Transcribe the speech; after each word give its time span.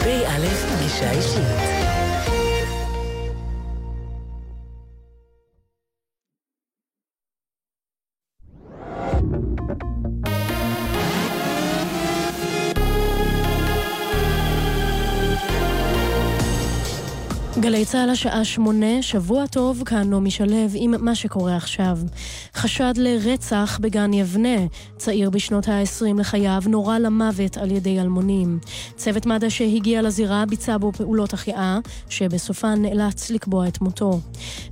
פ"א 0.00 0.76
פגישה 0.76 1.10
אישית. 1.10 1.89
גלי 17.90 17.98
צה"ל 17.98 18.10
השעה 18.10 18.44
שמונה, 18.44 19.02
שבוע 19.02 19.46
טוב, 19.46 19.82
כאן 19.86 20.10
נעמי 20.10 20.30
שלו 20.30 20.56
עם 20.74 20.94
מה 20.98 21.14
שקורה 21.14 21.56
עכשיו. 21.56 21.98
חשד 22.54 22.92
לרצח 22.96 23.78
בגן 23.82 24.12
יבנה, 24.12 24.66
צעיר 24.96 25.30
בשנות 25.30 25.68
ה-20 25.68 26.20
לחייו 26.20 26.62
נורה 26.66 26.98
למוות 26.98 27.56
על 27.56 27.70
ידי 27.70 28.00
אלמונים. 28.00 28.58
צוות 28.96 29.26
מד"א 29.26 29.48
שהגיע 29.48 30.02
לזירה 30.02 30.44
ביצע 30.46 30.78
בו 30.78 30.92
פעולות 30.92 31.32
החייאה, 31.32 31.78
שבסופן 32.08 32.82
נאלץ 32.82 33.30
לקבוע 33.30 33.68
את 33.68 33.80
מותו. 33.80 34.20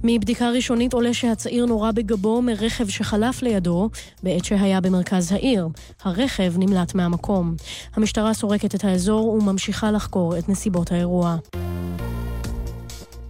מבדיקה 0.04 0.50
ראשונית 0.50 0.92
עולה 0.92 1.14
שהצעיר 1.14 1.66
נורה 1.66 1.92
בגבו 1.92 2.42
מרכב 2.42 2.88
שחלף 2.88 3.42
לידו 3.42 3.90
בעת 4.22 4.44
שהיה 4.44 4.80
במרכז 4.80 5.32
העיר. 5.32 5.68
הרכב 6.02 6.52
נמלט 6.58 6.94
מהמקום. 6.94 7.54
המשטרה 7.94 8.34
סורקת 8.34 8.74
את 8.74 8.84
האזור 8.84 9.28
וממשיכה 9.28 9.90
לחקור 9.90 10.38
את 10.38 10.48
נסיבות 10.48 10.92
האירוע. 10.92 11.36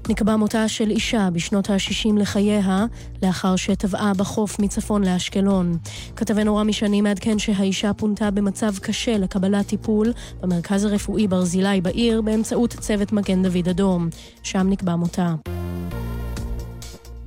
נקבע 0.09 0.37
מותה 0.37 0.69
של 0.69 0.91
אישה 0.91 1.29
בשנות 1.33 1.71
ה-60 1.71 2.19
לחייה, 2.19 2.87
לאחר 3.23 3.57
שטבעה 3.57 4.13
בחוף 4.15 4.59
מצפון 4.59 5.05
לאשקלון. 5.05 5.77
כתבנו 6.17 6.57
רמי 6.57 6.73
שני 6.73 7.01
מעדכן 7.01 7.39
שהאישה 7.39 7.95
פונתה 7.95 8.31
במצב 8.31 8.79
קשה 8.79 9.19
לקבלת 9.19 9.67
טיפול 9.67 10.13
במרכז 10.41 10.85
הרפואי 10.85 11.29
ברזילי 11.29 11.81
בעיר 11.81 12.23
באמצעות 12.23 12.75
צוות 12.81 13.13
מגן 13.13 13.43
דוד 13.43 13.69
אדום. 13.69 14.09
שם 14.43 14.67
נקבע 14.69 14.97
מותה. 14.97 15.35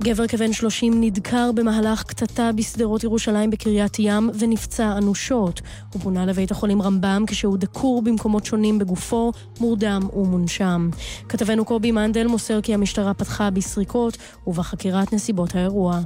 גבר 0.02 0.26
כבן 0.26 0.52
30 0.52 1.00
נדקר 1.00 1.50
במהלך 1.54 2.02
קטטה 2.02 2.50
בשדרות 2.52 3.04
ירושלים 3.04 3.50
בקריית 3.50 3.98
ים 3.98 4.30
ונפצע 4.38 4.98
אנושות. 4.98 5.60
הוא 5.92 6.02
פונה 6.02 6.26
לבית 6.26 6.50
החולים 6.50 6.82
רמב"ם 6.82 7.24
כשהוא 7.26 7.56
דקור 7.56 8.02
במקומות 8.02 8.46
שונים 8.46 8.78
בגופו, 8.78 9.32
מורדם 9.60 10.02
ומונשם. 10.12 10.90
כתבנו 11.28 11.64
קובי 11.64 11.90
מנדל 11.90 12.26
מוסר 12.26 12.60
כי 12.60 12.74
המשטרה 12.74 13.14
פתחה 13.14 13.50
בסריקות 13.50 14.16
ובחקירת 14.46 15.12
נסיבות 15.12 15.54
האירוע. 15.54 16.00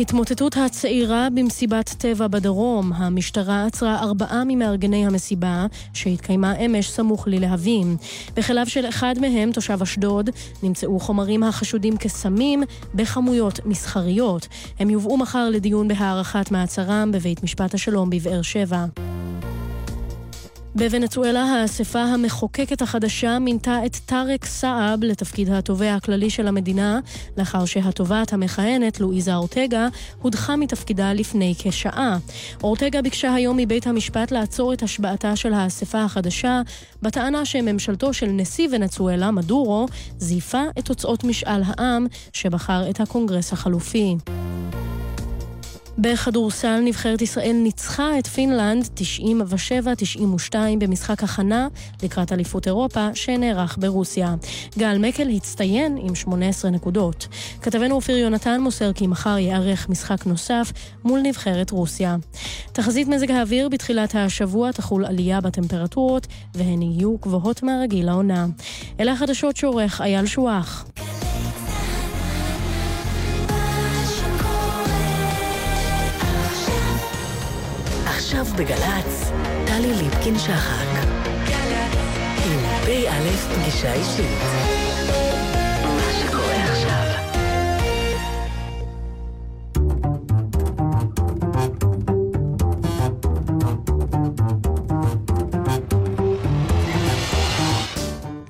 התמוטטות 0.00 0.56
הצעירה 0.56 1.28
במסיבת 1.34 1.94
טבע 1.98 2.26
בדרום. 2.26 2.92
המשטרה 2.92 3.66
עצרה 3.66 3.98
ארבעה 4.02 4.42
ממארגני 4.46 5.06
המסיבה, 5.06 5.66
שהתקיימה 5.94 6.56
אמש 6.56 6.90
סמוך 6.90 7.28
ללהבים. 7.28 7.96
בכליו 8.36 8.66
של 8.66 8.88
אחד 8.88 9.14
מהם, 9.20 9.52
תושב 9.52 9.82
אשדוד, 9.82 10.30
נמצאו 10.62 11.00
חומרים 11.00 11.42
החשודים 11.42 11.96
כסמים 11.96 12.62
בכמויות 12.94 13.66
מסחריות. 13.66 14.48
הם 14.78 14.90
יובאו 14.90 15.16
מחר 15.16 15.50
לדיון 15.50 15.88
בהארכת 15.88 16.50
מעצרם 16.50 17.10
בבית 17.12 17.42
משפט 17.42 17.74
השלום 17.74 18.10
בבאר 18.10 18.42
שבע. 18.42 18.84
בוונצואלה 20.74 21.42
האספה 21.42 22.02
המחוקקת 22.02 22.82
החדשה 22.82 23.38
מינתה 23.38 23.86
את 23.86 23.96
טארק 23.96 24.44
סעב 24.44 25.04
לתפקיד 25.04 25.50
התובע 25.50 25.94
הכללי 25.94 26.30
של 26.30 26.48
המדינה, 26.48 27.00
לאחר 27.36 27.64
שהתובעת 27.64 28.32
המכהנת, 28.32 29.00
לואיזה 29.00 29.34
אורטגה, 29.34 29.88
הודחה 30.22 30.56
מתפקידה 30.56 31.12
לפני 31.12 31.54
כשעה. 31.58 32.18
אורטגה 32.62 33.02
ביקשה 33.02 33.34
היום 33.34 33.56
מבית 33.56 33.86
המשפט 33.86 34.30
לעצור 34.30 34.72
את 34.72 34.82
השבעתה 34.82 35.36
של 35.36 35.52
האספה 35.52 36.02
החדשה, 36.02 36.62
בטענה 37.02 37.44
שממשלתו 37.44 38.12
של 38.12 38.26
נשיא 38.26 38.68
ונצואלה, 38.72 39.30
מדורו, 39.30 39.86
זייפה 40.18 40.62
את 40.78 40.84
תוצאות 40.84 41.24
משאל 41.24 41.62
העם 41.66 42.06
שבחר 42.32 42.90
את 42.90 43.00
הקונגרס 43.00 43.52
החלופי. 43.52 44.16
בכדורסל 46.02 46.80
נבחרת 46.80 47.22
ישראל 47.22 47.52
ניצחה 47.52 48.18
את 48.18 48.26
פינלנד 48.26 48.88
97-92 50.52 50.54
במשחק 50.78 51.22
הכנה 51.22 51.68
לקראת 52.02 52.32
אליפות 52.32 52.66
אירופה 52.66 53.08
שנערך 53.14 53.76
ברוסיה. 53.80 54.34
גל 54.78 54.98
מקל 54.98 55.28
הצטיין 55.28 55.98
עם 56.00 56.14
18 56.14 56.70
נקודות. 56.70 57.28
כתבנו 57.62 57.94
אופיר 57.94 58.16
יונתן 58.16 58.60
מוסר 58.60 58.92
כי 58.92 59.06
מחר 59.06 59.38
ייערך 59.38 59.88
משחק 59.88 60.26
נוסף 60.26 60.72
מול 61.04 61.20
נבחרת 61.20 61.70
רוסיה. 61.70 62.16
תחזית 62.72 63.08
מזג 63.08 63.30
האוויר 63.30 63.68
בתחילת 63.68 64.14
השבוע 64.14 64.72
תחול 64.72 65.04
עלייה 65.04 65.40
בטמפרטורות 65.40 66.26
והן 66.54 66.82
יהיו 66.82 67.16
גבוהות 67.18 67.62
מהרגיל 67.62 68.06
לעונה. 68.06 68.46
אלה 69.00 69.12
החדשות 69.12 69.56
שעורך 69.56 70.00
אייל 70.00 70.26
שואח. 70.26 70.84
עכשיו 78.32 78.56
בגל"צ, 78.56 79.30
טלי 79.66 79.94
ליפקין-שחק. 79.94 80.86
עם 82.44 82.60
פ"א 82.84 83.30
פגישה 83.30 83.92
אישית. 83.92 84.38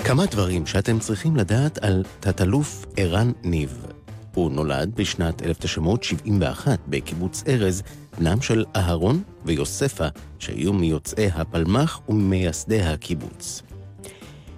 כמה 0.04 0.26
דברים 0.26 0.66
שאתם 0.66 0.98
צריכים 0.98 1.36
לדעת 1.36 1.78
על 1.78 2.04
תת-אלוף 2.20 2.86
ערן 2.96 3.32
ניב. 3.42 3.86
הוא 4.34 4.50
נולד 4.50 4.94
בשנת 4.94 5.42
1971 5.42 6.78
בקיבוץ 6.88 7.42
ארז, 7.48 7.82
בנם 8.18 8.42
של 8.42 8.64
אהרון 8.76 9.22
ויוספה, 9.44 10.06
שהיו 10.38 10.72
מיוצאי 10.72 11.26
הפלמ"ח 11.26 12.00
וממייסדי 12.08 12.82
הקיבוץ. 12.82 13.62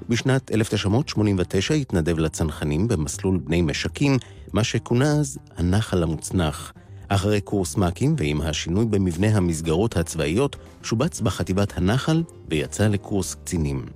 בשנת 0.08 0.52
1989 0.52 1.74
התנדב 1.74 2.18
לצנחנים 2.18 2.88
במסלול 2.88 3.38
בני 3.38 3.62
משקים, 3.62 4.18
מה 4.52 4.64
שכונה 4.64 5.12
אז 5.12 5.38
הנחל 5.56 6.02
המוצנח. 6.02 6.72
אחרי 7.08 7.40
קורס 7.40 7.76
מ"כים 7.76 8.14
ועם 8.18 8.40
השינוי 8.40 8.86
במבנה 8.86 9.36
המסגרות 9.36 9.96
הצבאיות, 9.96 10.56
שובץ 10.82 11.20
בחטיבת 11.20 11.78
הנחל 11.78 12.22
ויצא 12.48 12.88
לקורס 12.88 13.34
קצינים. 13.34 13.86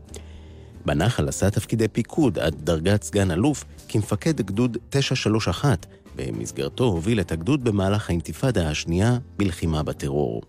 בנחל 0.86 1.28
עשה 1.28 1.50
תפקידי 1.50 1.88
פיקוד 1.88 2.38
עד 2.38 2.54
דרגת 2.64 3.02
סגן 3.02 3.30
אלוף 3.30 3.64
כמפקד 3.88 4.40
גדוד 4.40 4.76
931, 4.90 5.86
במסגרתו 6.18 6.84
הוביל 6.84 7.20
את 7.20 7.32
הגדוד 7.32 7.64
במהלך 7.64 8.10
האינתיפאדה 8.10 8.70
השנייה 8.70 9.18
בלחימה 9.36 9.82
בטרור. 9.82 10.42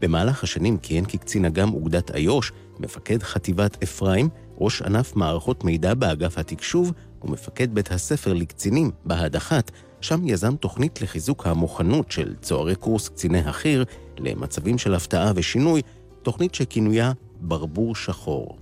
במהלך 0.00 0.42
השנים 0.44 0.78
כיהן 0.78 1.04
כקצין 1.04 1.44
אג"ם 1.44 1.74
אוגדת 1.74 2.14
איו"ש, 2.14 2.52
מפקד 2.78 3.22
חטיבת 3.22 3.82
אפרים, 3.82 4.28
ראש 4.58 4.82
ענף 4.82 5.16
מערכות 5.16 5.64
מידע 5.64 5.94
באגף 5.94 6.38
התקשוב 6.38 6.92
ומפקד 7.22 7.74
בית 7.74 7.92
הספר 7.92 8.32
לקצינים 8.32 8.90
בהדחת, 9.04 9.70
שם 10.00 10.28
יזם 10.28 10.56
תוכנית 10.56 11.02
לחיזוק 11.02 11.46
המוכנות 11.46 12.12
של 12.12 12.34
צוערי 12.40 12.74
קורס 12.74 13.08
קציני 13.08 13.40
החי"ר 13.40 13.84
למצבים 14.18 14.78
של 14.78 14.94
הפתעה 14.94 15.32
ושינוי, 15.36 15.82
תוכנית 16.22 16.54
שכינויה 16.54 17.12
ברבור 17.40 17.94
שחור. 17.94 18.58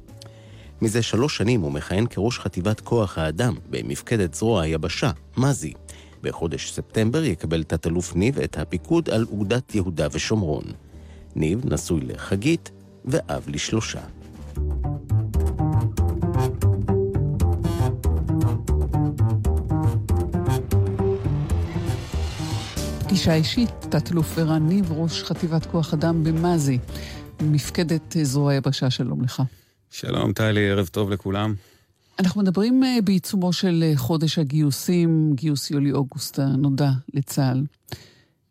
מזה 0.82 1.02
שלוש 1.02 1.36
שנים 1.36 1.60
הוא 1.60 1.72
מכהן 1.72 2.06
כראש 2.06 2.38
חטיבת 2.38 2.80
כוח 2.80 3.18
האדם 3.18 3.54
במפקדת 3.70 4.34
זרוע 4.34 4.62
היבשה, 4.62 5.10
מזי. 5.36 5.72
בחודש 6.22 6.72
ספטמבר 6.72 7.24
יקבל 7.24 7.62
תת-אלוף 7.62 8.16
ניב 8.16 8.38
את 8.38 8.58
הפיקוד 8.58 9.10
על 9.10 9.26
אוגדת 9.30 9.74
יהודה 9.74 10.08
ושומרון. 10.12 10.64
ניב 11.36 11.72
נשוי 11.72 12.00
לחגית 12.00 12.70
ואב 13.04 13.44
לשלושה. 13.48 14.00
פגישה 23.04 23.34
אישית, 23.34 23.70
תת-אלוף 23.88 24.38
ערן 24.38 24.68
ניב, 24.68 24.92
ראש 24.92 25.22
חטיבת 25.22 25.66
כוח 25.66 25.94
אדם 25.94 26.24
במזי, 26.24 26.78
מפקדת 27.42 28.16
זרוע 28.22 28.52
היבשה, 28.52 28.90
שלום 28.90 29.24
לך. 29.24 29.42
שלום 29.90 30.32
טלי, 30.32 30.70
ערב 30.70 30.86
טוב 30.86 31.10
לכולם. 31.10 31.54
אנחנו 32.20 32.40
מדברים 32.42 32.84
אה, 32.84 32.98
בעיצומו 33.04 33.52
של 33.52 33.84
אה, 33.86 33.96
חודש 33.96 34.38
הגיוסים, 34.38 35.32
גיוס 35.34 35.70
יולי-אוגוסט 35.70 36.38
הנודע 36.38 36.90
לצה"ל. 37.14 37.64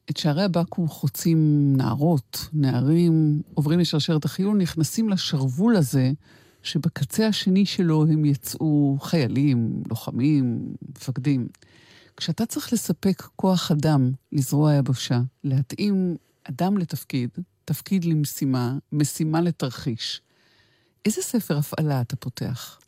את 0.09 0.17
שערי 0.17 0.43
הבקו"ם 0.43 0.87
חוצים 0.87 1.73
נערות, 1.77 2.47
נערים, 2.53 3.41
עוברים 3.53 3.79
לשרשרת 3.79 4.25
החיול, 4.25 4.57
נכנסים 4.57 5.09
לשרוול 5.09 5.75
הזה, 5.75 6.11
שבקצה 6.63 7.27
השני 7.27 7.65
שלו 7.65 8.05
הם 8.09 8.25
יצאו 8.25 8.97
חיילים, 9.01 9.83
לוחמים, 9.89 10.73
מפקדים. 10.89 11.47
כשאתה 12.17 12.45
צריך 12.45 12.73
לספק 12.73 13.27
כוח 13.35 13.71
אדם 13.71 14.11
לזרוע 14.31 14.71
היבשה, 14.71 15.19
להתאים 15.43 16.15
אדם 16.43 16.77
לתפקיד, 16.77 17.29
תפקיד 17.65 18.05
למשימה, 18.05 18.77
משימה 18.91 19.41
לתרחיש, 19.41 20.21
איזה 21.05 21.21
ספר 21.21 21.57
הפעלה 21.57 22.01
אתה 22.01 22.15
פותח? 22.15 22.79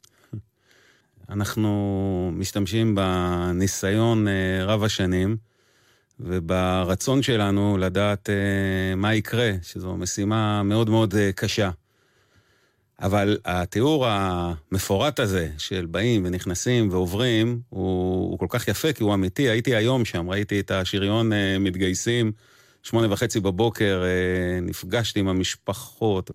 אנחנו 1.31 2.31
משתמשים 2.33 2.95
בניסיון 2.95 4.27
אה, 4.27 4.65
רב 4.65 4.83
השנים 4.83 5.37
וברצון 6.19 7.21
שלנו 7.21 7.77
לדעת 7.77 8.29
אה, 8.29 8.95
מה 8.95 9.15
יקרה, 9.15 9.51
שזו 9.61 9.95
משימה 9.97 10.63
מאוד 10.63 10.89
מאוד 10.89 11.15
אה, 11.15 11.31
קשה. 11.35 11.69
אבל 13.01 13.37
התיאור 13.45 14.05
המפורט 14.07 15.19
הזה 15.19 15.49
של 15.57 15.85
באים 15.85 16.25
ונכנסים 16.25 16.89
ועוברים, 16.91 17.61
הוא, 17.69 18.29
הוא 18.31 18.39
כל 18.39 18.45
כך 18.49 18.67
יפה 18.67 18.93
כי 18.93 19.03
הוא 19.03 19.13
אמיתי. 19.13 19.49
הייתי 19.49 19.75
היום 19.75 20.05
שם, 20.05 20.29
ראיתי 20.29 20.59
את 20.59 20.71
השריון 20.71 21.31
מתגייסים. 21.59 22.31
שמונה 22.83 23.13
וחצי 23.13 23.39
בבוקר 23.39 24.03
אה, 24.03 24.59
נפגשתי 24.61 25.19
עם 25.19 25.27
המשפחות 25.27 26.31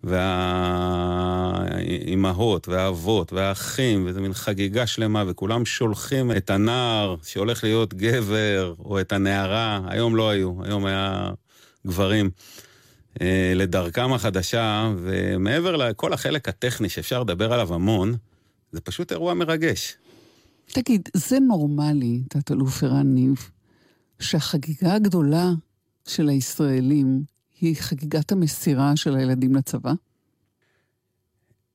והאימהות 1.64 2.68
והאבות 2.68 3.32
והאחים, 3.32 4.04
וזו 4.06 4.20
מין 4.20 4.32
חגיגה 4.32 4.86
שלמה, 4.86 5.24
וכולם 5.26 5.66
שולחים 5.66 6.32
את 6.32 6.50
הנער 6.50 7.16
שהולך 7.22 7.64
להיות 7.64 7.94
גבר, 7.94 8.74
או 8.78 9.00
את 9.00 9.12
הנערה, 9.12 9.80
היום 9.86 10.16
לא 10.16 10.30
היו, 10.30 10.64
היום 10.64 10.86
היה 10.86 11.30
גברים. 11.86 12.30
אה, 13.20 13.52
לדרכם 13.54 14.12
החדשה, 14.12 14.92
ומעבר 14.98 15.76
לכל 15.76 16.12
החלק 16.12 16.48
הטכני 16.48 16.88
שאפשר 16.88 17.20
לדבר 17.20 17.52
עליו 17.52 17.74
המון, 17.74 18.14
זה 18.72 18.80
פשוט 18.80 19.12
אירוע 19.12 19.34
מרגש. 19.34 19.96
תגיד, 20.66 21.08
זה 21.14 21.38
נורמלי, 21.40 22.22
תת-אלוף 22.28 22.82
ערן 22.82 23.14
ניב, 23.14 23.50
שהחגיגה 24.20 24.94
הגדולה 24.94 25.50
של 26.06 26.28
הישראלים 26.28 27.22
היא 27.60 27.76
חגיגת 27.76 28.32
המסירה 28.32 28.96
של 28.96 29.16
הילדים 29.16 29.54
לצבא? 29.54 29.92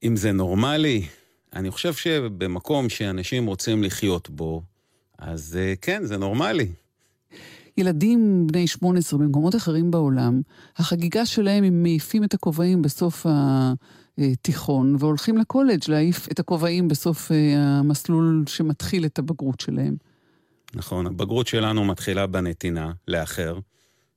אם 0.03 0.15
זה 0.15 0.31
נורמלי, 0.31 1.05
אני 1.53 1.71
חושב 1.71 1.93
שבמקום 1.93 2.89
שאנשים 2.89 3.45
רוצים 3.45 3.83
לחיות 3.83 4.29
בו, 4.29 4.61
אז 5.17 5.57
אה, 5.61 5.73
כן, 5.81 6.05
זה 6.05 6.17
נורמלי. 6.17 6.67
ילדים 7.77 8.47
בני 8.47 8.67
18 8.67 9.19
במקומות 9.19 9.55
אחרים 9.55 9.91
בעולם, 9.91 10.41
החגיגה 10.77 11.25
שלהם, 11.25 11.63
הם 11.63 11.83
מעיפים 11.83 12.23
את 12.23 12.33
הכובעים 12.33 12.81
בסוף 12.81 13.25
התיכון 14.17 14.95
והולכים 14.99 15.37
לקולג' 15.37 15.79
להעיף 15.87 16.27
את 16.31 16.39
הכובעים 16.39 16.87
בסוף 16.87 17.31
אה, 17.31 17.55
המסלול 17.57 18.43
שמתחיל 18.47 19.05
את 19.05 19.19
הבגרות 19.19 19.59
שלהם. 19.59 19.95
נכון, 20.73 21.07
הבגרות 21.07 21.47
שלנו 21.47 21.85
מתחילה 21.85 22.27
בנתינה 22.27 22.91
לאחר, 23.07 23.59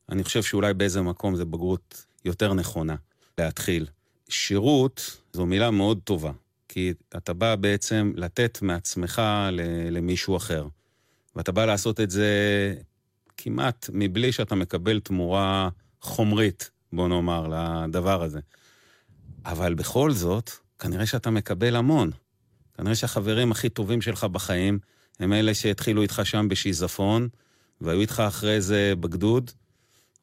אני 0.09 0.25
חושב 0.25 0.43
שאולי 0.43 0.75
באיזה 0.75 1.03
מקום 1.03 1.37
זה 1.37 1.45
בגרות 1.45 2.05
יותר 2.25 2.55
נכונה 2.55 2.95
להתחיל. 3.39 3.87
שירות 4.29 5.21
זו 5.33 5.47
מילה 5.47 5.71
מאוד 5.71 6.01
טובה, 6.05 6.33
כי 6.69 6.93
אתה 7.17 7.33
בא 7.33 7.57
בעצם 7.57 8.13
לתת 8.17 8.59
מעצמך 8.63 9.23
למישהו 9.91 10.37
אחר, 10.37 10.67
ואתה 11.37 11.53
בא 11.53 11.65
לעשות 11.65 12.01
את 12.01 12.11
זה 12.11 12.29
כמעט 13.37 13.91
מבלי 13.93 14.33
שאתה 14.33 14.55
מקבל 14.55 15.01
תמורה 15.01 15.69
חומרית, 16.01 16.71
בוא 16.93 17.09
נאמר, 17.09 17.49
לדבר 17.49 18.23
הזה. 18.23 18.41
אבל 19.45 19.75
בכל 19.75 20.11
זאת, 20.11 20.51
כנראה 20.79 21.07
שאתה 21.07 21.31
מקבל 21.31 21.77
המון. 21.77 22.11
כנראה 22.75 22.95
שהחברים 22.95 23.53
הכי 23.53 23.69
טובים 23.69 24.03
שלך 24.03 24.25
בחיים 24.25 24.79
הם 25.21 25.33
אלה 25.33 25.55
שהתחילו 25.55 26.03
איתך 26.03 26.21
שם 26.25 26.49
בשיזפון, 26.49 27.29
והיו 27.81 28.01
איתך 28.01 28.23
אחרי 28.29 28.61
זה 28.61 28.93
בגדוד, 29.01 29.51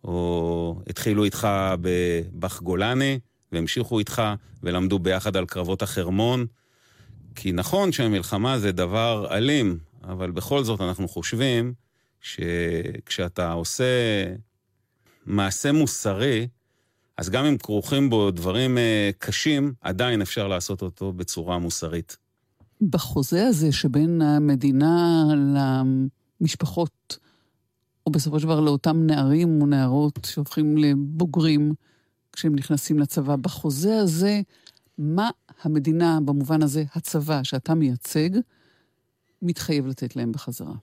או 0.03 0.81
התחילו 0.87 1.23
איתך 1.23 1.47
בבח 1.81 2.61
גולני, 2.61 3.19
והמשיכו 3.51 3.99
איתך 3.99 4.21
ולמדו 4.63 4.99
ביחד 4.99 5.37
על 5.37 5.45
קרבות 5.45 5.81
החרמון. 5.81 6.45
כי 7.35 7.51
נכון 7.51 7.91
שהמלחמה 7.91 8.59
זה 8.59 8.71
דבר 8.71 9.27
אלים, 9.31 9.77
אבל 10.03 10.31
בכל 10.31 10.63
זאת 10.63 10.81
אנחנו 10.81 11.07
חושבים 11.07 11.73
שכשאתה 12.21 13.51
עושה 13.51 13.85
מעשה 15.25 15.71
מוסרי, 15.71 16.47
אז 17.17 17.29
גם 17.29 17.45
אם 17.45 17.57
כרוכים 17.57 18.09
בו 18.09 18.31
דברים 18.31 18.77
אה, 18.77 19.09
קשים, 19.17 19.73
עדיין 19.81 20.21
אפשר 20.21 20.47
לעשות 20.47 20.81
אותו 20.81 21.13
בצורה 21.13 21.59
מוסרית. 21.59 22.17
בחוזה 22.89 23.47
הזה 23.47 23.71
שבין 23.71 24.21
המדינה 24.21 25.23
למשפחות 26.41 27.17
או 28.05 28.11
בסופו 28.11 28.39
של 28.39 28.45
דבר 28.45 28.59
לאותם 28.59 29.05
נערים 29.05 29.61
ונערות 29.61 30.27
שהופכים 30.31 30.77
לבוגרים 30.77 31.73
כשהם 32.33 32.55
נכנסים 32.55 32.99
לצבא. 32.99 33.35
בחוזה 33.35 33.97
הזה, 33.97 34.41
מה 34.97 35.29
המדינה, 35.63 36.19
במובן 36.25 36.63
הזה, 36.63 36.83
הצבא 36.95 37.43
שאתה 37.43 37.73
מייצג, 37.73 38.29
מתחייב 39.41 39.87
לתת 39.87 40.15
להם 40.15 40.31
בחזרה? 40.31 40.73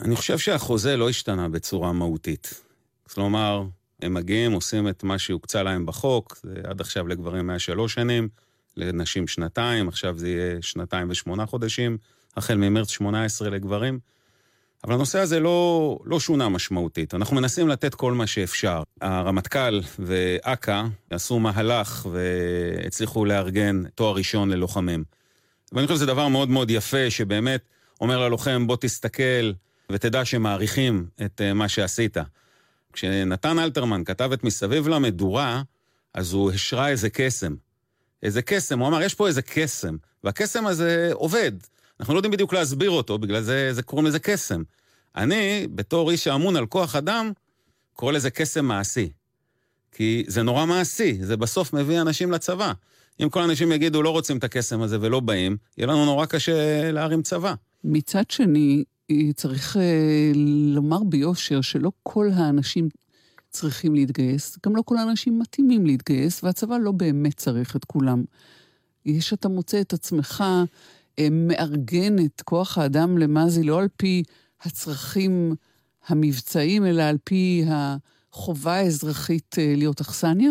אני 0.00 0.16
חושב 0.16 0.38
שהחוזה 0.38 0.96
לא 0.96 1.08
השתנה 1.08 1.48
בצורה 1.48 1.92
מהותית. 1.92 2.62
כלומר, 3.14 3.62
הם 4.02 4.14
מגיעים, 4.14 4.52
עושים 4.52 4.88
את 4.88 5.04
מה 5.04 5.18
שהוקצה 5.18 5.62
להם 5.62 5.86
בחוק, 5.86 6.36
זה 6.42 6.54
עד 6.64 6.80
עכשיו 6.80 7.08
לגברים 7.08 7.50
היה 7.50 7.58
שלוש 7.58 7.94
שנים, 7.94 8.28
לנשים 8.76 9.28
שנתיים, 9.28 9.88
עכשיו 9.88 10.18
זה 10.18 10.28
יהיה 10.28 10.62
שנתיים 10.62 11.10
ושמונה 11.10 11.46
חודשים, 11.46 11.98
החל 12.36 12.54
ממרץ 12.54 12.88
18 12.88 13.50
לגברים. 13.50 13.98
אבל 14.84 14.94
הנושא 14.94 15.18
הזה 15.18 15.40
לא, 15.40 15.98
לא 16.04 16.20
שונה 16.20 16.48
משמעותית. 16.48 17.14
אנחנו 17.14 17.36
מנסים 17.36 17.68
לתת 17.68 17.94
כל 17.94 18.12
מה 18.12 18.26
שאפשר. 18.26 18.82
הרמטכ"ל 19.00 19.80
ואכ"א 19.98 20.82
עשו 21.10 21.38
מהלך 21.38 22.06
והצליחו 22.12 23.24
לארגן 23.24 23.82
תואר 23.94 24.14
ראשון 24.14 24.50
ללוחמים. 24.50 25.04
ואני 25.72 25.86
חושב 25.86 25.96
שזה 25.96 26.06
דבר 26.06 26.28
מאוד 26.28 26.48
מאוד 26.48 26.70
יפה, 26.70 27.10
שבאמת 27.10 27.60
אומר 28.00 28.18
ללוחם, 28.18 28.66
בוא 28.66 28.76
תסתכל 28.80 29.52
ותדע 29.92 30.24
שמעריכים 30.24 31.06
את 31.24 31.40
אה, 31.40 31.52
מה 31.52 31.68
שעשית. 31.68 32.16
כשנתן 32.92 33.58
אלתרמן 33.58 34.04
כתב 34.04 34.32
את 34.32 34.44
מסביב 34.44 34.88
למדורה, 34.88 35.62
אז 36.14 36.32
הוא 36.32 36.52
השרה 36.52 36.88
איזה 36.88 37.10
קסם. 37.10 37.54
איזה 38.22 38.42
קסם, 38.42 38.78
הוא 38.78 38.88
אמר, 38.88 39.02
יש 39.02 39.14
פה 39.14 39.26
איזה 39.26 39.42
קסם, 39.42 39.96
והקסם 40.24 40.66
הזה 40.66 41.10
עובד. 41.12 41.52
אנחנו 42.02 42.14
לא 42.14 42.18
יודעים 42.18 42.32
בדיוק 42.32 42.52
להסביר 42.52 42.90
אותו, 42.90 43.18
בגלל 43.18 43.42
זה, 43.42 43.72
זה 43.72 43.82
קוראים 43.82 44.06
לזה 44.06 44.18
קסם. 44.18 44.62
אני, 45.16 45.66
בתור 45.74 46.10
איש 46.10 46.24
שאמון 46.24 46.56
על 46.56 46.66
כוח 46.66 46.96
אדם, 46.96 47.32
קורא 47.92 48.12
לזה 48.12 48.30
קסם 48.30 48.64
מעשי. 48.64 49.10
כי 49.92 50.24
זה 50.26 50.42
נורא 50.42 50.66
מעשי, 50.66 51.18
זה 51.20 51.36
בסוף 51.36 51.72
מביא 51.72 52.00
אנשים 52.00 52.30
לצבא. 52.30 52.72
אם 53.22 53.28
כל 53.28 53.40
האנשים 53.40 53.72
יגידו 53.72 54.02
לא 54.02 54.10
רוצים 54.10 54.38
את 54.38 54.44
הקסם 54.44 54.82
הזה 54.82 54.98
ולא 55.00 55.20
באים, 55.20 55.56
יהיה 55.78 55.86
לנו 55.86 56.04
נורא 56.04 56.26
קשה 56.26 56.90
להרים 56.92 57.22
צבא. 57.22 57.54
מצד 57.84 58.30
שני, 58.30 58.84
צריך 59.34 59.76
אה, 59.76 60.32
לומר 60.74 61.02
ביושר 61.04 61.60
שלא 61.60 61.92
כל 62.02 62.28
האנשים 62.34 62.88
צריכים 63.50 63.94
להתגייס, 63.94 64.58
גם 64.66 64.76
לא 64.76 64.82
כל 64.84 64.96
האנשים 64.96 65.38
מתאימים 65.38 65.86
להתגייס, 65.86 66.44
והצבא 66.44 66.78
לא 66.78 66.92
באמת 66.92 67.36
צריך 67.36 67.76
את 67.76 67.84
כולם. 67.84 68.24
יש, 69.06 69.32
אתה 69.32 69.48
מוצא 69.48 69.80
את 69.80 69.92
עצמך 69.92 70.44
אה, 70.46 70.64
מארגן 71.30 72.24
את 72.24 72.42
כוח 72.44 72.78
האדם 72.78 73.18
למזי 73.18 73.62
לא 73.62 73.80
על 73.80 73.88
פי 73.96 74.22
הצרכים 74.62 75.54
המבצעיים, 76.06 76.86
אלא 76.86 77.02
על 77.02 77.16
פי 77.24 77.64
החובה 77.68 78.74
האזרחית 78.74 79.56
אה, 79.58 79.74
להיות 79.76 80.00
אכסניה? 80.00 80.50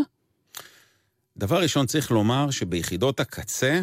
דבר 1.38 1.62
ראשון, 1.62 1.86
צריך 1.86 2.12
לומר 2.12 2.52
שביחידות 2.52 3.20
הקצה 3.20 3.82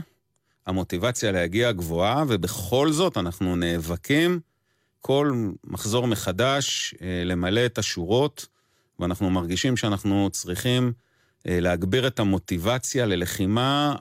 המוטיבציה 0.67 1.33
להגיע 1.33 1.73
גבוהה, 1.73 2.25
ובכל 2.29 2.93
זאת 2.93 3.17
אנחנו 3.17 3.57
נאבקים 3.57 4.41
כל 5.01 5.53
מחזור 5.65 6.07
מחדש 6.07 6.95
אה, 7.03 7.23
למלא 7.25 7.67
את 7.67 7.79
השורות, 7.79 8.47
ואנחנו 8.99 9.31
מרגישים 9.31 9.77
שאנחנו 9.77 10.31
צריכים 10.33 10.93
להגביר 11.45 12.07
את 12.07 12.21
המוטיבציה 12.21 13.07
ללחימה 13.07 13.97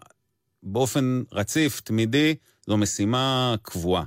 באופן 0.63 1.23
רציף, 1.31 1.81
תמידי, 1.81 2.35
זו 2.67 2.77
משימה 2.77 3.55
קבועה. 3.61 4.03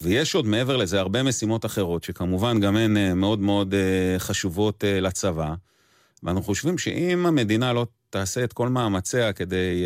ויש 0.00 0.34
עוד 0.34 0.46
מעבר 0.46 0.76
לזה 0.76 1.00
הרבה 1.00 1.22
משימות 1.22 1.64
אחרות, 1.64 2.04
שכמובן 2.04 2.60
גם 2.60 2.76
הן 2.76 2.96
אה, 2.96 3.14
מאוד 3.14 3.38
מאוד 3.40 3.74
אה, 3.74 4.18
חשובות 4.18 4.84
אה, 4.84 5.00
לצבא. 5.00 5.54
ואנחנו 6.22 6.42
חושבים 6.42 6.78
שאם 6.78 7.26
המדינה 7.26 7.72
לא 7.72 7.86
תעשה 8.10 8.44
את 8.44 8.52
כל 8.52 8.68
מאמציה 8.68 9.32
כדי 9.32 9.84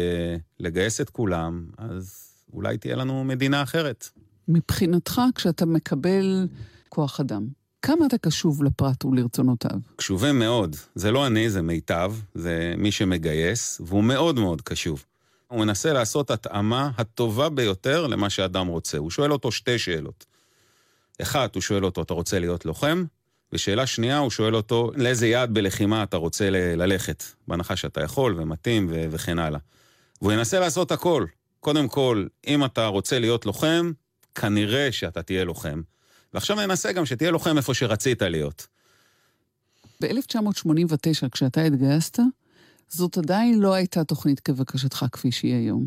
לגייס 0.61 1.00
את 1.00 1.11
כולם, 1.11 1.66
אז 1.78 2.28
אולי 2.52 2.78
תהיה 2.78 2.97
לנו 2.97 3.25
מדינה 3.25 3.62
אחרת. 3.62 4.08
מבחינתך, 4.49 5.20
כשאתה 5.35 5.66
מקבל 5.66 6.47
כוח 6.88 7.20
אדם, 7.20 7.47
כמה 7.82 8.06
אתה 8.06 8.18
קשוב 8.18 8.62
לפרט 8.62 9.04
ולרצונותיו? 9.04 9.78
קשובים 9.97 10.38
מאוד. 10.38 10.76
זה 10.94 11.11
לא 11.11 11.26
אני, 11.26 11.50
זה 11.50 11.62
מיטב, 11.62 12.14
זה 12.35 12.75
מי 12.78 12.92
שמגייס, 12.92 13.80
והוא 13.85 14.04
מאוד 14.04 14.38
מאוד 14.38 14.62
קשוב. 14.62 15.04
הוא 15.49 15.61
מנסה 15.61 15.93
לעשות 15.93 16.31
התאמה 16.31 16.90
הטובה 16.99 17.49
ביותר 17.49 18.07
למה 18.07 18.31
שאדם 18.31 18.67
רוצה. 18.67 18.99
הוא 18.99 19.11
שואל 19.11 19.33
אותו 19.33 19.52
שתי 19.52 19.78
שאלות. 19.78 20.25
אחת, 21.23 21.55
הוא 21.55 21.61
שואל 21.62 21.85
אותו, 21.85 22.02
אתה 22.02 22.14
רוצה 22.14 22.38
להיות 22.38 22.64
לוחם? 22.67 23.05
ושאלה 23.52 23.87
שנייה, 23.87 24.19
הוא 24.19 24.31
שואל 24.31 24.57
אותו, 24.57 24.90
לאיזה 24.97 25.26
יעד 25.26 25.55
בלחימה 25.55 26.02
אתה 26.02 26.17
רוצה 26.17 26.50
ל- 26.50 26.83
ללכת? 26.83 27.25
בהנחה 27.49 27.76
שאתה 27.76 28.02
יכול 28.02 28.35
ומתאים 28.40 28.87
ו- 28.90 29.05
וכן 29.11 29.38
הלאה. 29.38 29.61
והוא 30.23 30.33
ינסה 30.33 30.61
לעשות 30.61 30.93
הכל. 30.93 31.25
קודם 31.61 31.88
כל, 31.88 32.26
אם 32.47 32.64
אתה 32.64 32.87
רוצה 32.87 33.19
להיות 33.19 33.47
לוחם, 33.47 33.93
כנראה 34.35 34.93
שאתה 34.93 35.23
תהיה 35.23 35.45
לוחם. 35.45 35.81
ועכשיו 36.35 36.57
ננסה 36.57 36.93
גם 36.93 37.07
שתהיה 37.07 37.31
לוחם 37.31 37.57
איפה 37.57 37.75
שרצית 37.75 38.23
להיות. 38.23 38.67
ב-1989, 40.02 41.28
כשאתה 41.33 41.61
התגייסת, 41.62 42.19
זאת 42.88 43.18
עדיין 43.18 43.61
לא 43.61 43.75
הייתה 43.75 44.04
תוכנית 44.04 44.40
כבקשתך 44.40 45.04
כפי 45.12 45.33
שהיא 45.33 45.54
היום. 45.54 45.87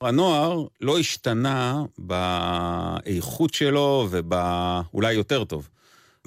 הנוער 0.00 0.66
לא 0.80 0.98
השתנה 0.98 1.82
באיכות 1.98 3.54
שלו 3.54 4.08
ובאולי 4.10 5.12
יותר 5.12 5.44
טוב, 5.44 5.68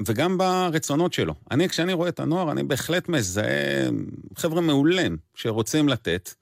וגם 0.07 0.38
ברצונות 0.38 1.13
שלו. 1.13 1.33
אני, 1.51 1.69
כשאני 1.69 1.93
רואה 1.93 2.09
את 2.09 2.19
הנוער, 2.19 2.51
אני 2.51 2.63
בהחלט 2.63 3.09
מזהה 3.09 3.89
חבר'ה 4.35 4.62
מעולים 4.62 5.17
שרוצים 5.35 5.89
לתת. 5.89 6.33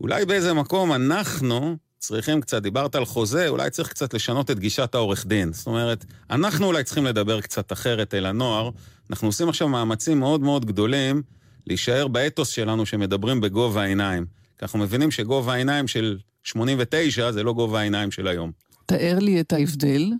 אולי 0.00 0.24
באיזה 0.24 0.54
מקום 0.54 0.92
אנחנו 0.92 1.76
צריכים 1.98 2.40
קצת, 2.40 2.62
דיברת 2.62 2.94
על 2.94 3.04
חוזה, 3.04 3.48
אולי 3.48 3.70
צריך 3.70 3.88
קצת 3.88 4.14
לשנות 4.14 4.50
את 4.50 4.58
גישת 4.58 4.94
העורך 4.94 5.26
דין. 5.26 5.52
זאת 5.52 5.66
אומרת, 5.66 6.04
אנחנו 6.30 6.66
אולי 6.66 6.84
צריכים 6.84 7.04
לדבר 7.04 7.40
קצת 7.40 7.72
אחרת 7.72 8.14
אל 8.14 8.26
הנוער. 8.26 8.70
אנחנו 9.10 9.28
עושים 9.28 9.48
עכשיו 9.48 9.68
מאמצים 9.68 10.18
מאוד 10.18 10.40
מאוד 10.40 10.64
גדולים 10.64 11.22
להישאר 11.68 12.08
באתוס 12.08 12.48
שלנו 12.48 12.86
שמדברים 12.86 13.40
בגובה 13.40 13.82
העיניים. 13.82 14.26
כי 14.58 14.64
אנחנו 14.64 14.78
מבינים 14.78 15.10
שגובה 15.10 15.52
העיניים 15.54 15.88
של 15.88 16.18
89 16.42 17.32
זה 17.32 17.42
לא 17.42 17.52
גובה 17.52 17.80
העיניים 17.80 18.10
של 18.10 18.28
היום. 18.28 18.52
תאר 18.86 19.18
לי 19.20 19.40
את 19.40 19.52
ההבדל. 19.52 20.12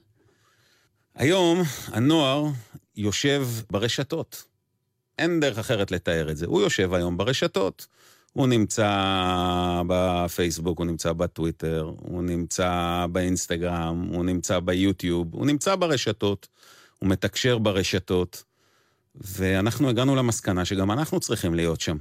היום 1.14 1.62
הנוער 1.87 2.45
יושב 2.97 3.49
ברשתות. 3.71 4.45
אין 5.19 5.40
דרך 5.40 5.59
אחרת 5.59 5.90
לתאר 5.90 6.31
את 6.31 6.37
זה. 6.37 6.47
הוא 6.47 6.61
יושב 6.61 6.95
היום 6.95 7.17
ברשתות. 7.17 7.87
הוא 8.33 8.47
נמצא 8.47 9.83
בפייסבוק, 9.87 10.78
הוא 10.78 10.87
נמצא 10.87 11.12
בטוויטר, 11.12 11.93
הוא 11.99 12.23
נמצא 12.23 13.07
באינסטגרם, 13.12 14.09
הוא 14.12 14.25
נמצא 14.25 14.61
ביוטיוב, 14.61 15.35
הוא 15.35 15.47
נמצא 15.47 15.76
ברשתות, 15.76 16.49
הוא 16.99 17.09
מתקשר 17.09 17.59
ברשתות, 17.59 18.45
ואנחנו 19.20 19.88
הגענו 19.88 20.16
למסקנה 20.16 20.64
שגם 20.64 20.90
אנחנו 20.90 21.20
צריכים 21.20 21.54
להיות 21.54 21.80
שם. 21.80 21.96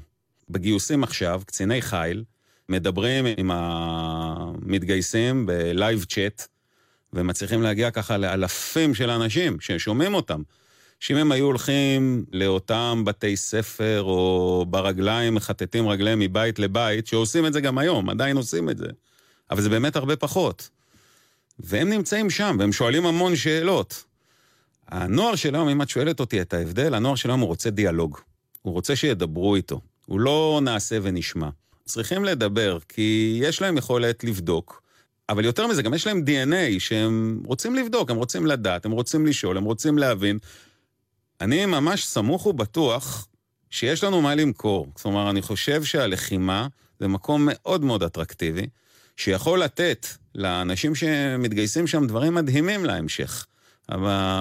בגיוסים 0.49 1.03
עכשיו, 1.03 1.41
קציני 1.45 1.81
חיל, 1.81 2.23
מדברים 2.69 3.25
עם 3.37 3.51
המתגייסים 3.53 5.45
בלייב 5.45 6.03
צ'אט, 6.03 6.47
ומצליחים 7.13 7.61
להגיע 7.61 7.91
ככה 7.91 8.17
לאלפים 8.17 8.95
של 8.95 9.09
אנשים 9.09 9.59
ששומעים 9.59 10.13
אותם. 10.13 10.41
שאם 10.99 11.17
הם 11.17 11.31
היו 11.31 11.45
הולכים 11.45 12.25
לאותם 12.31 13.03
בתי 13.05 13.37
ספר 13.37 14.01
או 14.03 14.65
ברגליים, 14.69 15.35
מחטטים 15.35 15.87
רגליהם 15.87 16.19
מבית 16.19 16.59
לבית, 16.59 17.07
שעושים 17.07 17.45
את 17.45 17.53
זה 17.53 17.61
גם 17.61 17.77
היום, 17.77 18.09
עדיין 18.09 18.37
עושים 18.37 18.69
את 18.69 18.77
זה, 18.77 18.87
אבל 19.51 19.61
זה 19.61 19.69
באמת 19.69 19.95
הרבה 19.95 20.15
פחות. 20.15 20.69
והם 21.59 21.89
נמצאים 21.89 22.29
שם, 22.29 22.55
והם 22.59 22.71
שואלים 22.71 23.05
המון 23.05 23.35
שאלות. 23.35 24.03
הנוער 24.87 25.35
של 25.35 25.55
היום, 25.55 25.69
אם 25.69 25.81
את 25.81 25.89
שואלת 25.89 26.19
אותי 26.19 26.41
את 26.41 26.53
ההבדל, 26.53 26.93
הנוער 26.93 27.15
של 27.15 27.29
היום 27.29 27.39
הוא 27.39 27.47
רוצה 27.47 27.69
דיאלוג. 27.69 28.17
הוא 28.61 28.73
רוצה 28.73 28.95
שידברו 28.95 29.55
איתו. 29.55 29.81
הוא 30.05 30.19
לא 30.19 30.59
נעשה 30.63 30.97
ונשמע. 31.01 31.49
צריכים 31.85 32.25
לדבר, 32.25 32.77
כי 32.89 33.39
יש 33.41 33.61
להם 33.61 33.77
יכולת 33.77 34.23
לבדוק. 34.23 34.81
אבל 35.29 35.45
יותר 35.45 35.67
מזה, 35.67 35.81
גם 35.81 35.93
יש 35.93 36.07
להם 36.07 36.23
DNA 36.27 36.79
שהם 36.79 37.41
רוצים 37.45 37.75
לבדוק, 37.75 38.11
הם 38.11 38.17
רוצים 38.17 38.45
לדעת, 38.45 38.85
הם 38.85 38.91
רוצים 38.91 39.25
לשאול, 39.25 39.57
הם 39.57 39.63
רוצים 39.63 39.97
להבין, 39.97 40.39
אני 41.41 41.65
ממש 41.65 42.05
סמוך 42.05 42.45
ובטוח 42.45 43.27
שיש 43.69 44.03
לנו 44.03 44.21
מה 44.21 44.35
למכור. 44.35 44.87
אומרת, 45.05 45.29
אני 45.29 45.41
חושב 45.41 45.83
שהלחימה 45.83 46.67
זה 46.99 47.07
מקום 47.07 47.47
מאוד 47.51 47.83
מאוד 47.83 48.03
אטרקטיבי, 48.03 48.67
שיכול 49.17 49.59
לתת 49.59 50.07
לאנשים 50.35 50.95
שמתגייסים 50.95 51.87
שם 51.87 52.07
דברים 52.07 52.35
מדהימים 52.35 52.85
להמשך. 52.85 53.45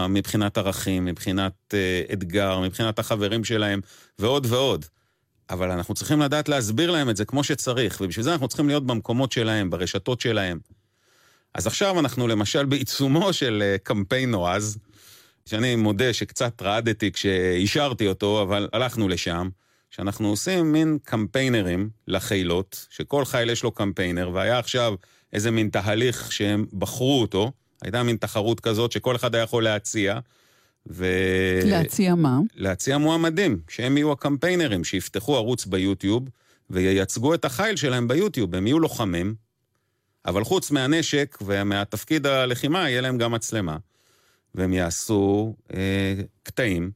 מבחינת 0.08 0.58
ערכים, 0.58 1.04
מבחינת 1.04 1.52
uh, 1.70 2.12
אתגר, 2.12 2.60
מבחינת 2.60 2.98
החברים 2.98 3.44
שלהם, 3.44 3.80
ועוד 4.18 4.46
ועוד. 4.46 4.84
אבל 5.50 5.70
אנחנו 5.70 5.94
צריכים 5.94 6.20
לדעת 6.20 6.48
להסביר 6.48 6.90
להם 6.90 7.10
את 7.10 7.16
זה 7.16 7.24
כמו 7.24 7.44
שצריך, 7.44 8.00
ובשביל 8.00 8.24
זה 8.24 8.32
אנחנו 8.32 8.48
צריכים 8.48 8.68
להיות 8.68 8.86
במקומות 8.86 9.32
שלהם, 9.32 9.70
ברשתות 9.70 10.20
שלהם. 10.20 10.58
אז 11.54 11.66
עכשיו 11.66 12.00
אנחנו 12.00 12.28
למשל 12.28 12.64
בעיצומו 12.64 13.32
של 13.32 13.62
uh, 13.62 13.78
קמפיין 13.82 14.30
נועז, 14.30 14.78
שאני 15.46 15.76
מודה 15.76 16.12
שקצת 16.12 16.62
רעדתי 16.62 17.12
כשאישרתי 17.12 18.08
אותו, 18.08 18.42
אבל 18.42 18.68
הלכנו 18.72 19.08
לשם, 19.08 19.48
שאנחנו 19.90 20.28
עושים 20.28 20.72
מין 20.72 20.98
קמפיינרים 21.04 21.90
לחילות, 22.08 22.86
שכל 22.90 23.24
חיל 23.24 23.50
יש 23.50 23.62
לו 23.62 23.70
קמפיינר, 23.70 24.30
והיה 24.34 24.58
עכשיו 24.58 24.94
איזה 25.32 25.50
מין 25.50 25.68
תהליך 25.68 26.32
שהם 26.32 26.66
בחרו 26.72 27.20
אותו, 27.20 27.52
הייתה 27.82 28.02
מין 28.02 28.16
תחרות 28.16 28.60
כזאת 28.60 28.92
שכל 28.92 29.16
אחד 29.16 29.34
היה 29.34 29.44
יכול 29.44 29.64
להציע, 29.64 30.18
ו... 30.86 31.06
להציע 31.64 32.14
מה? 32.14 32.38
להציע 32.54 32.98
מועמדים, 32.98 33.60
שהם 33.68 33.96
יהיו 33.96 34.12
הקמפיינרים, 34.12 34.84
שיפתחו 34.84 35.36
ערוץ 35.36 35.66
ביוטיוב 35.66 36.28
וייצגו 36.70 37.34
את 37.34 37.44
החיל 37.44 37.76
שלהם 37.76 38.08
ביוטיוב, 38.08 38.54
הם 38.54 38.66
יהיו 38.66 38.78
לוחמים, 38.78 39.34
אבל 40.26 40.44
חוץ 40.44 40.70
מהנשק 40.70 41.38
ומהתפקיד 41.46 42.26
הלחימה, 42.26 42.90
יהיה 42.90 43.00
להם 43.00 43.18
גם 43.18 43.32
מצלמה. 43.32 43.76
והם 44.54 44.72
יעשו 44.72 45.54
אה, 45.74 46.14
קטעים, 46.42 46.90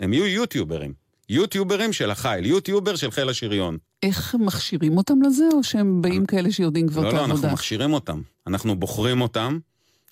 הם 0.00 0.12
יהיו 0.12 0.26
יוטיוברים. 0.26 0.92
יוטיוברים 1.28 1.92
של 1.92 2.10
החיל, 2.10 2.46
יוטיובר 2.46 2.96
של 2.96 3.10
חיל 3.10 3.28
השריון. 3.28 3.78
איך 4.02 4.34
מכשירים 4.34 4.96
אותם 4.96 5.22
לזה, 5.22 5.44
או 5.52 5.64
שהם 5.64 6.02
באים 6.02 6.26
כאלה 6.26 6.52
שיודעים 6.52 6.88
כבר 6.88 7.02
לא, 7.02 7.08
את 7.08 7.12
לא, 7.14 7.18
העבודה? 7.18 7.34
אנחנו 7.34 7.48
מכשירים 7.52 7.92
אותם. 7.92 8.20
אנחנו 8.46 8.76
בוחרים 8.76 9.20
אותם. 9.20 9.58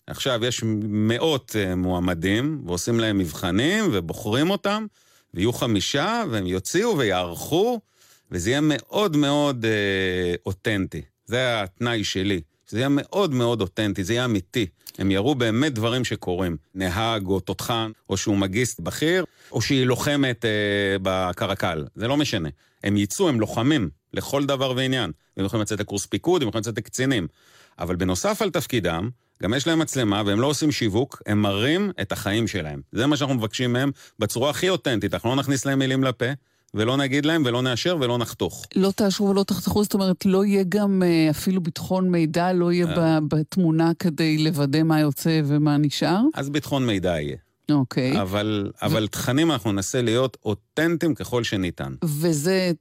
עכשיו 0.07 0.45
יש 0.45 0.61
מאות 0.89 1.57
אה, 1.59 1.75
מועמדים, 1.75 2.63
ועושים 2.67 3.01
להם 3.01 3.19
מבחנים, 3.19 3.85
ובוחרים 3.93 4.51
אותם, 4.51 4.87
ויהיו 5.35 5.53
חמישה, 5.53 6.23
והם 6.31 6.47
יוציאו 6.47 6.99
ויערכו, 6.99 7.81
וזה 8.31 8.51
יהיה 8.51 8.61
מאוד 8.63 9.17
מאוד 9.17 9.65
אה, 9.65 10.35
אותנטי. 10.47 11.03
זה 11.27 11.63
התנאי 11.63 12.05
שלי. 12.05 12.41
זה 12.69 12.79
יהיה 12.79 12.89
מאוד 12.91 13.35
מאוד 13.35 13.61
אותנטי, 13.61 14.05
זה 14.05 14.13
יהיה 14.13 14.25
אמיתי. 14.25 14.67
הם 14.99 15.11
יראו 15.11 15.35
באמת 15.35 15.75
דברים 15.75 16.05
שקורים. 16.05 16.57
נהג 16.75 17.27
או 17.27 17.41
תותחן, 17.41 17.91
או 18.11 18.17
שהוא 18.17 18.37
מגיסט 18.37 18.81
בכיר, 18.81 19.25
או 19.53 19.63
שהיא 19.63 19.87
לוחמת 19.87 20.45
אה, 20.45 20.97
בקרקל. 21.03 21.85
זה 21.95 22.09
לא 22.09 22.17
משנה. 22.17 22.49
הם 22.85 22.97
יצאו, 22.97 23.29
הם 23.29 23.41
לוחמים 23.41 23.91
לכל 24.13 24.45
דבר 24.45 24.73
ועניין. 24.77 25.13
הם 25.37 25.45
יכולים 25.45 25.63
לצאת 25.63 25.81
לקורס 25.81 26.07
פיקוד, 26.07 26.43
הם 26.43 26.49
יכולים 26.49 26.61
לצאת 26.61 26.79
לקצינים. 26.79 27.27
אבל 27.79 27.97
בנוסף 27.97 28.43
על 28.43 28.51
תפקידם, 28.51 29.11
גם 29.43 29.55
יש 29.55 29.67
להם 29.67 29.79
מצלמה 29.79 30.23
והם 30.26 30.41
לא 30.41 30.47
עושים 30.47 30.73
שיווק, 30.73 31.23
הם 31.26 31.43
מראים 31.43 31.91
את 32.00 32.12
החיים 32.12 32.47
שלהם. 32.47 32.81
זה 32.93 33.07
מה 33.07 33.17
שאנחנו 33.17 33.35
מבקשים 33.35 33.73
מהם 33.73 33.91
בצורה 34.19 34.50
הכי 34.50 34.69
אותנטית. 34.69 35.14
אנחנו 35.14 35.29
לא 35.29 35.37
נכניס 35.37 35.67
להם 35.67 35.79
מילים 35.79 36.05
לפה, 36.05 36.26
ולא 36.75 36.97
נגיד 36.97 37.26
להם, 37.26 37.43
ולא 37.47 37.62
נאשר, 37.62 37.97
ולא 38.00 38.19
נחתוך. 38.19 38.67
לא 38.76 38.91
תאשרו 38.97 39.29
ולא 39.29 39.43
תחתכו, 39.43 39.83
זאת 39.83 39.95
אומרת, 39.95 40.26
לא 40.26 40.45
יהיה 40.45 40.64
גם 40.69 41.03
אה, 41.03 41.31
אפילו 41.31 41.61
ביטחון 41.61 42.11
מידע, 42.11 42.53
לא 42.53 42.73
יהיה 42.73 42.87
אה. 42.87 43.19
בתמונה 43.29 43.93
כדי 43.99 44.38
לוודא 44.38 44.83
מה 44.83 45.00
יוצא 45.00 45.41
ומה 45.45 45.76
נשאר? 45.76 46.21
אז 46.35 46.50
ביטחון 46.50 46.87
מידע 46.87 47.21
יהיה. 47.21 47.37
אוקיי. 47.71 48.21
אבל, 48.21 48.71
אבל 48.83 49.07
תכנים 49.07 49.50
אנחנו 49.50 49.73
ננסה 49.73 50.03
להיות 50.03 50.37
אותנטיים 50.45 51.14
ככל 51.14 51.45
שניתן. 51.45 51.95
וזה 52.05 52.73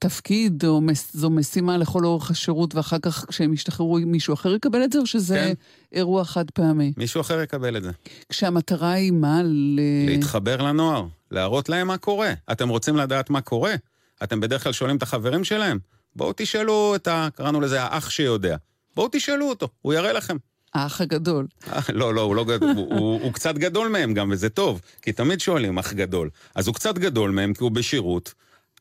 תפקיד, 0.00 0.64
או 0.64 0.80
מס, 0.80 1.16
זו 1.16 1.30
משימה 1.30 1.78
לכל 1.78 2.04
אורך 2.04 2.30
השירות, 2.30 2.74
ואחר 2.74 2.98
כך 2.98 3.24
כשהם 3.28 3.52
ישתחררו 3.52 3.98
מישהו 4.06 4.34
אחר 4.34 4.54
יקבל 4.54 4.84
את 4.84 4.92
זה, 4.92 4.98
או 4.98 5.06
שזה 5.06 5.34
כן. 5.34 5.52
אירוע 5.98 6.24
חד 6.24 6.50
פעמי? 6.50 6.92
מישהו 6.96 7.20
אחר 7.20 7.42
יקבל 7.42 7.76
את 7.76 7.82
זה. 7.82 7.90
כשהמטרה 8.28 8.92
היא 8.92 9.12
מה? 9.12 9.42
ל... 9.44 9.80
להתחבר 10.06 10.56
לנוער, 10.56 11.06
להראות 11.30 11.68
להם 11.68 11.86
מה 11.86 11.98
קורה. 11.98 12.32
אתם 12.52 12.68
רוצים 12.68 12.96
לדעת 12.96 13.30
מה 13.30 13.40
קורה? 13.40 13.74
אתם 14.22 14.40
בדרך 14.40 14.62
כלל 14.62 14.72
שואלים 14.72 14.96
את 14.96 15.02
החברים 15.02 15.44
שלהם? 15.44 15.78
בואו 16.16 16.32
תשאלו 16.36 16.94
את 16.94 17.08
ה... 17.08 17.28
קראנו 17.34 17.60
לזה 17.60 17.82
האח 17.82 18.10
שיודע. 18.10 18.56
בואו 18.96 19.08
תשאלו 19.12 19.48
אותו, 19.48 19.68
הוא 19.82 19.94
יראה 19.94 20.12
לכם. 20.12 20.36
האח 20.74 21.00
הגדול. 21.00 21.46
אה, 21.72 21.80
לא, 21.92 22.14
לא, 22.14 22.20
הוא 22.20 22.36
לא 22.36 22.44
גדול, 22.44 22.70
הוא, 22.76 22.94
הוא, 22.94 23.20
הוא 23.22 23.32
קצת 23.32 23.54
גדול 23.54 23.88
מהם 23.88 24.14
גם, 24.14 24.30
וזה 24.32 24.48
טוב, 24.48 24.80
כי 25.02 25.12
תמיד 25.12 25.40
שואלים 25.40 25.78
אח 25.78 25.92
גדול. 25.92 26.30
אז 26.54 26.66
הוא 26.66 26.74
קצת 26.74 26.98
גדול 26.98 27.30
מהם, 27.30 27.54
כי 27.54 27.62
הוא 27.62 27.70
בשירות, 27.70 28.34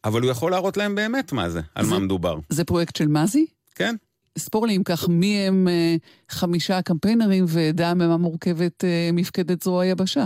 אבל 0.05 0.21
הוא 0.21 0.31
יכול 0.31 0.51
להראות 0.51 0.77
להם 0.77 0.95
באמת 0.95 1.31
מה 1.33 1.49
זה, 1.49 1.61
על 1.75 1.85
זה- 1.85 1.91
מה 1.91 1.99
מדובר. 1.99 2.39
זה 2.49 2.63
פרויקט 2.63 2.95
של 2.95 3.07
מזי? 3.07 3.45
כן? 3.75 3.95
ספור 4.37 4.67
לי 4.67 4.75
אם 4.75 4.83
כך, 4.83 5.07
מי 5.09 5.37
הם 5.37 5.67
אה, 5.67 5.95
חמישה 6.29 6.77
הקמפיינרים 6.77 7.45
ודע 7.47 7.93
ממה 7.93 8.17
מורכבת 8.17 8.83
אה, 8.83 9.09
מפקדת 9.13 9.63
זרוע 9.63 9.83
היבשה. 9.83 10.25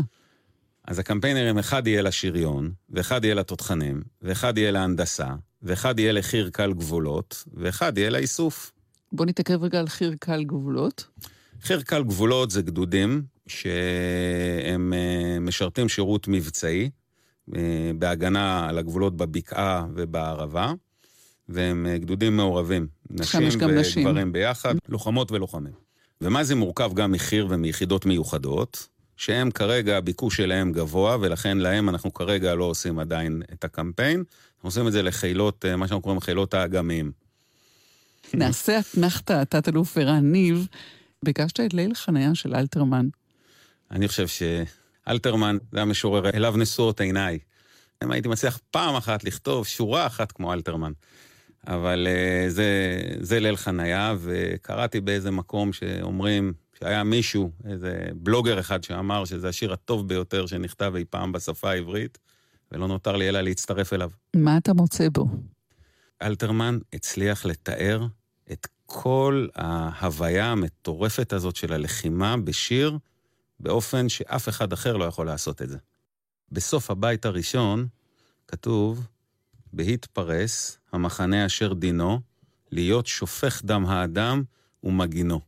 אז 0.87 0.99
הקמפיינרים, 0.99 1.57
אחד 1.57 1.87
יהיה 1.87 2.01
לשריון, 2.01 2.71
ואחד 2.89 3.23
יהיה 3.25 3.35
לתותחנים, 3.35 4.01
ואחד 4.21 4.57
יהיה 4.57 4.71
להנדסה, 4.71 5.27
ואחד 5.61 5.99
יהיה 5.99 6.11
לחי"ר 6.11 6.49
קל 6.49 6.73
גבולות, 6.73 7.43
ואחד 7.53 7.97
יהיה 7.97 8.09
לאיסוף. 8.09 8.71
בוא 9.11 9.25
נתעכב 9.25 9.63
רגע 9.63 9.79
על 9.79 9.87
חי"ר 9.87 10.13
קל 10.19 10.43
גבולות. 10.43 11.07
חי"ר 11.61 11.81
קל 11.81 12.03
גבולות 12.03 12.51
זה 12.51 12.61
גדודים 12.61 13.21
שהם 13.47 14.93
אה, 14.93 15.39
משרתים 15.39 15.89
שירות 15.89 16.27
מבצעי 16.27 16.89
בהגנה 17.97 18.69
על 18.69 18.77
הגבולות 18.77 19.17
בבקעה 19.17 19.85
ובערבה, 19.95 20.73
והם 21.49 21.85
אה, 21.89 21.97
גדודים 21.97 22.37
מעורבים. 22.37 22.87
נשים 23.09 23.47
וגברים 23.51 23.77
נשים. 23.77 24.31
ביחד, 24.31 24.75
לוחמות 24.89 25.31
ולוחמים. 25.31 25.73
ומה 26.21 26.43
זה 26.43 26.55
מורכב 26.55 26.91
גם 26.93 27.11
מחי"ר 27.11 27.47
ומיחידות 27.49 28.05
מיוחדות, 28.05 28.87
שהם 29.17 29.51
כרגע, 29.51 29.97
הביקוש 29.97 30.37
שלהם 30.37 30.71
גבוה, 30.71 31.17
ולכן 31.21 31.57
להם 31.57 31.89
אנחנו 31.89 32.13
כרגע 32.13 32.55
לא 32.55 32.63
עושים 32.63 32.99
עדיין 32.99 33.41
את 33.53 33.63
הקמפיין. 33.63 34.23
אנחנו 34.55 34.67
עושים 34.67 34.87
את 34.87 34.91
זה 34.91 35.01
לחילות, 35.01 35.65
מה 35.65 35.87
שאנחנו 35.87 36.01
קוראים 36.01 36.21
חילות 36.21 36.53
האגמים. 36.53 37.11
נעשה 38.33 38.79
אתנחתא, 38.79 39.43
תת-אלוף 39.43 39.97
ערן 39.97 40.31
ניב. 40.31 40.67
ביקשת 41.23 41.59
את 41.59 41.73
ליל 41.73 41.93
חניה 41.93 42.35
של 42.35 42.55
אלתרמן. 42.55 43.07
אני 43.91 44.07
חושב 44.07 44.27
שאלתרמן 45.09 45.57
זה 45.71 45.81
המשורר 45.81 46.29
אליו 46.29 46.53
נשואות 46.57 47.01
עיניי. 47.01 47.39
אם 48.03 48.11
הייתי 48.11 48.27
מצליח 48.27 48.59
פעם 48.71 48.95
אחת 48.95 49.23
לכתוב 49.23 49.67
שורה 49.67 50.07
אחת 50.07 50.31
כמו 50.31 50.53
אלתרמן. 50.53 50.91
אבל 51.67 52.07
uh, 52.07 52.49
זה, 52.49 52.99
זה 53.19 53.39
ליל 53.39 53.55
חניה, 53.55 54.15
וקראתי 54.19 55.01
באיזה 55.01 55.31
מקום 55.31 55.73
שאומרים 55.73 56.53
שהיה 56.79 57.03
מישהו, 57.03 57.51
איזה 57.65 58.07
בלוגר 58.13 58.59
אחד 58.59 58.83
שאמר 58.83 59.25
שזה 59.25 59.49
השיר 59.49 59.73
הטוב 59.73 60.07
ביותר 60.07 60.45
שנכתב 60.45 60.93
אי 60.95 61.05
פעם 61.09 61.31
בשפה 61.31 61.69
העברית, 61.69 62.17
ולא 62.71 62.87
נותר 62.87 63.15
לי 63.15 63.29
אלא 63.29 63.41
להצטרף 63.41 63.93
אליו. 63.93 64.09
מה 64.35 64.57
אתה 64.57 64.73
מוצא 64.73 65.09
בו? 65.09 65.25
אלתרמן 66.21 66.79
הצליח 66.93 67.45
לתאר 67.45 68.07
את 68.51 68.67
כל 68.85 69.47
ההוויה 69.55 70.51
המטורפת 70.51 71.33
הזאת 71.33 71.55
של 71.55 71.73
הלחימה 71.73 72.37
בשיר, 72.37 72.97
באופן 73.59 74.09
שאף 74.09 74.49
אחד 74.49 74.73
אחר 74.73 74.97
לא 74.97 75.05
יכול 75.05 75.25
לעשות 75.25 75.61
את 75.61 75.69
זה. 75.69 75.77
בסוף 76.51 76.91
הבית 76.91 77.25
הראשון 77.25 77.87
כתוב, 78.47 79.07
בהתפרס 79.73 80.77
המחנה 80.91 81.45
אשר 81.45 81.73
דינו, 81.73 82.19
להיות 82.71 83.07
שופך 83.07 83.61
דם 83.65 83.85
האדם 83.85 84.43
ומגינו. 84.83 85.39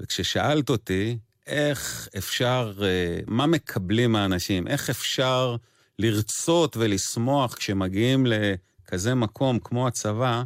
וכששאלת 0.00 0.70
אותי, 0.70 1.18
איך 1.46 2.08
אפשר, 2.18 2.78
אה, 2.82 3.20
מה 3.26 3.46
מקבלים 3.46 4.16
האנשים, 4.16 4.66
איך 4.66 4.90
אפשר 4.90 5.56
לרצות 5.98 6.76
ולשמוח 6.76 7.54
כשמגיעים 7.54 8.26
לכזה 8.26 9.14
מקום 9.14 9.58
כמו 9.58 9.88
הצבא, 9.88 10.42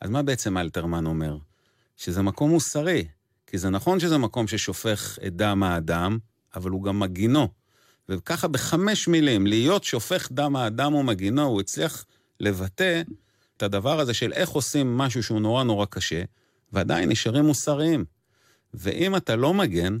אז 0.00 0.10
מה 0.10 0.22
בעצם 0.22 0.58
אלתרמן 0.58 1.06
אומר? 1.06 1.36
שזה 1.96 2.22
מקום 2.22 2.50
מוסרי. 2.50 3.04
כי 3.46 3.58
זה 3.58 3.70
נכון 3.70 4.00
שזה 4.00 4.18
מקום 4.18 4.46
ששופך 4.46 5.18
את 5.26 5.36
דם 5.36 5.62
האדם, 5.62 6.18
אבל 6.56 6.70
הוא 6.70 6.82
גם 6.82 7.00
מגינו. 7.00 7.48
וככה 8.08 8.48
בחמש 8.48 9.08
מילים, 9.08 9.46
להיות 9.46 9.84
שופך 9.84 10.28
דם 10.32 10.56
האדם 10.56 10.94
ומגינו, 10.94 11.42
הוא 11.42 11.60
הצליח 11.60 12.04
לבטא 12.40 13.02
את 13.56 13.62
הדבר 13.62 14.00
הזה 14.00 14.14
של 14.14 14.32
איך 14.32 14.50
עושים 14.50 14.96
משהו 14.96 15.22
שהוא 15.22 15.40
נורא 15.40 15.64
נורא 15.64 15.86
קשה, 15.86 16.22
ועדיין 16.72 17.08
נשארים 17.08 17.44
מוסריים. 17.44 18.04
ואם 18.74 19.16
אתה 19.16 19.36
לא 19.36 19.54
מגן, 19.54 19.98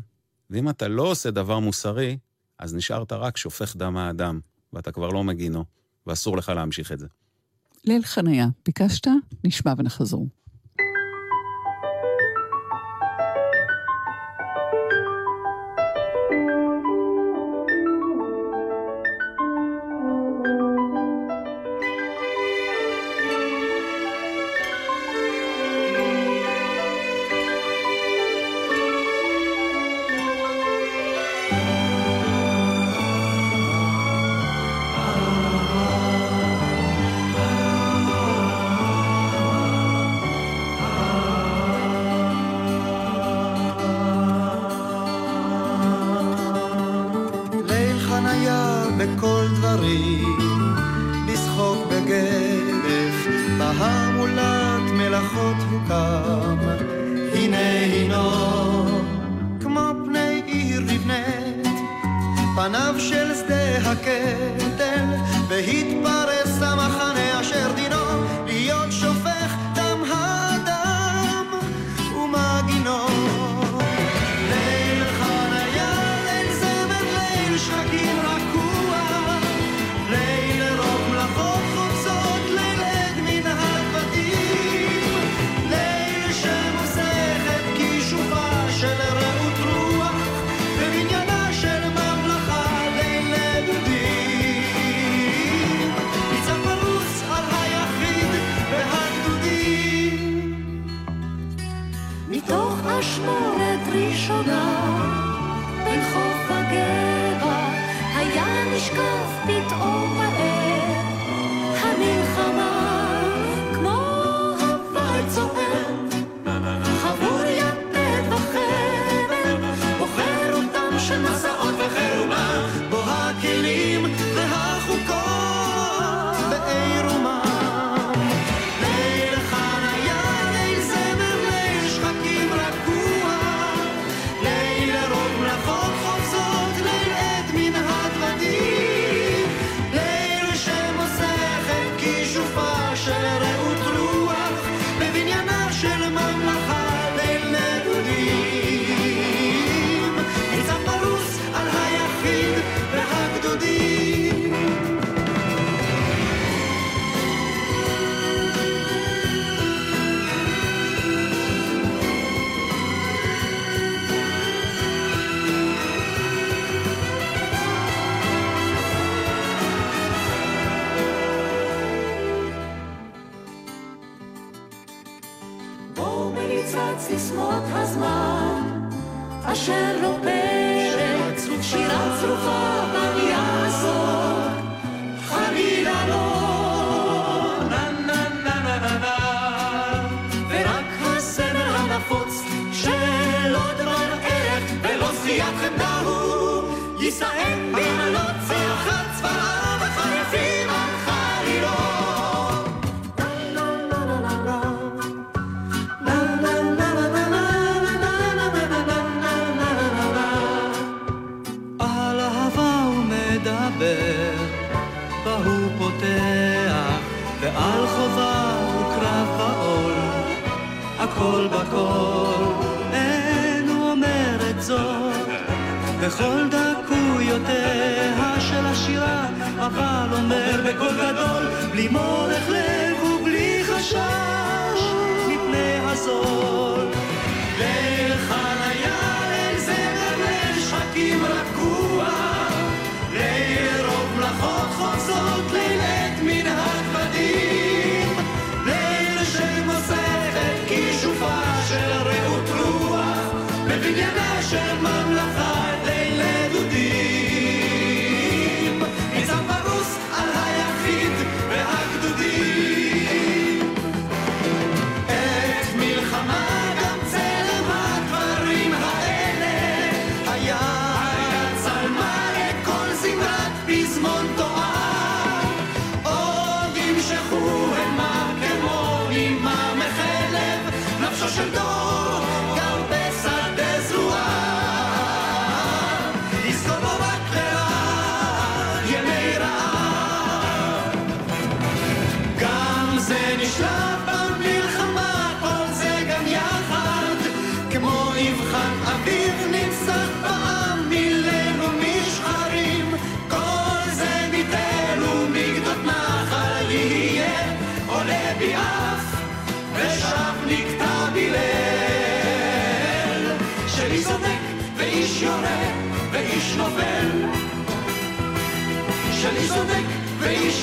ואם 0.50 0.68
אתה 0.68 0.88
לא 0.88 1.02
עושה 1.02 1.30
דבר 1.30 1.58
מוסרי, 1.58 2.18
אז 2.58 2.74
נשארת 2.74 3.12
רק 3.12 3.36
שופך 3.36 3.76
דם 3.76 3.96
האדם, 3.96 4.40
ואתה 4.72 4.92
כבר 4.92 5.08
לא 5.08 5.24
מגינו, 5.24 5.64
ואסור 6.06 6.36
לך 6.36 6.48
להמשיך 6.48 6.92
את 6.92 6.98
זה. 6.98 7.06
ליל 7.84 8.02
חניה, 8.02 8.46
ביקשת? 8.64 9.06
נשמע 9.44 9.74
ונחזור. 9.78 10.28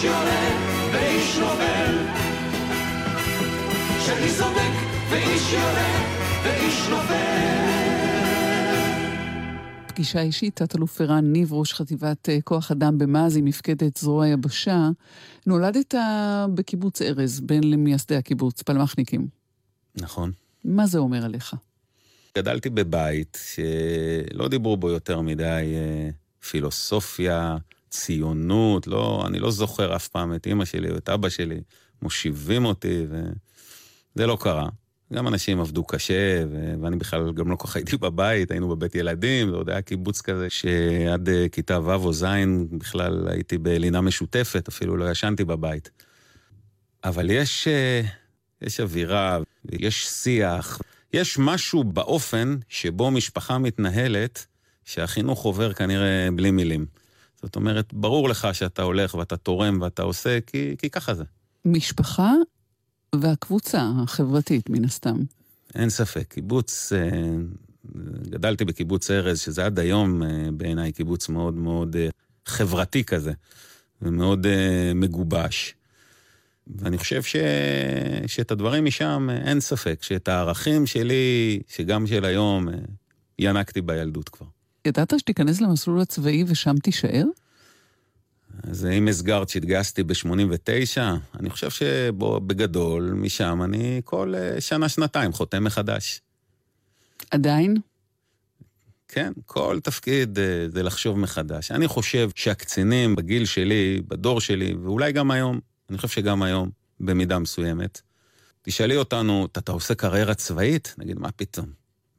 יורה 0.04 0.60
ואיש 0.94 1.38
נובל. 1.38 2.22
איש 4.32 4.38
צודק 4.38 4.74
ואיש 5.10 5.54
יורה 5.54 6.02
ואיש 6.44 6.90
נובל. 6.90 7.72
פגישה 9.88 10.22
אישית, 10.22 10.56
תת-אלוף 10.56 11.02
ערן 11.02 11.26
ניב, 11.32 11.54
ראש 11.54 11.74
חטיבת 11.74 12.30
אה, 12.30 12.42
כוח 12.44 12.72
אדם 12.72 12.98
במז 12.98 13.38
עם 13.38 13.46
מפקדת 13.46 13.98
זרוע 13.98 14.26
היבשה. 14.26 14.90
נולדת 15.46 15.96
בקיבוץ 16.56 17.02
ארז, 17.02 17.40
בן 17.40 17.64
למייסדי 17.64 18.16
הקיבוץ, 18.16 18.62
פלמחניקים. 18.62 19.28
נכון. 19.96 20.32
מה 20.66 20.88
זה 20.88 20.98
אומר 20.98 21.26
עליך? 21.26 21.56
גדלתי 22.38 22.70
בבית 22.70 23.38
שלא 23.54 24.48
דיברו 24.48 24.78
בו 24.78 24.90
יותר 24.90 25.22
מדי 25.22 25.74
אה, 25.76 26.10
פילוסופיה, 26.50 27.58
ציונות, 27.92 28.88
לא, 28.88 29.24
אני 29.28 29.40
לא 29.40 29.52
זוכר 29.52 29.96
אף 29.96 30.08
פעם 30.08 30.36
את 30.36 30.48
אימא 30.48 30.66
שלי 30.66 30.90
או 30.90 30.98
את 30.98 31.10
אבא 31.10 31.30
שלי 31.30 31.62
מושיבים 32.02 32.66
אותי, 32.66 33.06
וזה 33.10 34.28
לא 34.28 34.38
קרה. 34.40 34.70
גם 35.14 35.28
אנשים 35.28 35.60
עבדו 35.60 35.84
קשה, 35.84 36.44
ו... 36.52 36.74
ואני 36.82 36.96
בכלל 36.96 37.32
גם 37.34 37.52
לא 37.52 37.56
כל 37.56 37.68
כך 37.68 37.76
הייתי 37.76 37.98
בבית, 37.98 38.52
היינו 38.52 38.70
בבית 38.70 38.96
ילדים, 38.96 39.50
זה 39.50 39.56
עוד 39.56 39.70
היה 39.70 39.82
קיבוץ 39.82 40.22
כזה 40.22 40.50
שעד 40.50 41.30
אה, 41.30 41.50
כיתה 41.52 41.80
ו' 41.80 41.94
או 41.94 42.14
ז' 42.14 42.26
בכלל 42.72 43.28
הייתי 43.28 43.58
בלינה 43.58 44.02
משותפת, 44.02 44.68
אפילו 44.68 44.98
לא 44.98 45.12
ישנתי 45.12 45.44
בבית. 45.44 45.90
אבל 47.04 47.30
יש, 47.30 47.68
אה, 47.68 48.02
יש 48.62 48.80
אווירה, 48.80 49.40
יש 49.72 50.08
שיח, 50.08 50.82
יש 51.14 51.38
משהו 51.40 51.84
באופן 51.84 52.58
שבו 52.70 53.12
משפחה 53.12 53.58
מתנהלת, 53.58 54.46
שהחינוך 54.86 55.44
עובר 55.44 55.74
כנראה 55.74 56.28
בלי 56.36 56.52
מילים. 56.52 56.86
זאת 57.44 57.56
אומרת, 57.56 57.94
ברור 57.94 58.30
לך 58.30 58.48
שאתה 58.54 58.82
הולך 58.82 59.16
ואתה 59.16 59.38
תורם 59.38 59.82
ואתה 59.82 60.02
עושה, 60.02 60.40
כי, 60.48 60.76
כי 60.78 60.90
ככה 60.90 61.14
זה. 61.14 61.24
משפחה 61.66 62.32
והקבוצה 63.16 63.92
החברתית, 64.04 64.70
מן 64.70 64.86
הסתם. 64.86 65.18
אין 65.76 65.90
ספק. 65.90 66.26
קיבוץ, 66.30 66.94
אה, 66.94 67.38
גדלתי 68.30 68.66
בקיבוץ 68.66 69.12
ארז, 69.12 69.40
שזה 69.40 69.66
עד 69.66 69.80
היום 69.80 70.24
אה, 70.24 70.30
בעיניי 70.54 70.92
קיבוץ 70.92 71.30
מאוד 71.30 71.54
מאוד 71.54 71.96
אה, 71.96 72.10
חברתי 72.46 73.04
כזה, 73.04 73.34
ומאוד 74.02 74.48
מגובש. 74.96 75.76
ואני 76.68 76.98
חושב 76.98 77.24
ש... 77.24 77.36
שאת 78.28 78.52
הדברים 78.52 78.86
משם, 78.86 79.30
אין 79.30 79.60
ספק, 79.60 80.04
שאת 80.04 80.28
הערכים 80.28 80.86
שלי, 80.86 81.60
שגם 81.68 82.08
של 82.08 82.26
היום, 82.26 82.68
ינקתי 83.40 83.82
בילדות 83.82 84.30
כבר. 84.30 84.48
ידעת 84.86 85.14
שתיכנס 85.20 85.62
למסלול 85.62 86.02
הצבאי 86.02 86.44
ושם 86.48 86.76
תישאר? 86.78 87.24
אז 88.64 88.86
אם 88.86 89.08
הסגרת 89.08 89.50
שהתגייסתי 89.50 90.04
ב-89, 90.04 91.02
אני 91.40 91.50
חושב 91.50 91.70
שבגדול, 91.70 93.14
משם 93.16 93.62
אני 93.64 94.02
כל 94.06 94.34
שנה-שנתיים 94.60 95.34
חותם 95.34 95.64
מחדש. 95.64 96.22
עדיין? 97.32 97.78
כן, 99.08 99.34
כל 99.46 99.80
תפקיד 99.84 100.40
זה 100.74 100.84
לחשוב 100.84 101.20
מחדש. 101.20 101.72
אני 101.72 101.88
חושב 101.88 102.30
שהקצינים 102.36 103.16
בגיל 103.16 103.46
שלי, 103.46 104.02
בדור 104.08 104.42
שלי, 104.42 104.74
ואולי 104.84 105.12
גם 105.12 105.32
היום, 105.32 105.60
אני 105.90 105.98
חושב 105.98 106.08
שגם 106.08 106.44
היום, 106.44 106.70
במידה 107.00 107.40
מסוימת, 107.40 108.02
תשאלי 108.62 108.98
אותנו, 108.98 109.48
אתה 109.58 109.72
עושה 109.72 109.96
קריירה 109.96 110.34
צבאית? 110.34 110.96
נגיד, 110.98 111.20
מה 111.20 111.32
פתאום? 111.32 111.66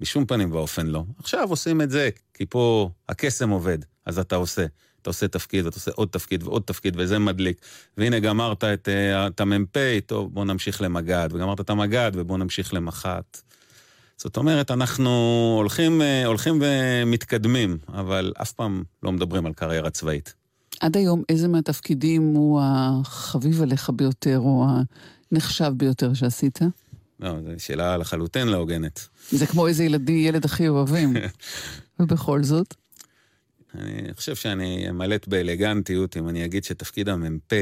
בשום 0.01 0.27
פנים 0.27 0.53
ואופן 0.53 0.87
לא. 0.87 1.05
עכשיו 1.19 1.51
עושים 1.51 1.81
את 1.81 1.91
זה, 1.91 2.11
כי 2.43 2.47
פה 2.47 2.91
הקסם 3.09 3.51
עובד, 3.51 3.79
אז 4.07 4.19
אתה 4.19 4.37
עושה. 4.37 4.67
אתה 5.03 5.11
עושה 5.11 5.29
תפקיד, 5.29 5.65
ואתה 5.65 5.77
עושה 5.77 5.91
עוד 5.95 6.09
תפקיד 6.09 6.43
ועוד 6.43 6.63
תפקיד, 6.63 6.95
וזה 6.99 7.19
מדליק. 7.19 7.57
והנה 7.97 8.19
גמרת 8.19 8.65
את, 8.65 8.89
את 8.89 9.41
המ"פ, 9.41 9.77
טוב, 10.07 10.35
בוא 10.35 10.45
נמשיך 10.45 10.83
למג"ד, 10.83 11.29
וגמרת 11.33 11.61
את 11.61 11.71
המג"ד, 11.71 12.13
ובוא 12.15 12.39
נמשיך 12.39 12.75
למח"ט. 12.75 13.41
זאת 14.17 14.37
אומרת, 14.37 14.71
אנחנו 14.71 15.11
הולכים, 15.59 16.03
הולכים 16.27 16.63
ומתקדמים, 16.63 17.79
אבל 17.89 18.33
אף 18.43 18.53
פעם 18.53 18.83
לא 19.03 19.13
מדברים 19.13 19.47
על 19.47 19.53
קריירה 19.53 19.91
צבאית. 19.91 20.35
עד 20.81 20.97
היום, 20.97 21.23
איזה 21.29 21.49
מהתפקידים 21.49 22.23
הוא 22.35 22.61
החביב 22.63 23.63
עליך 23.63 23.91
ביותר, 23.91 24.39
או 24.39 24.67
הנחשב 25.33 25.73
ביותר 25.77 26.15
שעשית? 26.15 26.59
לא, 27.21 27.35
זו 27.45 27.51
שאלה 27.59 27.97
לחלוטין 27.97 28.49
לא 28.49 28.57
הוגנת. 28.57 29.09
זה 29.31 29.47
כמו 29.47 29.67
איזה 29.67 29.85
ילדי, 29.85 30.13
ילד 30.13 30.45
הכי 30.45 30.69
אוהבים. 30.69 31.15
ובכל 32.03 32.43
זאת? 32.43 32.75
אני 33.75 34.15
חושב 34.15 34.35
שאני 34.35 34.91
אמלט 34.91 35.29
באלגנטיות 35.29 36.17
אם 36.17 36.29
אני 36.29 36.45
אגיד 36.45 36.65
שתפקיד 36.65 37.09
המ"פ 37.09 37.53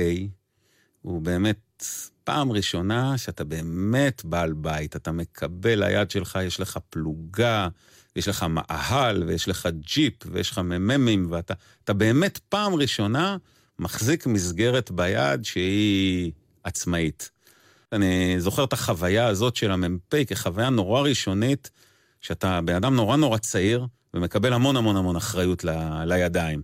הוא 1.02 1.22
באמת 1.22 1.84
פעם 2.24 2.52
ראשונה 2.52 3.18
שאתה 3.18 3.44
באמת 3.44 4.24
בעל 4.24 4.52
בית. 4.52 4.96
אתה 4.96 5.12
מקבל 5.12 5.84
ליד 5.84 6.10
שלך, 6.10 6.38
יש 6.42 6.60
לך 6.60 6.78
פלוגה, 6.90 7.68
יש 8.16 8.28
לך 8.28 8.42
מאהל, 8.42 9.22
ויש 9.22 9.48
לך 9.48 9.68
ג'יפ, 9.80 10.14
ויש 10.26 10.50
לך 10.50 10.58
מ"מים, 10.58 11.26
ואתה 11.30 11.92
באמת 11.92 12.38
פעם 12.38 12.74
ראשונה 12.74 13.36
מחזיק 13.78 14.26
מסגרת 14.26 14.90
ביד 14.90 15.44
שהיא 15.44 16.32
עצמאית. 16.64 17.30
אני 17.92 18.40
זוכר 18.40 18.64
את 18.64 18.72
החוויה 18.72 19.26
הזאת 19.26 19.56
של 19.56 19.70
המ"פ 19.70 20.24
כחוויה 20.26 20.70
נורא 20.70 21.00
ראשונית, 21.00 21.70
שאתה 22.20 22.60
בן 22.60 22.74
אדם 22.74 22.94
נורא 22.94 23.16
נורא 23.16 23.38
צעיר, 23.38 23.86
ומקבל 24.14 24.52
המון 24.52 24.76
המון 24.76 24.96
המון 24.96 25.16
אחריות 25.16 25.64
ל, 25.64 25.70
לידיים. 26.04 26.62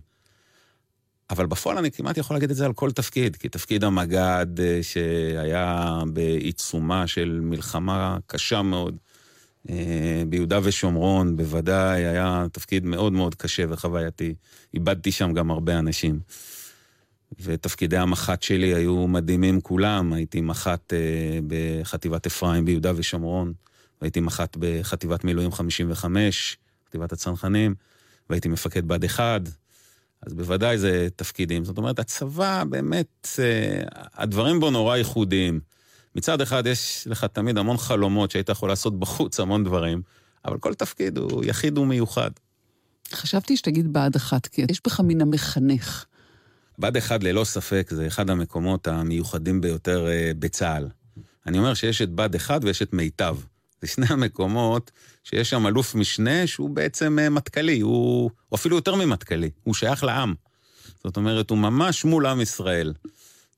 אבל 1.29 1.45
בפועל 1.45 1.77
אני 1.77 1.91
כמעט 1.91 2.17
יכול 2.17 2.35
להגיד 2.35 2.51
את 2.51 2.55
זה 2.55 2.65
על 2.65 2.73
כל 2.73 2.91
תפקיד, 2.91 3.35
כי 3.35 3.49
תפקיד 3.49 3.83
המג"ד 3.83 4.45
שהיה 4.81 5.99
בעיצומה 6.13 7.07
של 7.07 7.39
מלחמה 7.43 8.17
קשה 8.27 8.61
מאוד 8.61 8.97
ביהודה 10.29 10.59
ושומרון, 10.63 11.35
בוודאי 11.35 12.05
היה 12.05 12.45
תפקיד 12.51 12.85
מאוד 12.85 13.13
מאוד 13.13 13.35
קשה 13.35 13.63
וחווייתי. 13.69 14.33
איבדתי 14.73 15.11
שם 15.11 15.33
גם 15.33 15.51
הרבה 15.51 15.79
אנשים. 15.79 16.19
ותפקידי 17.39 17.97
המח"ט 17.97 18.43
שלי 18.43 18.73
היו 18.73 19.07
מדהימים 19.07 19.61
כולם. 19.61 20.13
הייתי 20.13 20.41
מח"ט 20.41 20.93
אה, 20.93 21.39
בחטיבת 21.47 22.25
אפרים 22.25 22.65
ביהודה 22.65 22.91
ושומרון, 22.95 23.53
והייתי 24.01 24.19
מח"ט 24.19 24.57
בחטיבת 24.59 25.23
מילואים 25.23 25.51
55, 25.51 26.57
חטיבת 26.87 27.13
הצנחנים, 27.13 27.75
והייתי 28.29 28.49
מפקד 28.49 28.87
בה"ד 28.87 29.03
1, 29.03 29.41
אז 30.21 30.33
בוודאי 30.33 30.77
זה 30.77 31.07
תפקידים. 31.15 31.65
זאת 31.65 31.77
אומרת, 31.77 31.99
הצבא 31.99 32.63
באמת, 32.69 33.27
אה, 33.39 33.81
הדברים 34.13 34.59
בו 34.59 34.71
נורא 34.71 34.97
ייחודיים. 34.97 35.59
מצד 36.15 36.41
אחד 36.41 36.67
יש 36.67 37.07
לך 37.09 37.25
תמיד 37.25 37.57
המון 37.57 37.77
חלומות 37.77 38.31
שהיית 38.31 38.49
יכול 38.49 38.69
לעשות 38.69 38.99
בחוץ 38.99 39.39
המון 39.39 39.63
דברים, 39.63 40.01
אבל 40.45 40.57
כל 40.57 40.73
תפקיד 40.73 41.17
הוא 41.17 41.43
יחיד 41.45 41.77
ומיוחד. 41.77 42.31
חשבתי 43.11 43.57
שתגיד 43.57 43.93
בה"ד 43.93 44.15
אחת, 44.15 44.47
כי 44.47 44.65
יש 44.69 44.81
בך 44.85 44.99
מן 44.99 45.21
המחנך. 45.21 46.05
בה"ד 46.77 46.97
1 46.97 47.23
ללא 47.23 47.43
ספק 47.43 47.87
זה 47.91 48.07
אחד 48.07 48.29
המקומות 48.29 48.87
המיוחדים 48.87 49.61
ביותר 49.61 50.07
אה, 50.07 50.31
בצה"ל. 50.39 50.87
אני 51.45 51.57
אומר 51.57 51.73
שיש 51.73 52.01
את 52.01 52.09
בה"ד 52.09 52.35
1 52.35 52.63
ויש 52.63 52.81
את 52.81 52.93
מיטב. 52.93 53.37
זה 53.81 53.87
שני 53.87 54.05
המקומות 54.09 54.91
שיש 55.29 55.49
שם 55.49 55.67
אלוף 55.67 55.95
משנה 55.95 56.47
שהוא 56.47 56.69
בעצם 56.69 57.19
אה, 57.19 57.29
מטכ"לי, 57.29 57.79
הוא, 57.79 58.31
הוא 58.49 58.57
אפילו 58.57 58.75
יותר 58.75 58.95
ממטכ"לי, 58.95 59.49
הוא 59.63 59.73
שייך 59.73 60.03
לעם. 60.03 60.33
זאת 61.03 61.17
אומרת, 61.17 61.49
הוא 61.49 61.57
ממש 61.57 62.05
מול 62.05 62.25
עם 62.25 62.41
ישראל. 62.41 62.93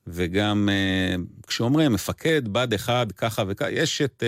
וגם 0.08 0.70
אה, 0.72 1.16
כשאומרים 1.48 1.94
מפקד, 1.94 2.48
בה"ד 2.48 2.74
1, 2.74 3.12
ככה 3.12 3.44
וככה, 3.48 3.72
יש 3.72 4.02
את 4.02 4.24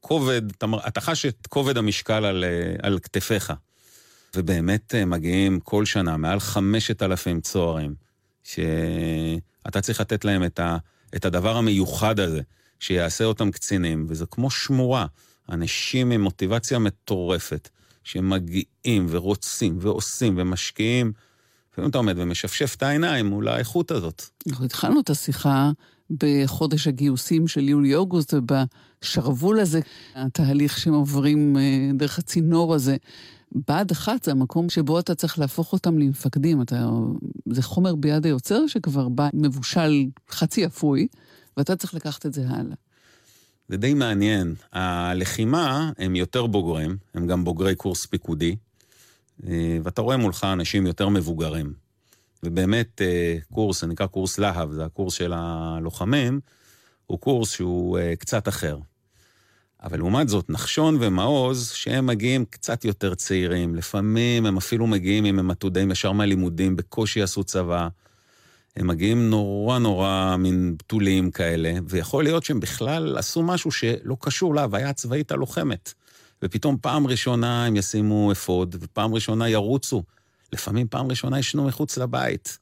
כובד, 0.00 0.42
אתה 0.86 1.00
חש 1.00 1.26
את 1.26 1.46
כובד 1.46 1.76
המשקל 1.76 2.24
על, 2.24 2.44
על 2.82 2.98
כתפיך. 2.98 3.52
ובאמת 4.36 4.94
מגיעים 5.06 5.60
כל 5.60 5.84
שנה 5.84 6.16
מעל 6.16 6.40
5,000 6.40 7.40
צוערים. 7.40 7.94
שאתה 8.44 9.80
צריך 9.80 10.00
לתת 10.00 10.24
להם 10.24 10.44
את, 10.44 10.60
ה, 10.60 10.76
את 11.16 11.24
הדבר 11.24 11.56
המיוחד 11.56 12.20
הזה, 12.20 12.40
שיעשה 12.80 13.24
אותם 13.24 13.50
קצינים, 13.50 14.06
וזה 14.08 14.26
כמו 14.26 14.50
שמורה. 14.50 15.06
אנשים 15.50 16.10
עם 16.10 16.20
מוטיבציה 16.20 16.78
מטורפת, 16.78 17.68
שמגיעים 18.04 19.06
ורוצים 19.08 19.78
ועושים 19.80 20.34
ומשקיעים, 20.38 21.12
לפעמים 21.72 21.90
אתה 21.90 21.98
עומד 21.98 22.14
ומשפשף 22.18 22.74
את 22.76 22.82
העיניים 22.82 23.26
מול 23.26 23.48
האיכות 23.48 23.90
הזאת. 23.90 24.22
אנחנו 24.48 24.64
התחלנו 24.64 25.00
את 25.00 25.10
השיחה 25.10 25.70
בחודש 26.10 26.86
הגיוסים 26.86 27.48
של 27.48 27.68
יולי-אוגוסט, 27.68 28.34
ובשרוול 28.34 29.60
הזה, 29.60 29.80
התהליך 30.14 30.78
שהם 30.78 30.94
עוברים 30.94 31.56
אה, 31.56 31.90
דרך 31.94 32.18
הצינור 32.18 32.74
הזה. 32.74 32.96
בה"ד 33.52 33.90
אחת 33.90 34.24
זה 34.24 34.30
המקום 34.30 34.70
שבו 34.70 34.98
אתה 34.98 35.14
צריך 35.14 35.38
להפוך 35.38 35.72
אותם 35.72 35.98
למפקדים. 35.98 36.62
אתה, 36.62 36.90
זה 37.52 37.62
חומר 37.62 37.94
ביד 37.94 38.26
היוצר 38.26 38.66
שכבר 38.66 39.08
בא 39.08 39.28
מבושל 39.34 40.04
חצי 40.30 40.66
אפוי, 40.66 41.06
ואתה 41.56 41.76
צריך 41.76 41.94
לקחת 41.94 42.26
את 42.26 42.34
זה 42.34 42.42
הלאה. 42.48 42.76
זה 43.70 43.76
די 43.76 43.94
מעניין. 43.94 44.54
הלחימה 44.72 45.90
הם 45.98 46.16
יותר 46.16 46.46
בוגרים, 46.46 46.96
הם 47.14 47.26
גם 47.26 47.44
בוגרי 47.44 47.74
קורס 47.74 48.06
פיקודי, 48.06 48.56
אה, 49.46 49.78
ואתה 49.82 50.02
רואה 50.02 50.16
מולך 50.16 50.44
אנשים 50.44 50.86
יותר 50.86 51.08
מבוגרים. 51.08 51.72
ובאמת 52.42 53.02
אה, 53.02 53.36
קורס, 53.54 53.80
זה 53.80 53.86
נקרא 53.86 54.06
קורס 54.06 54.38
להב, 54.38 54.72
זה 54.72 54.84
הקורס 54.84 55.14
של 55.14 55.32
הלוחמים, 55.36 56.40
הוא 57.06 57.18
קורס 57.18 57.50
שהוא 57.50 57.98
אה, 57.98 58.16
קצת 58.16 58.48
אחר. 58.48 58.78
אבל 59.82 59.98
לעומת 59.98 60.28
זאת, 60.28 60.50
נחשון 60.50 60.96
ומעוז, 61.00 61.70
שהם 61.70 62.06
מגיעים 62.06 62.44
קצת 62.44 62.84
יותר 62.84 63.14
צעירים, 63.14 63.74
לפעמים 63.74 64.46
הם 64.46 64.56
אפילו 64.56 64.86
מגיעים 64.86 65.24
אם 65.24 65.38
הם 65.38 65.50
עתודאים 65.50 65.90
ישר 65.90 66.12
מהלימודים, 66.12 66.76
בקושי 66.76 67.22
עשו 67.22 67.44
צבא. 67.44 67.88
הם 68.76 68.86
מגיעים 68.86 69.30
נורא 69.30 69.78
נורא 69.78 70.36
מין 70.38 70.74
בתולים 70.78 71.30
כאלה, 71.30 71.72
ויכול 71.88 72.24
להיות 72.24 72.44
שהם 72.44 72.60
בכלל 72.60 73.18
עשו 73.18 73.42
משהו 73.42 73.72
שלא 73.72 74.16
קשור 74.20 74.54
להוויה 74.54 74.88
הצבאית 74.88 75.32
הלוחמת. 75.32 75.92
ופתאום 76.42 76.76
פעם 76.80 77.06
ראשונה 77.06 77.66
הם 77.66 77.76
ישימו 77.76 78.32
אפוד, 78.32 78.76
ופעם 78.80 79.14
ראשונה 79.14 79.48
ירוצו. 79.48 80.02
לפעמים 80.52 80.88
פעם 80.88 81.10
ראשונה 81.10 81.38
ישנו 81.38 81.64
מחוץ 81.64 81.98
לבית. 81.98 82.58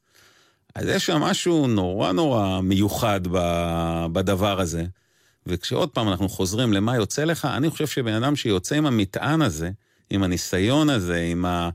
אז 0.75 0.87
יש 0.87 1.05
שם 1.05 1.17
משהו 1.17 1.67
נורא 1.67 2.11
נורא 2.11 2.61
מיוחד 2.61 3.21
בדבר 4.11 4.59
הזה. 4.61 4.85
וכשעוד 5.47 5.89
פעם 5.89 6.09
אנחנו 6.09 6.29
חוזרים 6.29 6.73
למה 6.73 6.95
יוצא 6.95 7.23
לך, 7.23 7.45
אני 7.45 7.69
חושב 7.69 7.87
שבן 7.87 8.13
אדם 8.13 8.35
שיוצא 8.35 8.75
עם 8.75 8.85
המטען 8.85 9.41
הזה, 9.41 9.69
עם 10.09 10.23
הניסיון 10.23 10.89
הזה, 10.89 11.21
עם 11.31 11.45
ה... 11.45 11.69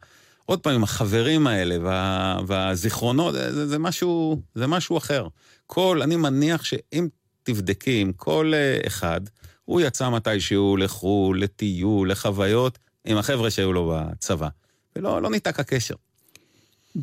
עוד 0.46 0.60
פעם, 0.60 0.74
עם 0.74 0.82
החברים 0.82 1.46
האלה 1.46 1.76
וה... 1.82 2.38
והזיכרונות, 2.46 3.34
זה, 3.34 3.66
זה, 3.66 3.78
משהו, 3.78 4.40
זה 4.54 4.66
משהו 4.66 4.98
אחר. 4.98 5.26
כל, 5.66 6.02
אני 6.02 6.16
מניח 6.16 6.64
שאם 6.64 7.08
תבדקי 7.42 8.00
עם 8.00 8.12
כל 8.12 8.52
אה, 8.54 8.78
אחד, 8.86 9.20
הוא 9.64 9.80
יצא 9.80 10.10
מתישהו 10.10 10.76
לחו"ל, 10.76 11.42
לטיול, 11.42 12.10
לחוויות, 12.10 12.78
עם 13.04 13.16
החבר'ה 13.16 13.50
שהיו 13.50 13.72
לו 13.72 13.92
בצבא. 13.94 14.48
ולא 14.96 15.22
לא 15.22 15.30
ניתק 15.30 15.60
הקשר. 15.60 15.94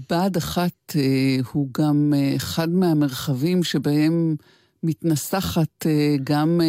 בה"ד 0.10 0.38
אחת 0.38 0.96
אה, 0.96 1.38
הוא 1.52 1.68
גם 1.78 2.14
אה, 2.16 2.36
אחד 2.36 2.70
מהמרחבים 2.70 3.64
שבהם 3.64 4.36
מתנסחת 4.84 5.86
גם 6.24 6.62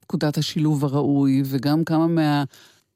פקודת 0.00 0.38
השילוב 0.38 0.84
הראוי 0.84 1.42
וגם 1.44 1.84
כמה 1.84 2.06
מה, 2.06 2.44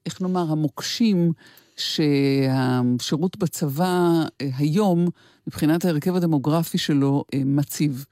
איך 0.07 0.23
נאמר, 0.23 0.47
המוקשים 0.53 1.33
שהשירות 1.81 3.37
בצבא 3.37 4.23
אה, 4.41 4.51
היום, 4.57 5.09
מבחינת 5.47 5.85
ההרכב 5.85 6.17
הדמוגרפי 6.17 6.79
שלו, 6.79 7.25
מציב. 7.35 8.05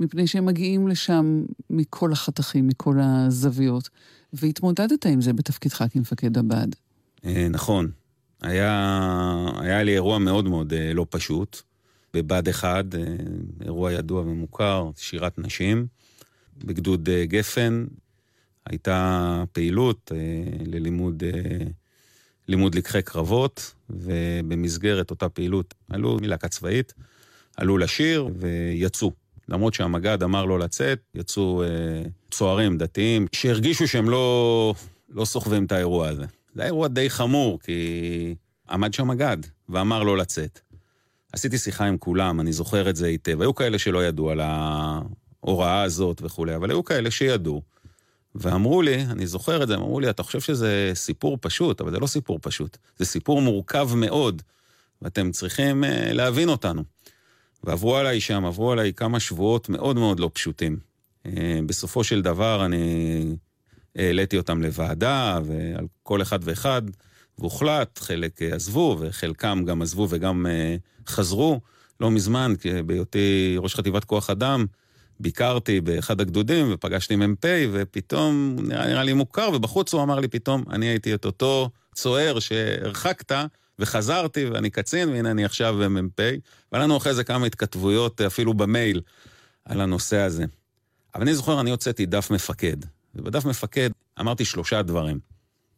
מפני 0.00 0.26
שהם 0.26 0.46
מגיעים 0.46 0.88
לשם 0.88 1.44
מכל 1.70 2.12
החתכים, 2.12 2.68
מכל 2.68 2.98
הזוויות. 3.00 3.88
והתמודדת 4.32 5.06
עם 5.06 5.20
זה 5.20 5.32
בתפקידך 5.32 5.84
כמפקד 5.90 6.38
הבה"ד. 6.38 6.74
נכון. 7.50 7.90
היה, 8.42 9.46
היה 9.58 9.82
לי 9.82 9.92
אירוע 9.94 10.18
מאוד 10.18 10.48
מאוד 10.48 10.72
לא 10.94 11.06
פשוט. 11.10 11.62
בבה"ד 12.14 12.48
1, 12.48 12.84
אירוע 13.64 13.92
ידוע 13.92 14.20
ומוכר, 14.20 14.90
שירת 14.96 15.38
נשים. 15.38 15.86
בגדוד 16.64 17.08
אה, 17.08 17.26
גפן 17.26 17.84
הייתה 18.66 19.44
פעילות 19.52 20.12
אה, 20.14 20.64
ללימוד 20.66 21.22
אה, 21.22 21.66
לימוד 22.48 22.74
לקחי 22.74 23.02
קרבות, 23.02 23.74
ובמסגרת 23.90 25.10
אותה 25.10 25.28
פעילות 25.28 25.74
עלו 25.90 26.18
מלהקה 26.20 26.48
צבאית, 26.48 26.94
עלו 27.56 27.78
לשיר 27.78 28.28
ויצאו. 28.36 29.12
למרות 29.48 29.74
שהמג"ד 29.74 30.22
אמר 30.22 30.44
לא 30.44 30.58
לצאת, 30.58 30.98
יצאו 31.14 31.62
אה, 31.62 31.68
צוערים 32.30 32.78
דתיים 32.78 33.26
שהרגישו 33.32 33.88
שהם 33.88 34.10
לא, 34.10 34.74
לא 35.08 35.24
סוחבים 35.24 35.64
את 35.64 35.72
האירוע 35.72 36.08
הזה. 36.08 36.24
זה 36.54 36.62
היה 36.62 36.66
אירוע 36.66 36.88
די 36.88 37.10
חמור, 37.10 37.60
כי 37.60 38.34
עמד 38.70 38.94
שם 38.94 39.08
מג"ד 39.08 39.36
ואמר 39.68 40.02
לא 40.02 40.18
לצאת. 40.18 40.60
עשיתי 41.32 41.58
שיחה 41.58 41.84
עם 41.84 41.98
כולם, 41.98 42.40
אני 42.40 42.52
זוכר 42.52 42.90
את 42.90 42.96
זה 42.96 43.06
היטב. 43.06 43.40
היו 43.40 43.54
כאלה 43.54 43.78
שלא 43.78 44.04
ידעו 44.04 44.30
על. 44.30 44.40
ההוראה 45.42 45.82
הזאת 45.82 46.22
וכולי, 46.24 46.56
אבל 46.56 46.70
היו 46.70 46.84
כאלה 46.84 47.10
שידעו, 47.10 47.62
ואמרו 48.34 48.82
לי, 48.82 49.02
אני 49.02 49.26
זוכר 49.26 49.62
את 49.62 49.68
זה, 49.68 49.74
הם 49.74 49.80
אמרו 49.80 50.00
לי, 50.00 50.10
אתה 50.10 50.22
חושב 50.22 50.40
שזה 50.40 50.90
סיפור 50.94 51.38
פשוט, 51.40 51.80
אבל 51.80 51.90
זה 51.90 51.98
לא 51.98 52.06
סיפור 52.06 52.38
פשוט, 52.42 52.76
זה 52.98 53.04
סיפור 53.04 53.42
מורכב 53.42 53.90
מאוד, 53.96 54.42
ואתם 55.02 55.30
צריכים 55.30 55.84
uh, 55.84 55.86
להבין 56.12 56.48
אותנו. 56.48 56.84
ועברו 57.64 57.96
עליי 57.96 58.20
שם, 58.20 58.44
עברו 58.44 58.72
עליי 58.72 58.92
כמה 58.92 59.20
שבועות 59.20 59.68
מאוד 59.68 59.96
מאוד 59.96 60.20
לא 60.20 60.30
פשוטים. 60.32 60.78
Uh, 61.26 61.30
בסופו 61.66 62.04
של 62.04 62.22
דבר 62.22 62.66
אני 62.66 63.36
העליתי 63.96 64.36
אותם 64.36 64.62
לוועדה, 64.62 65.40
ועל 65.44 65.86
כל 66.02 66.22
אחד 66.22 66.38
ואחד, 66.42 66.82
והוחלט, 67.38 67.98
חלק 67.98 68.42
עזבו, 68.42 68.96
וחלקם 69.00 69.64
גם 69.66 69.82
עזבו 69.82 70.06
וגם 70.10 70.46
uh, 70.46 71.10
חזרו. 71.10 71.60
לא 72.00 72.10
מזמן, 72.10 72.54
בהיותי 72.86 73.56
ראש 73.58 73.74
חטיבת 73.74 74.04
כוח 74.04 74.30
אדם, 74.30 74.66
ביקרתי 75.20 75.80
באחד 75.80 76.20
הגדודים 76.20 76.70
ופגשתי 76.72 77.16
מ"פ, 77.16 77.44
ופתאום, 77.72 78.56
נראה, 78.62 78.86
נראה 78.86 79.02
לי 79.02 79.12
מוכר, 79.12 79.50
ובחוץ 79.54 79.94
הוא 79.94 80.02
אמר 80.02 80.20
לי 80.20 80.28
פתאום, 80.28 80.64
אני 80.70 80.86
הייתי 80.86 81.14
את 81.14 81.24
אותו 81.24 81.70
צוער 81.94 82.38
שהרחקת, 82.38 83.32
וחזרתי, 83.78 84.44
ואני 84.44 84.70
קצין, 84.70 85.08
והנה 85.08 85.30
אני 85.30 85.44
עכשיו 85.44 85.74
מ"פ. 85.90 86.20
והיה 86.72 86.84
לנו 86.84 86.96
אחרי 86.96 87.14
זה 87.14 87.24
כמה 87.24 87.46
התכתבויות, 87.46 88.20
אפילו 88.20 88.54
במייל, 88.54 89.00
על 89.64 89.80
הנושא 89.80 90.16
הזה. 90.16 90.44
אבל 91.14 91.22
אני 91.22 91.34
זוכר, 91.34 91.60
אני 91.60 91.70
הוצאתי 91.70 92.06
דף 92.06 92.30
מפקד, 92.30 92.76
ובדף 93.14 93.44
מפקד 93.44 93.90
אמרתי 94.20 94.44
שלושה 94.44 94.82
דברים, 94.82 95.18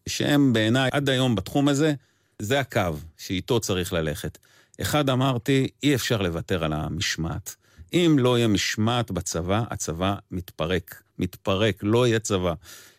שהם 0.08 0.52
בעיניי, 0.52 0.90
עד 0.92 1.08
היום 1.08 1.34
בתחום 1.34 1.68
הזה, 1.68 1.94
זה 2.38 2.60
הקו 2.60 2.96
שאיתו 3.18 3.60
צריך 3.60 3.92
ללכת. 3.92 4.38
אחד, 4.80 5.10
אמרתי, 5.10 5.68
אי 5.82 5.94
אפשר 5.94 6.22
לוותר 6.22 6.64
על 6.64 6.72
המשמעת. 6.72 7.56
אם 7.94 8.16
לא 8.18 8.38
יהיה 8.38 8.48
משמעת 8.48 9.10
בצבא, 9.10 9.62
הצבא 9.70 10.14
מתפרק. 10.30 11.02
מתפרק, 11.18 11.76
לא 11.82 12.06
יהיה 12.06 12.18
צבא. 12.18 12.54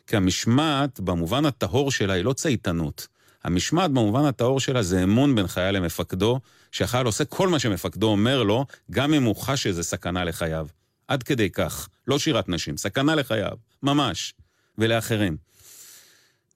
כי 0.07 0.15
המשמעת, 0.15 0.99
במובן 0.99 1.45
הטהור 1.45 1.91
שלה, 1.91 2.13
היא 2.13 2.25
לא 2.25 2.33
צייתנות. 2.33 3.07
המשמעת 3.43 3.91
במובן 3.91 4.25
הטהור 4.25 4.59
שלה 4.59 4.83
זה 4.83 5.03
אמון 5.03 5.35
בין 5.35 5.47
חייל 5.47 5.75
למפקדו, 5.75 6.39
שהחייל 6.71 7.05
עושה 7.05 7.25
כל 7.25 7.49
מה 7.49 7.59
שמפקדו 7.59 8.07
אומר 8.07 8.43
לו, 8.43 8.65
גם 8.91 9.13
אם 9.13 9.23
הוא 9.23 9.35
חש 9.35 9.63
שזה 9.63 9.83
סכנה 9.83 10.23
לחייו. 10.23 10.67
עד 11.07 11.23
כדי 11.23 11.49
כך. 11.49 11.89
לא 12.07 12.19
שירת 12.19 12.49
נשים, 12.49 12.77
סכנה 12.77 13.15
לחייו, 13.15 13.57
ממש. 13.83 14.33
ולאחרים. 14.77 15.37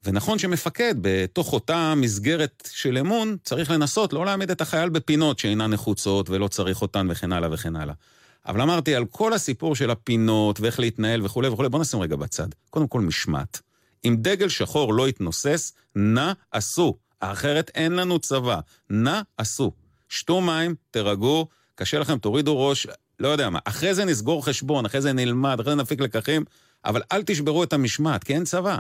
ונכון 0.06 0.39
שמפקד, 0.39 0.95
בתוך 1.02 1.54
אותה 1.54 1.93
מסגרת 1.95 2.69
של 2.71 2.97
אמון, 2.97 3.38
צריך 3.43 3.71
לנסות 3.71 4.13
לא 4.13 4.25
להעמיד 4.25 4.52
את 4.52 4.62
החייל 4.62 4.89
בפינות 4.89 5.39
שאינן 5.39 5.71
נחוצות 5.71 6.30
ולא 6.30 6.47
צריך 6.47 6.82
אותן 6.82 7.08
וכן 7.10 7.32
הלאה 7.32 7.49
וכן 7.54 7.75
הלאה. 7.75 7.93
אבל 8.47 8.62
אמרתי, 8.62 8.95
על 8.95 9.06
כל 9.06 9.34
הסיפור 9.34 9.75
של 9.75 9.89
הפינות 9.89 10.60
ואיך 10.60 10.80
להתנהל 10.80 11.25
וכולי 11.25 11.47
וכולי, 11.47 11.69
בוא 11.69 11.80
נשים 11.80 12.02
רגע 12.02 12.15
בצד. 12.15 12.47
קודם 12.69 12.88
כל 12.88 13.02
משמעת. 13.02 13.62
אם 14.06 14.15
דגל 14.19 14.49
שחור 14.49 14.93
לא 14.93 15.10
יתנוסס, 15.10 15.73
נא 15.95 16.32
עשו. 16.52 16.97
אחרת 17.19 17.71
אין 17.75 17.91
לנו 17.91 18.19
צבא. 18.19 18.60
נא 18.89 19.21
עשו. 19.38 19.71
שתו 20.10 20.41
מים, 20.41 20.75
תירגעו, 20.91 21.47
קשה 21.75 21.99
לכם, 21.99 22.17
תורידו 22.17 22.67
ראש, 22.67 22.88
לא 23.19 23.28
יודע 23.28 23.49
מה. 23.49 23.60
אחרי 23.65 23.93
זה 23.93 24.06
נסגור 24.06 24.45
חשבון, 24.45 24.86
אחרי 24.86 25.02
זה 25.02 25.13
נלמד, 25.13 25.60
אחרי 25.60 25.71
זה 25.71 25.82
נפיק 25.82 25.99
לקחים, 25.99 26.45
אבל 26.86 27.02
אל 27.12 27.23
תשברו 27.23 27.63
את 27.63 27.73
המשמעת, 27.73 28.23
כי 28.23 28.34
אין 28.34 28.43
צבא. 28.43 28.80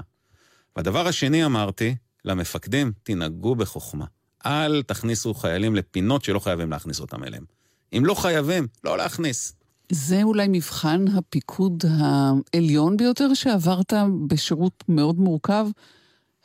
והדבר 0.75 1.07
השני 1.07 1.45
אמרתי, 1.45 1.95
למפקדים, 2.25 2.91
תנהגו 3.03 3.55
בחוכמה. 3.55 4.05
אל 4.45 4.83
תכניסו 4.83 5.33
חיילים 5.33 5.75
לפינות 5.75 6.23
שלא 6.23 6.39
חייבים 6.39 6.71
להכניס 6.71 6.99
אותם 6.99 7.23
אליהם. 7.23 7.58
אם 7.97 8.05
לא 8.05 8.13
חייבים, 8.13 8.67
לא 8.83 8.97
להכניס. 8.97 9.53
זה 9.91 10.23
אולי 10.23 10.47
מבחן 10.49 11.05
הפיקוד 11.07 11.83
העליון 11.89 12.97
ביותר 12.97 13.33
שעברת 13.33 13.93
בשירות 14.27 14.83
מאוד 14.87 15.19
מורכב, 15.19 15.67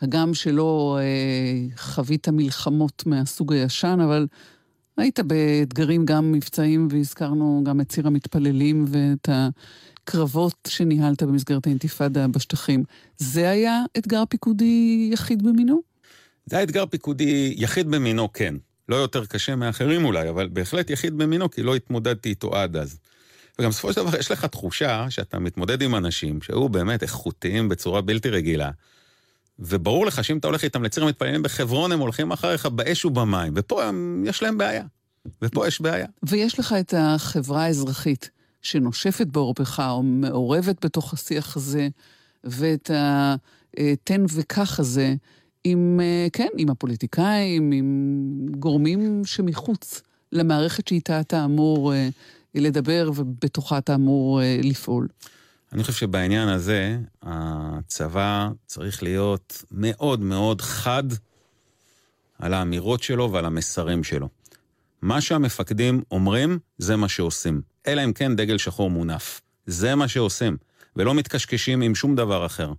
הגם 0.00 0.34
שלא 0.34 0.98
אה, 1.00 1.76
חווית 1.76 2.28
מלחמות 2.28 3.06
מהסוג 3.06 3.52
הישן, 3.52 3.98
אבל 4.04 4.26
היית 4.96 5.20
באתגרים 5.20 6.04
גם 6.04 6.32
מבצעיים, 6.32 6.88
והזכרנו 6.90 7.62
גם 7.64 7.80
את 7.80 7.88
ציר 7.88 8.06
המתפללים 8.06 8.84
ואת 8.88 9.28
הקרבות 9.32 10.68
שניהלת 10.68 11.22
במסגרת 11.22 11.66
האינתיפאדה 11.66 12.28
בשטחים. 12.28 12.84
זה 13.18 13.50
היה 13.50 13.82
אתגר 13.98 14.24
פיקודי 14.28 15.08
יחיד 15.12 15.42
במינו? 15.42 15.80
זה 16.46 16.56
היה 16.56 16.64
אתגר 16.64 16.86
פיקודי 16.86 17.54
יחיד 17.56 17.88
במינו, 17.88 18.32
כן. 18.32 18.54
לא 18.88 18.96
יותר 18.96 19.24
קשה 19.26 19.56
מאחרים 19.56 20.04
אולי, 20.04 20.28
אבל 20.28 20.48
בהחלט 20.48 20.90
יחיד 20.90 21.18
במינו, 21.18 21.50
כי 21.50 21.62
לא 21.62 21.74
התמודדתי 21.74 22.28
איתו 22.28 22.56
עד 22.56 22.76
אז. 22.76 22.98
וגם 23.58 23.70
בסופו 23.70 23.92
של 23.92 24.00
דבר 24.00 24.18
יש 24.18 24.30
לך 24.30 24.44
תחושה 24.44 25.06
שאתה 25.10 25.38
מתמודד 25.38 25.82
עם 25.82 25.94
אנשים 25.94 26.42
שהיו 26.42 26.68
באמת 26.68 27.02
איכותיים 27.02 27.68
בצורה 27.68 28.00
בלתי 28.00 28.30
רגילה, 28.30 28.70
וברור 29.58 30.06
לך 30.06 30.24
שאם 30.24 30.38
אתה 30.38 30.48
הולך 30.48 30.64
איתם 30.64 30.82
לציר 30.82 31.04
המתפללים 31.04 31.42
בחברון, 31.42 31.92
הם 31.92 32.00
הולכים 32.00 32.32
אחריך 32.32 32.66
באש 32.66 33.04
ובמים, 33.04 33.52
ופה 33.56 33.84
הם, 33.84 34.24
יש 34.26 34.42
להם 34.42 34.58
בעיה. 34.58 34.84
ופה 35.42 35.66
יש 35.66 35.80
בעיה. 35.80 36.06
ויש 36.22 36.58
לך 36.58 36.74
את 36.80 36.94
החברה 36.96 37.64
האזרחית 37.64 38.30
שנושפת 38.62 39.26
בעורפך, 39.26 39.82
או 39.88 40.02
מעורבת 40.02 40.84
בתוך 40.84 41.14
השיח 41.14 41.56
הזה, 41.56 41.88
ואת 42.44 42.90
התן 43.76 44.24
וקח 44.34 44.80
הזה, 44.80 45.14
עם, 45.64 46.00
כן, 46.32 46.48
עם 46.56 46.70
הפוליטיקאים, 46.70 47.72
עם 47.72 48.46
גורמים 48.58 49.24
שמחוץ 49.24 50.02
למערכת 50.32 50.88
שאיתה 50.88 51.20
אתה 51.20 51.44
אמור 51.44 51.92
לדבר 52.54 53.10
ובתוכה 53.14 53.78
אתה 53.78 53.94
אמור 53.94 54.40
לפעול. 54.62 55.08
אני 55.72 55.82
חושב 55.82 55.92
שבעניין 55.92 56.48
הזה, 56.48 56.98
הצבא 57.22 58.48
צריך 58.66 59.02
להיות 59.02 59.64
מאוד 59.70 60.20
מאוד 60.20 60.60
חד 60.60 61.04
על 62.38 62.54
האמירות 62.54 63.02
שלו 63.02 63.32
ועל 63.32 63.44
המסרים 63.44 64.04
שלו. 64.04 64.28
מה 65.02 65.20
שהמפקדים 65.20 66.02
אומרים, 66.10 66.58
זה 66.78 66.96
מה 66.96 67.08
שעושים. 67.08 67.60
אלא 67.86 68.04
אם 68.04 68.12
כן 68.12 68.36
דגל 68.36 68.58
שחור 68.58 68.90
מונף. 68.90 69.40
זה 69.66 69.94
מה 69.94 70.08
שעושים, 70.08 70.56
ולא 70.96 71.14
מתקשקשים 71.14 71.80
עם 71.82 71.94
שום 71.94 72.16
דבר 72.16 72.46
אחר. 72.46 72.72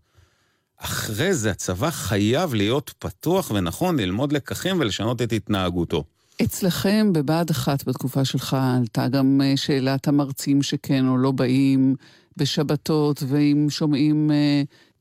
אחרי 0.77 1.33
זה 1.33 1.51
הצבא 1.51 1.89
חייב 1.89 2.53
להיות 2.53 2.93
פתוח 2.99 3.51
ונכון 3.51 3.99
ללמוד 3.99 4.33
לקחים 4.33 4.79
ולשנות 4.79 5.21
את 5.21 5.33
התנהגותו. 5.33 6.03
אצלכם 6.43 7.13
בבה"ד 7.13 7.51
1 7.51 7.87
בתקופה 7.87 8.25
שלך 8.25 8.57
עלתה 8.79 9.07
גם 9.07 9.41
שאלת 9.55 10.07
המרצים 10.07 10.61
שכן 10.61 11.07
או 11.07 11.17
לא 11.17 11.31
באים 11.31 11.95
בשבתות, 12.37 13.23
ואם 13.27 13.67
שומעים 13.69 14.31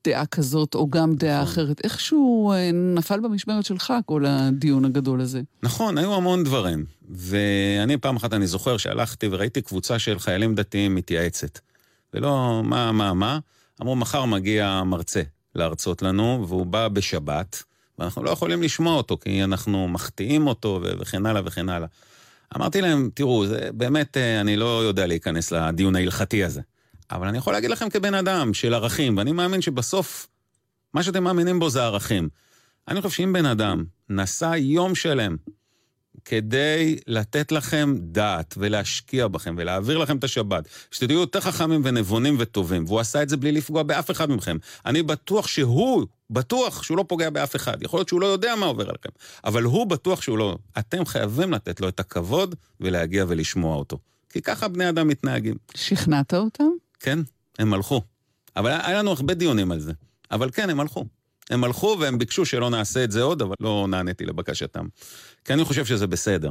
דעה 0.04 0.26
כזאת 0.26 0.74
או 0.74 0.90
גם 0.90 1.14
דעה 1.14 1.42
נכון. 1.42 1.52
אחרת. 1.52 1.80
איכשהו 1.84 2.52
נפל 2.94 3.20
במשמרת 3.20 3.64
שלך 3.64 3.92
כל 4.06 4.24
הדיון 4.26 4.84
הגדול 4.84 5.20
הזה. 5.20 5.42
נכון, 5.62 5.98
היו 5.98 6.14
המון 6.14 6.44
דברים. 6.44 6.84
ואני 7.10 7.96
פעם 7.96 8.16
אחת, 8.16 8.32
אני 8.32 8.46
זוכר 8.46 8.76
שהלכתי 8.76 9.28
וראיתי 9.30 9.62
קבוצה 9.62 9.98
של 9.98 10.18
חיילים 10.18 10.54
דתיים 10.54 10.94
מתייעצת. 10.94 11.58
ולא, 12.14 12.62
מה, 12.64 12.92
מה, 12.92 13.14
מה? 13.14 13.38
אמרו, 13.82 13.96
מחר 13.96 14.24
מגיע 14.24 14.82
מרצה 14.86 15.22
להרצות 15.54 16.02
לנו, 16.02 16.44
והוא 16.48 16.66
בא 16.66 16.88
בשבת, 16.88 17.62
ואנחנו 17.98 18.24
לא 18.24 18.30
יכולים 18.30 18.62
לשמוע 18.62 18.94
אותו, 18.94 19.18
כי 19.18 19.44
אנחנו 19.44 19.88
מחטיאים 19.88 20.46
אותו 20.46 20.80
וכן 20.82 21.26
הלאה 21.26 21.42
וכן 21.44 21.68
הלאה. 21.68 21.88
אמרתי 22.56 22.80
להם, 22.80 23.10
תראו, 23.14 23.46
זה 23.46 23.68
באמת, 23.72 24.16
אני 24.16 24.56
לא 24.56 24.84
יודע 24.84 25.06
להיכנס 25.06 25.52
לדיון 25.52 25.96
ההלכתי 25.96 26.44
הזה. 26.44 26.60
אבל 27.10 27.28
אני 27.28 27.38
יכול 27.38 27.52
להגיד 27.52 27.70
לכם 27.70 27.90
כבן 27.90 28.14
אדם 28.14 28.54
של 28.54 28.74
ערכים, 28.74 29.16
ואני 29.16 29.32
מאמין 29.32 29.60
שבסוף, 29.60 30.28
מה 30.94 31.02
שאתם 31.02 31.24
מאמינים 31.24 31.58
בו 31.58 31.70
זה 31.70 31.82
ערכים. 31.82 32.28
אני 32.88 33.02
חושב 33.02 33.16
שאם 33.16 33.32
בן 33.32 33.46
אדם 33.46 33.84
נסע 34.10 34.56
יום 34.56 34.94
שלם 34.94 35.36
כדי 36.24 36.96
לתת 37.06 37.52
לכם 37.52 37.94
דעת 37.98 38.54
ולהשקיע 38.58 39.28
בכם 39.28 39.54
ולהעביר 39.58 39.98
לכם 39.98 40.16
את 40.16 40.24
השבת, 40.24 40.68
שתהיו 40.90 41.20
יותר 41.20 41.40
חכמים 41.40 41.80
ונבונים 41.84 42.36
וטובים, 42.38 42.84
והוא 42.86 43.00
עשה 43.00 43.22
את 43.22 43.28
זה 43.28 43.36
בלי 43.36 43.52
לפגוע 43.52 43.82
באף 43.82 44.10
אחד 44.10 44.30
מכם. 44.30 44.56
אני 44.86 45.02
בטוח 45.02 45.46
שהוא, 45.46 46.06
בטוח 46.30 46.82
שהוא 46.82 46.96
לא 46.96 47.04
פוגע 47.08 47.30
באף 47.30 47.56
אחד. 47.56 47.82
יכול 47.82 47.98
להיות 47.98 48.08
שהוא 48.08 48.20
לא 48.20 48.26
יודע 48.26 48.56
מה 48.56 48.66
עובר 48.66 48.88
עליכם, 48.88 49.08
אבל 49.44 49.62
הוא 49.62 49.86
בטוח 49.86 50.22
שהוא 50.22 50.38
לא. 50.38 50.58
אתם 50.78 51.06
חייבים 51.06 51.52
לתת 51.52 51.80
לו 51.80 51.88
את 51.88 52.00
הכבוד 52.00 52.54
ולהגיע 52.80 53.24
ולשמוע 53.28 53.76
אותו. 53.76 53.98
כי 54.28 54.42
ככה 54.42 54.68
בני 54.68 54.88
אדם 54.88 55.08
מתנהגים. 55.08 55.54
שכנעת 55.74 56.34
אותם? 56.34 56.68
כן, 57.00 57.18
הם 57.58 57.74
הלכו. 57.74 58.02
אבל 58.56 58.70
היה 58.70 58.98
לנו 58.98 59.10
הרבה 59.10 59.34
דיונים 59.34 59.72
על 59.72 59.80
זה. 59.80 59.92
אבל 60.30 60.50
כן, 60.50 60.70
הם 60.70 60.80
הלכו. 60.80 61.04
הם 61.50 61.64
הלכו 61.64 61.96
והם 62.00 62.18
ביקשו 62.18 62.46
שלא 62.46 62.70
נעשה 62.70 63.04
את 63.04 63.10
זה 63.10 63.22
עוד, 63.22 63.42
אבל 63.42 63.54
לא 63.60 63.86
נעניתי 63.90 64.24
לבקשתם. 64.24 64.86
כי 65.44 65.52
אני 65.52 65.64
חושב 65.64 65.84
שזה 65.84 66.06
בסדר. 66.06 66.50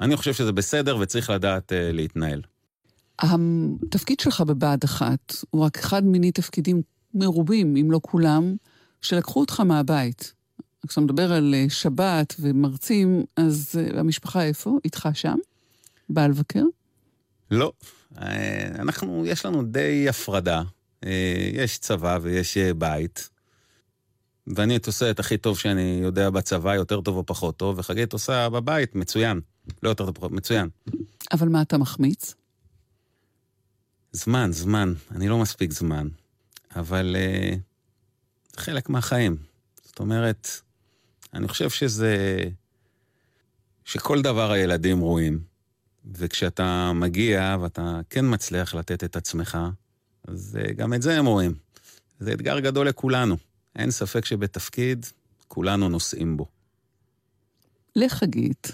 אני 0.00 0.16
חושב 0.16 0.32
שזה 0.32 0.52
בסדר 0.52 0.96
וצריך 1.00 1.30
לדעת 1.30 1.72
uh, 1.72 1.74
להתנהל. 1.92 2.42
התפקיד 3.18 4.20
שלך 4.20 4.40
בבה"ד 4.40 4.84
1 4.84 5.34
הוא 5.50 5.64
רק 5.64 5.78
אחד 5.78 6.04
מיני 6.04 6.32
תפקידים 6.32 6.82
מרובים, 7.14 7.76
אם 7.76 7.90
לא 7.90 8.00
כולם, 8.02 8.56
שלקחו 9.00 9.40
אותך 9.40 9.60
מהבית. 9.60 10.32
כשאתה 10.88 11.00
מדבר 11.00 11.32
על 11.32 11.54
שבת 11.68 12.34
ומרצים, 12.40 13.24
אז 13.36 13.80
המשפחה 13.94 14.42
איפה? 14.44 14.78
איתך 14.84 15.08
שם? 15.14 15.36
באה 16.08 16.28
לבקר? 16.28 16.62
לא. 17.50 17.72
אנחנו, 18.78 19.26
יש 19.26 19.46
לנו 19.46 19.62
די 19.62 20.08
הפרדה. 20.08 20.62
יש 21.52 21.78
צבא 21.78 22.18
ויש 22.22 22.58
בית. 22.58 23.28
ואני 24.46 24.78
עושה 24.86 25.10
את 25.10 25.20
הכי 25.20 25.38
טוב 25.38 25.58
שאני 25.58 25.98
יודע 26.02 26.30
בצבא, 26.30 26.74
יותר 26.74 27.00
טוב 27.00 27.16
או 27.16 27.26
פחות 27.26 27.56
טוב, 27.56 27.78
וחגית 27.78 28.12
עושה 28.12 28.48
בבית 28.48 28.94
מצוין. 28.94 29.40
לא 29.82 29.88
יותר 29.88 30.10
טוב, 30.10 30.34
מצוין. 30.34 30.68
אבל 31.32 31.48
מה 31.48 31.62
אתה 31.62 31.78
מחמיץ? 31.78 32.34
זמן, 34.12 34.52
זמן. 34.52 34.92
אני 35.10 35.28
לא 35.28 35.38
מספיק 35.38 35.72
זמן. 35.72 36.08
אבל 36.76 37.16
uh, 37.16 37.56
זה 38.52 38.60
חלק 38.60 38.88
מהחיים. 38.88 39.36
זאת 39.84 39.98
אומרת, 39.98 40.48
אני 41.34 41.48
חושב 41.48 41.70
שזה... 41.70 42.38
שכל 43.84 44.22
דבר 44.22 44.50
הילדים 44.50 45.00
רואים, 45.00 45.40
וכשאתה 46.14 46.92
מגיע 46.94 47.56
ואתה 47.60 48.00
כן 48.10 48.24
מצליח 48.34 48.74
לתת 48.74 49.04
את 49.04 49.16
עצמך, 49.16 49.58
אז 50.28 50.58
uh, 50.62 50.72
גם 50.72 50.94
את 50.94 51.02
זה 51.02 51.18
הם 51.18 51.26
רואים. 51.26 51.54
זה 52.20 52.32
אתגר 52.32 52.60
גדול 52.60 52.88
לכולנו. 52.88 53.36
אין 53.76 53.90
ספק 53.90 54.24
שבתפקיד 54.24 55.06
כולנו 55.48 55.88
נושאים 55.88 56.36
בו. 56.36 56.46
לחגית, 57.96 58.72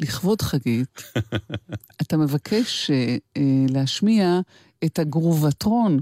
לכבוד 0.00 0.42
חגית, 0.42 1.02
אתה 2.02 2.16
מבקש 2.16 2.90
uh, 2.90 3.40
להשמיע 3.68 4.40
את 4.84 4.98
הגרובטרון. 4.98 6.00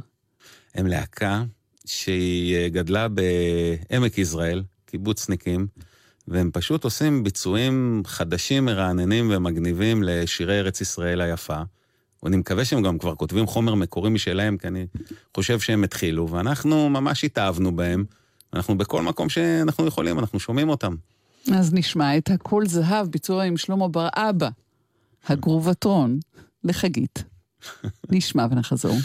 הם 0.74 0.86
להקה 0.86 1.44
שהיא 1.86 2.68
גדלה 2.68 3.06
בעמק 3.08 4.18
יזרעאל, 4.18 4.62
קיבוצניקים, 4.86 5.66
והם 6.28 6.50
פשוט 6.52 6.84
עושים 6.84 7.24
ביצועים 7.24 8.02
חדשים, 8.06 8.64
מרעננים 8.64 9.30
ומגניבים 9.34 10.02
לשירי 10.02 10.58
ארץ 10.58 10.80
ישראל 10.80 11.20
היפה. 11.20 11.62
ואני 12.22 12.36
מקווה 12.36 12.64
שהם 12.64 12.82
גם 12.82 12.98
כבר 12.98 13.14
כותבים 13.14 13.46
חומר 13.46 13.74
מקורי 13.74 14.10
משלהם, 14.10 14.56
כי 14.56 14.68
אני 14.68 14.86
חושב 15.34 15.60
שהם 15.60 15.84
התחילו, 15.84 16.28
ואנחנו 16.28 16.88
ממש 16.90 17.24
התאהבנו 17.24 17.76
בהם. 17.76 18.04
אנחנו 18.54 18.78
בכל 18.78 19.02
מקום 19.02 19.28
שאנחנו 19.28 19.86
יכולים, 19.86 20.18
אנחנו 20.18 20.40
שומעים 20.40 20.68
אותם. 20.68 20.94
אז 21.54 21.74
נשמע 21.74 22.16
את 22.16 22.30
הקול 22.30 22.66
זהב, 22.66 23.06
ביצוע 23.06 23.44
עם 23.44 23.56
שלמה 23.56 23.88
בר 23.88 24.08
אבא, 24.14 24.48
הגרובטרון, 25.28 26.20
לחגית. 26.64 27.24
נשמע 28.12 28.46
ונחזור. 28.50 28.96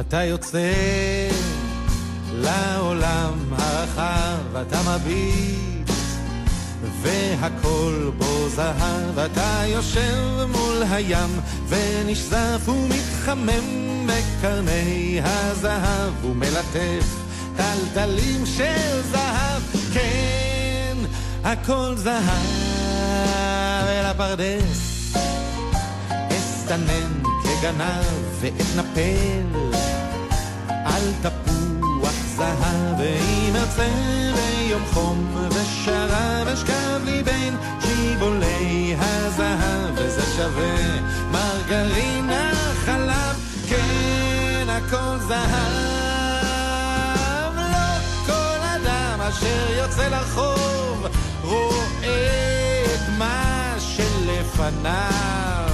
אתה 0.00 0.24
יוצא 0.24 0.72
לעולם 2.34 3.34
הרחב, 3.50 4.56
אתה 4.56 4.78
מביט, 4.82 5.79
והכל 7.02 8.10
בו 8.18 8.48
זהב, 8.48 9.18
אתה 9.18 9.62
יושב 9.66 10.46
מול 10.52 10.82
הים, 10.90 11.40
ונשזף 11.68 12.68
ומתחמם 12.68 14.06
בקרני 14.06 15.20
הזהב, 15.24 16.24
ומלטף 16.24 17.06
טלטלים 17.56 18.46
של 18.46 19.02
זהב, 19.10 19.62
כן, 19.94 20.96
הכל 21.44 21.94
זהב 21.96 22.16
אל 23.88 24.06
הפרדס, 24.06 25.12
אסתנן 26.30 27.22
כגנב 27.42 28.04
ואתנפל. 28.40 29.70
על 30.84 31.12
תפוח 31.22 32.14
זהב, 32.36 32.98
ואם 32.98 33.56
ארצה 33.56 34.49
ביום 34.70 34.84
חום 34.92 35.36
ושרה 35.50 36.52
אשכב 36.52 37.00
לי 37.04 37.22
בין 37.22 37.56
שיבולי 37.80 38.96
הזהב, 38.98 39.94
וזה 39.94 40.22
שווה 40.36 41.00
מרגרינה 41.30 42.52
חלב, 42.84 43.36
כן 43.68 44.66
הכל 44.68 45.18
זהב, 45.28 45.44
לא 47.56 47.98
כל 48.26 48.60
אדם 48.62 49.20
אשר 49.20 49.72
יוצא 49.78 50.08
לרחוב 50.08 51.06
רואה 51.44 52.84
את 52.94 53.08
מה 53.18 53.74
שלפניו. 53.78 55.70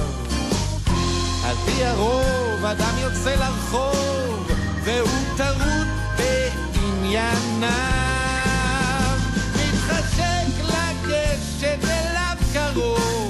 על 1.45 1.55
פי 1.65 1.85
הרוב 1.85 2.65
אדם 2.65 2.93
יוצא 3.01 3.35
לרחוב 3.35 4.51
והוא 4.83 5.37
טרוד 5.37 5.87
בענייניו. 6.17 8.16
לגשת 11.77 11.89
אליו 11.89 12.37
קרוב 12.53 13.26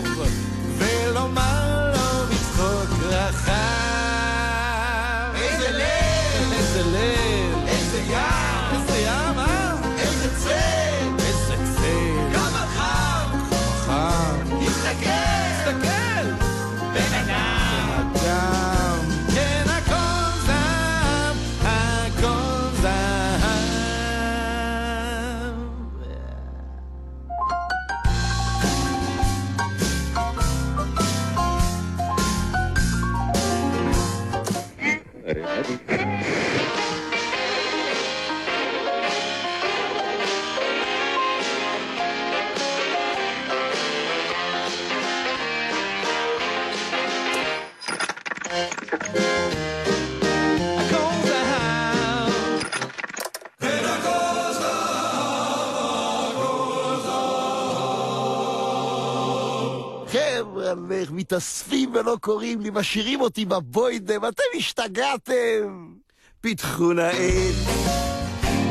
חבר'ה, 60.38 60.74
איך 60.92 61.12
מתאספים 61.12 61.96
ולא 61.96 62.18
קוראים 62.22 62.62
לי, 62.62 62.70
משאירים 62.74 63.22
אותי 63.22 63.46
בבוידם, 63.46 64.26
אתם 64.26 64.44
השתגעתם! 64.58 65.94
פיתחו 66.42 66.94
נאה 66.94 67.52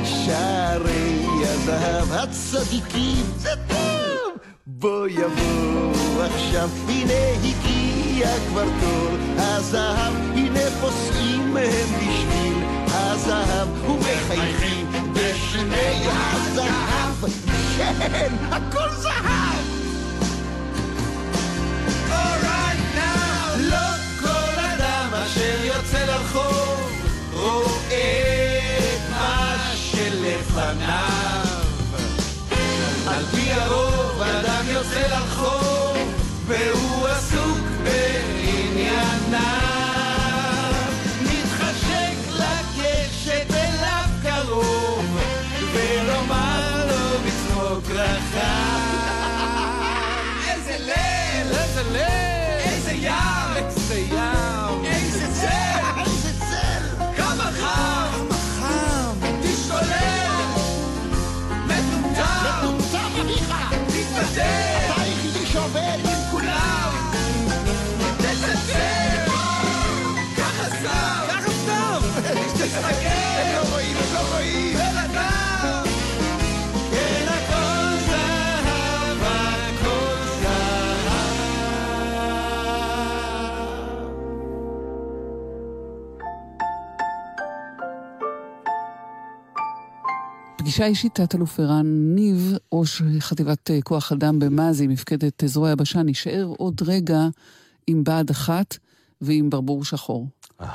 שערי 0.05 1.19
הזהב 1.43 2.13
הצדיקים, 2.13 3.25
זה 3.37 3.51
טוב! 3.69 4.39
בוא 4.67 5.09
יבוא 5.09 6.23
עכשיו, 6.25 6.69
הנה 6.89 7.13
הגיע 7.45 8.29
כבר 8.49 8.69
תור 8.81 9.17
הזהב, 9.37 10.15
הנה 10.35 10.71
פוסעים 10.81 11.55
מהם 11.55 11.89
בשביל 11.97 12.65
הזהב, 12.87 13.91
ומחייכים 13.91 14.87
בשיני 15.13 16.07
הזהב, 16.07 17.27
כן, 17.77 18.33
הכל 18.51 18.89
זהב! 18.91 19.46
Alright 22.17 22.66
פגישה 90.77 90.89
אישית, 90.89 91.21
תת-אלוף 91.21 91.61
ערן 91.61 91.87
ניב, 92.15 92.53
ראש 92.73 93.03
חטיבת 93.21 93.71
אה, 93.71 93.83
כוח 93.83 94.13
אדם 94.13 94.39
במזי, 94.39 94.87
מפקדת 94.87 95.43
זרוע 95.47 95.69
היבשה, 95.69 96.03
נשאר 96.03 96.53
עוד 96.59 96.83
רגע 96.87 97.29
עם 97.87 98.05
בה"ד 98.05 98.31
אחת 98.31 98.79
ועם 99.21 99.51
ברבור 99.51 99.85
שחור. 99.85 100.29
אה. 100.61 100.73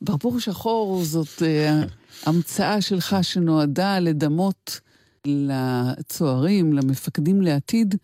ברבור 0.00 0.40
שחור 0.40 1.04
זאת 1.04 1.42
אה, 1.42 1.82
המצאה 2.26 2.80
שלך 2.80 3.16
שנועדה 3.22 3.98
לדמות 3.98 4.80
לצוערים, 5.24 6.72
למפקדים 6.72 7.42
לעתיד, 7.42 7.94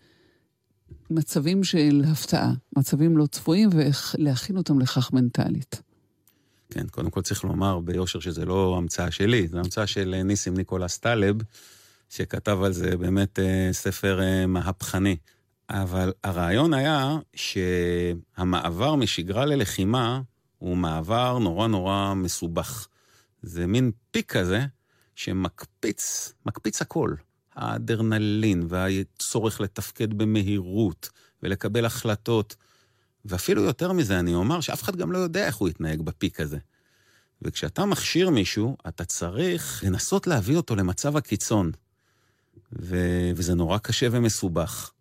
מצבים 1.09 1.63
של 1.63 2.03
הפתעה, 2.11 2.53
מצבים 2.77 3.17
לא 3.17 3.25
צפויים, 3.25 3.69
ואיך 3.73 4.15
להכין 4.19 4.57
אותם 4.57 4.79
לכך 4.79 5.13
מנטלית. 5.13 5.81
כן, 6.73 6.87
קודם 6.87 7.09
כל 7.09 7.21
צריך 7.21 7.43
לומר 7.43 7.79
ביושר 7.79 8.19
שזה 8.19 8.45
לא 8.45 8.75
המצאה 8.77 9.11
שלי, 9.11 9.47
זו 9.47 9.59
המצאה 9.59 9.87
של 9.87 10.13
אה, 10.17 10.23
ניסים 10.23 10.53
ניקולס 10.53 10.97
טלב, 10.97 11.35
שכתב 12.09 12.59
על 12.63 12.73
זה 12.73 12.97
באמת 12.97 13.39
אה, 13.39 13.69
ספר 13.71 14.21
אה, 14.21 14.47
מהפכני. 14.47 15.17
אבל 15.69 16.13
הרעיון 16.23 16.73
היה 16.73 17.17
שהמעבר 17.35 18.95
משגרה 18.95 19.45
ללחימה 19.45 20.21
הוא 20.57 20.77
מעבר 20.77 21.39
נורא 21.39 21.67
נורא 21.67 22.13
מסובך. 22.13 22.87
זה 23.41 23.67
מין 23.67 23.91
פיק 24.11 24.31
כזה 24.31 24.65
שמקפיץ, 25.15 26.33
מקפיץ 26.45 26.81
הכל. 26.81 27.13
האדרנלין 27.55 28.63
והצורך 28.67 29.61
לתפקד 29.61 30.13
במהירות 30.13 31.09
ולקבל 31.43 31.85
החלטות 31.85 32.55
ואפילו 33.25 33.63
יותר 33.63 33.93
מזה, 33.93 34.19
אני 34.19 34.33
אומר 34.33 34.61
שאף 34.61 34.83
אחד 34.83 34.95
גם 34.95 35.11
לא 35.11 35.17
יודע 35.17 35.45
איך 35.45 35.55
הוא 35.55 35.69
יתנהג 35.69 36.01
בפיק 36.01 36.39
הזה. 36.39 36.57
וכשאתה 37.41 37.85
מכשיר 37.85 38.29
מישהו, 38.29 38.77
אתה 38.87 39.05
צריך 39.05 39.83
לנסות 39.85 40.27
להביא 40.27 40.57
אותו 40.57 40.75
למצב 40.75 41.17
הקיצון. 41.17 41.71
ו... 42.79 42.97
וזה 43.35 43.53
נורא 43.53 43.77
קשה 43.77 44.07
ומסובך. 44.11 44.91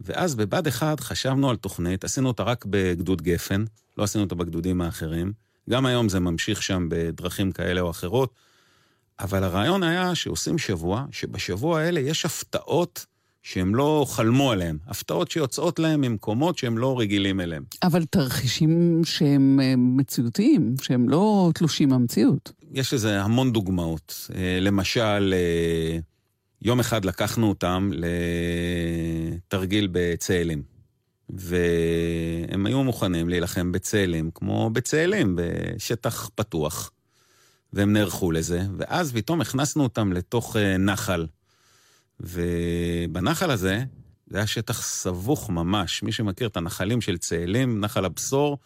ואז 0.00 0.34
בבה"ד 0.34 0.66
1 0.66 1.00
חשבנו 1.00 1.50
על 1.50 1.56
תוכנית, 1.56 2.04
עשינו 2.04 2.28
אותה 2.28 2.42
רק 2.42 2.64
בגדוד 2.68 3.22
גפן, 3.22 3.64
לא 3.98 4.04
עשינו 4.04 4.24
אותה 4.24 4.34
בגדודים 4.34 4.80
האחרים. 4.80 5.32
גם 5.70 5.86
היום 5.86 6.08
זה 6.08 6.20
ממשיך 6.20 6.62
שם 6.62 6.86
בדרכים 6.90 7.52
כאלה 7.52 7.80
או 7.80 7.90
אחרות, 7.90 8.34
אבל 9.20 9.44
הרעיון 9.44 9.82
היה 9.82 10.14
שעושים 10.14 10.58
שבוע, 10.58 11.06
שבשבוע 11.10 11.80
האלה 11.80 12.00
יש 12.00 12.24
הפתעות 12.24 13.06
שהם 13.42 13.74
לא 13.74 14.06
חלמו 14.08 14.52
עליהן, 14.52 14.78
הפתעות 14.86 15.30
שיוצאות 15.30 15.78
להם 15.78 16.00
ממקומות 16.00 16.58
שהם 16.58 16.78
לא 16.78 16.98
רגילים 17.00 17.40
אליהם. 17.40 17.64
אבל 17.82 18.04
תרחישים 18.04 19.00
שהם 19.04 19.60
אה, 19.62 19.74
מציאותיים, 19.76 20.74
שהם 20.82 21.08
לא 21.08 21.50
תלושים 21.54 21.88
מהמציאות. 21.88 22.52
יש 22.72 22.94
לזה 22.94 23.22
המון 23.22 23.52
דוגמאות. 23.52 24.30
אה, 24.34 24.58
למשל, 24.60 25.34
אה, 25.36 25.98
יום 26.62 26.80
אחד 26.80 27.04
לקחנו 27.04 27.48
אותם 27.48 27.90
לתרגיל 29.46 29.88
בצאלים. 29.92 30.62
והם 31.30 32.66
היו 32.66 32.84
מוכנים 32.84 33.28
להילחם 33.28 33.72
בצאלים, 33.72 34.30
כמו 34.34 34.70
בצאלים, 34.72 35.36
בשטח 35.38 36.30
פתוח. 36.34 36.90
והם 37.72 37.92
נערכו 37.92 38.32
לזה, 38.32 38.62
ואז 38.76 39.12
פתאום 39.12 39.40
הכנסנו 39.40 39.82
אותם 39.82 40.12
לתוך 40.12 40.56
נחל. 40.78 41.26
ובנחל 42.20 43.50
הזה, 43.50 43.84
זה 44.26 44.36
היה 44.36 44.46
שטח 44.46 44.82
סבוך 44.82 45.50
ממש. 45.50 46.02
מי 46.02 46.12
שמכיר 46.12 46.48
את 46.48 46.56
הנחלים 46.56 47.00
של 47.00 47.18
צאלים, 47.18 47.80
נחל 47.80 48.04
הבשור, 48.04 48.58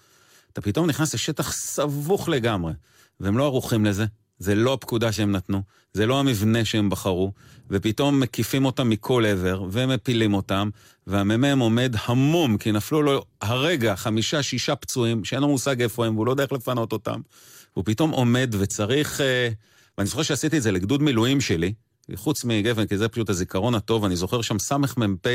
אתה 0.52 0.60
פתאום 0.60 0.86
נכנס 0.86 1.14
לשטח 1.14 1.52
סבוך 1.52 2.28
לגמרי, 2.28 2.72
והם 3.20 3.38
לא 3.38 3.44
ערוכים 3.44 3.84
לזה. 3.84 4.04
זה 4.38 4.54
לא 4.54 4.72
הפקודה 4.72 5.12
שהם 5.12 5.32
נתנו, 5.32 5.62
זה 5.92 6.06
לא 6.06 6.20
המבנה 6.20 6.64
שהם 6.64 6.90
בחרו, 6.90 7.32
ופתאום 7.70 8.20
מקיפים 8.20 8.64
אותם 8.64 8.88
מכל 8.88 9.24
עבר, 9.26 9.64
ומפילים 9.70 10.34
אותם, 10.34 10.70
והמ"מ 11.06 11.58
עומד 11.58 11.96
המום, 12.04 12.58
כי 12.58 12.72
נפלו 12.72 13.02
לו 13.02 13.24
הרגע 13.40 13.96
חמישה, 13.96 14.42
שישה 14.42 14.76
פצועים, 14.76 15.24
שאין 15.24 15.40
לו 15.40 15.48
מושג 15.48 15.82
איפה 15.82 16.06
הם, 16.06 16.14
והוא 16.14 16.26
לא 16.26 16.30
יודע 16.30 16.42
איך 16.42 16.52
לפנות 16.52 16.92
אותם. 16.92 17.20
הוא 17.72 17.84
פתאום 17.84 18.10
עומד 18.10 18.54
וצריך... 18.58 19.20
אה, 19.20 19.48
ואני 19.98 20.08
זוכר 20.08 20.22
שעשיתי 20.22 20.58
את 20.58 20.62
זה 20.62 20.72
לגדוד 20.72 21.02
מילואים 21.02 21.40
שלי, 21.40 21.72
חוץ 22.14 22.44
מגפן, 22.44 22.86
כי 22.86 22.98
זה 22.98 23.08
פשוט 23.08 23.30
הזיכרון 23.30 23.74
הטוב, 23.74 24.04
אני 24.04 24.16
זוכר 24.16 24.42
שם 24.42 24.58
סמ"פ 24.58 25.26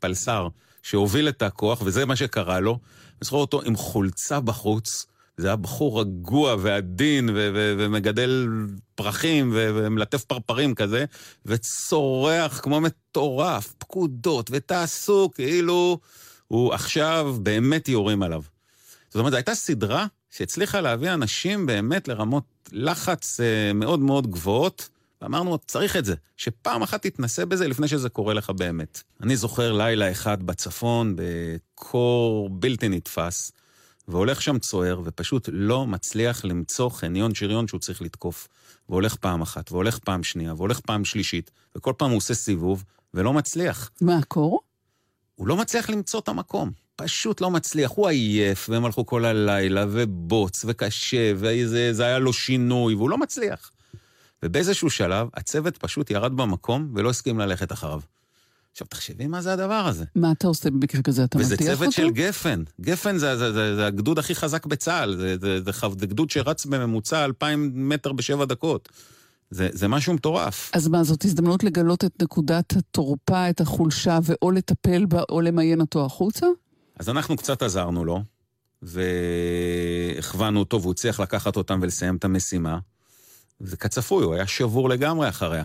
פלסר, 0.00 0.48
שהוביל 0.82 1.28
את 1.28 1.42
הכוח, 1.42 1.82
וזה 1.84 2.06
מה 2.06 2.16
שקרה 2.16 2.60
לו. 2.60 2.72
אני 2.72 3.18
זוכר 3.20 3.36
אותו 3.36 3.62
עם 3.62 3.76
חולצה 3.76 4.40
בחוץ, 4.40 5.06
זה 5.36 5.46
היה 5.46 5.56
בחור 5.56 6.00
רגוע 6.00 6.56
ועדין 6.58 7.28
ו- 7.28 7.50
ו- 7.54 7.74
ומגדל 7.78 8.48
פרחים 8.94 9.50
ו- 9.54 9.70
ומלטף 9.74 10.24
פרפרים 10.24 10.74
כזה, 10.74 11.04
וצורח 11.46 12.60
כמו 12.60 12.80
מטורף, 12.80 13.74
פקודות, 13.78 14.50
ותעשו 14.52 15.30
כאילו 15.34 15.98
הוא 16.48 16.74
עכשיו 16.74 17.36
באמת 17.42 17.88
יורים 17.88 18.22
עליו. 18.22 18.42
זאת 19.08 19.16
אומרת, 19.16 19.30
זו 19.30 19.36
הייתה 19.36 19.54
סדרה 19.54 20.06
שהצליחה 20.30 20.80
להביא 20.80 21.12
אנשים 21.12 21.66
באמת 21.66 22.08
לרמות 22.08 22.44
לחץ 22.72 23.40
אה, 23.40 23.72
מאוד 23.72 24.00
מאוד 24.00 24.30
גבוהות, 24.30 24.88
ואמרנו, 25.24 25.58
צריך 25.58 25.96
את 25.96 26.04
זה, 26.04 26.14
שפעם 26.36 26.82
אחת 26.82 27.02
תתנסה 27.02 27.46
בזה 27.46 27.68
לפני 27.68 27.88
שזה 27.88 28.08
קורה 28.08 28.34
לך 28.34 28.50
באמת. 28.50 29.02
אני 29.22 29.36
זוכר 29.36 29.72
לילה 29.72 30.10
אחד 30.10 30.42
בצפון, 30.42 31.16
בקור 31.16 32.50
בלתי 32.50 32.88
נתפס, 32.88 33.52
והולך 34.08 34.42
שם 34.42 34.58
צוער, 34.58 35.00
ופשוט 35.04 35.48
לא 35.52 35.86
מצליח 35.86 36.44
למצוא 36.44 36.90
חניון 36.90 37.34
שריון 37.34 37.68
שהוא 37.68 37.80
צריך 37.80 38.02
לתקוף. 38.02 38.48
והולך 38.88 39.14
פעם 39.16 39.42
אחת, 39.42 39.72
והולך 39.72 39.98
פעם 39.98 40.22
שנייה, 40.22 40.54
והולך 40.54 40.80
פעם 40.80 41.04
שלישית, 41.04 41.50
וכל 41.76 41.92
פעם 41.98 42.10
הוא 42.10 42.16
עושה 42.16 42.34
סיבוב, 42.34 42.84
ולא 43.14 43.32
מצליח. 43.32 43.90
מה 44.00 44.18
הקור? 44.18 44.60
הוא 45.34 45.48
לא 45.48 45.56
מצליח 45.56 45.90
למצוא 45.90 46.20
את 46.20 46.28
המקום. 46.28 46.70
פשוט 46.96 47.40
לא 47.40 47.50
מצליח. 47.50 47.90
הוא 47.90 48.08
עייף, 48.08 48.68
והם 48.68 48.84
הלכו 48.84 49.06
כל 49.06 49.24
הלילה, 49.24 49.84
ובוץ, 49.88 50.64
וקשה, 50.68 51.32
וזה 51.36 52.04
היה 52.04 52.18
לו 52.18 52.32
שינוי, 52.32 52.94
והוא 52.94 53.10
לא 53.10 53.18
מצליח. 53.18 53.70
ובאיזשהו 54.44 54.90
שלב, 54.90 55.28
הצוות 55.34 55.76
פשוט 55.76 56.10
ירד 56.10 56.36
במקום 56.36 56.92
ולא 56.94 57.10
הסכים 57.10 57.38
ללכת 57.38 57.72
אחריו. 57.72 58.00
עכשיו, 58.72 58.86
תחשבי 58.86 59.26
מה 59.26 59.42
זה 59.42 59.52
הדבר 59.52 59.86
הזה. 59.86 60.04
מה 60.14 60.32
אתה 60.32 60.46
עושה 60.46 60.70
במקרה 60.70 61.02
כזה? 61.02 61.24
אתה 61.24 61.38
מטיח 61.38 61.52
אותו? 61.52 61.62
וזה 61.64 61.76
צוות 61.76 61.92
של 61.92 62.10
גפן. 62.10 62.62
גפן 62.80 63.18
זה, 63.18 63.36
זה, 63.36 63.52
זה, 63.52 63.76
זה 63.76 63.86
הגדוד 63.86 64.18
הכי 64.18 64.34
חזק 64.34 64.66
בצה"ל. 64.66 65.16
זה, 65.16 65.36
זה, 65.40 65.60
זה, 65.60 65.72
זה 65.98 66.06
גדוד 66.06 66.30
שרץ 66.30 66.66
בממוצע 66.66 67.24
2,000 67.24 67.70
מטר 67.74 68.12
בשבע 68.12 68.44
דקות. 68.44 68.88
זה, 69.50 69.68
זה 69.72 69.88
משהו 69.88 70.14
מטורף. 70.14 70.70
אז 70.74 70.88
מה, 70.88 71.04
זאת 71.04 71.24
הזדמנות 71.24 71.64
לגלות 71.64 72.04
את 72.04 72.22
נקודת 72.22 72.72
התורפה, 72.76 73.50
את 73.50 73.60
החולשה, 73.60 74.18
ואו 74.22 74.50
לטפל 74.50 75.06
בה 75.06 75.22
או 75.28 75.40
למיין 75.40 75.80
אותו 75.80 76.04
החוצה? 76.04 76.46
אז 76.98 77.08
אנחנו 77.08 77.36
קצת 77.36 77.62
עזרנו 77.62 78.04
לו, 78.04 78.22
והכוונו 78.82 80.60
אותו, 80.60 80.80
והוא 80.80 80.92
הצליח 80.92 81.20
לקחת 81.20 81.56
אותם 81.56 81.78
ולסיים 81.82 82.16
את 82.16 82.24
המשימה. 82.24 82.78
וכצפוי, 83.60 84.24
הוא 84.24 84.34
היה 84.34 84.46
שבור 84.46 84.88
לגמרי 84.88 85.28
אחריה. 85.28 85.64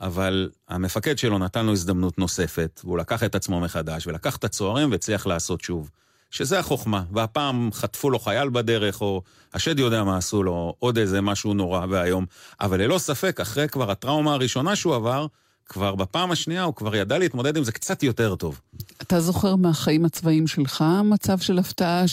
אבל 0.00 0.50
המפקד 0.68 1.18
שלו 1.18 1.38
נתן 1.38 1.66
לו 1.66 1.72
הזדמנות 1.72 2.18
נוספת, 2.18 2.80
והוא 2.84 2.98
לקח 2.98 3.24
את 3.24 3.34
עצמו 3.34 3.60
מחדש, 3.60 4.06
ולקח 4.06 4.36
את 4.36 4.44
הצוערים 4.44 4.90
והצליח 4.90 5.26
לעשות 5.26 5.60
שוב. 5.60 5.90
שזה 6.30 6.58
החוכמה, 6.58 7.02
והפעם 7.12 7.70
חטפו 7.72 8.10
לו 8.10 8.18
חייל 8.18 8.48
בדרך, 8.48 9.00
או 9.00 9.22
השד 9.54 9.78
יודע 9.78 10.04
מה 10.04 10.16
עשו 10.16 10.42
לו, 10.42 10.74
עוד 10.78 10.98
איזה 10.98 11.20
משהו 11.20 11.54
נורא 11.54 11.86
ואיום. 11.90 12.26
אבל 12.60 12.82
ללא 12.82 12.98
ספק, 12.98 13.40
אחרי 13.40 13.68
כבר 13.68 13.90
הטראומה 13.90 14.32
הראשונה 14.32 14.76
שהוא 14.76 14.94
עבר, 14.94 15.26
כבר 15.66 15.94
בפעם 15.94 16.30
השנייה 16.30 16.62
הוא 16.62 16.74
כבר 16.74 16.96
ידע 16.96 17.18
להתמודד 17.18 17.56
עם 17.56 17.64
זה 17.64 17.72
קצת 17.72 18.02
יותר 18.02 18.34
טוב. 18.34 18.60
אתה 19.02 19.20
זוכר 19.20 19.56
מהחיים 19.56 20.04
הצבאיים 20.04 20.46
שלך 20.46 20.84
מצב 21.04 21.38
של 21.38 21.58
הפתעה 21.58 22.04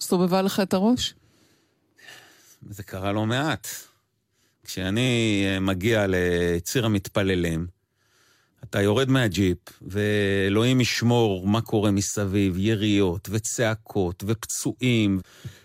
שסובבה 0.00 0.42
לך 0.42 0.60
את 0.60 0.74
הראש? 0.74 1.14
זה 2.70 2.82
קרה 2.82 3.12
לא 3.12 3.26
מעט. 3.26 3.68
כשאני 4.68 5.44
אה, 5.46 5.60
מגיע 5.60 6.06
לציר 6.08 6.86
המתפללים, 6.86 7.66
אתה 8.64 8.82
יורד 8.82 9.10
מהג'יפ, 9.10 9.58
ואלוהים 9.82 10.80
ישמור 10.80 11.46
מה 11.46 11.60
קורה 11.60 11.90
מסביב, 11.90 12.58
יריות 12.58 13.28
וצעקות 13.32 14.24
ופצועים, 14.26 15.20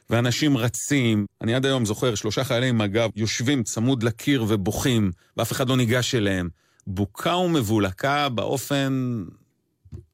ואנשים 0.10 0.58
רצים. 0.58 1.26
אני 1.42 1.56
עד 1.56 1.66
היום 1.66 1.86
זוכר 1.86 2.16
שלושה 2.16 2.44
חיילים 2.44 2.78
מג"ב 2.78 3.10
יושבים 3.16 3.64
צמוד 3.64 4.04
לקיר 4.04 4.46
ובוכים, 4.48 5.12
ואף 5.38 5.52
אחד 5.52 5.70
לא 5.70 5.78
ניגש 5.78 6.16
אליהם. 6.16 6.50
בוקה 6.88 7.36
ומבולקה 7.36 8.30
באופן 8.30 9.24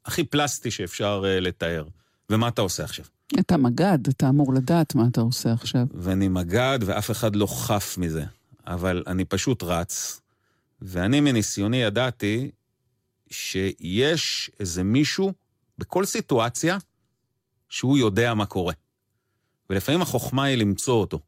הכי 0.05 0.23
פלסטי 0.23 0.71
שאפשר 0.71 1.23
uh, 1.23 1.41
לתאר. 1.41 1.85
ומה 2.29 2.47
אתה 2.47 2.61
עושה 2.61 2.83
עכשיו? 2.83 3.05
אתה 3.39 3.57
מג"ד, 3.57 4.07
אתה 4.09 4.29
אמור 4.29 4.53
לדעת 4.53 4.95
מה 4.95 5.03
אתה 5.11 5.21
עושה 5.21 5.53
עכשיו. 5.53 5.85
ואני 5.93 6.27
מג"ד, 6.27 6.79
ואף 6.85 7.11
אחד 7.11 7.35
לא 7.35 7.47
חף 7.47 7.95
מזה. 7.97 8.23
אבל 8.69 9.03
אני 9.07 9.25
פשוט 9.25 9.63
רץ, 9.63 10.21
ואני 10.81 11.19
מניסיוני 11.19 11.77
ידעתי 11.77 12.51
שיש 13.29 14.51
איזה 14.59 14.83
מישהו 14.83 15.33
בכל 15.77 16.05
סיטואציה 16.05 16.77
שהוא 17.69 17.97
יודע 17.97 18.33
מה 18.33 18.45
קורה. 18.45 18.73
ולפעמים 19.69 20.01
החוכמה 20.01 20.43
היא 20.43 20.57
למצוא 20.57 20.93
אותו. 20.93 21.19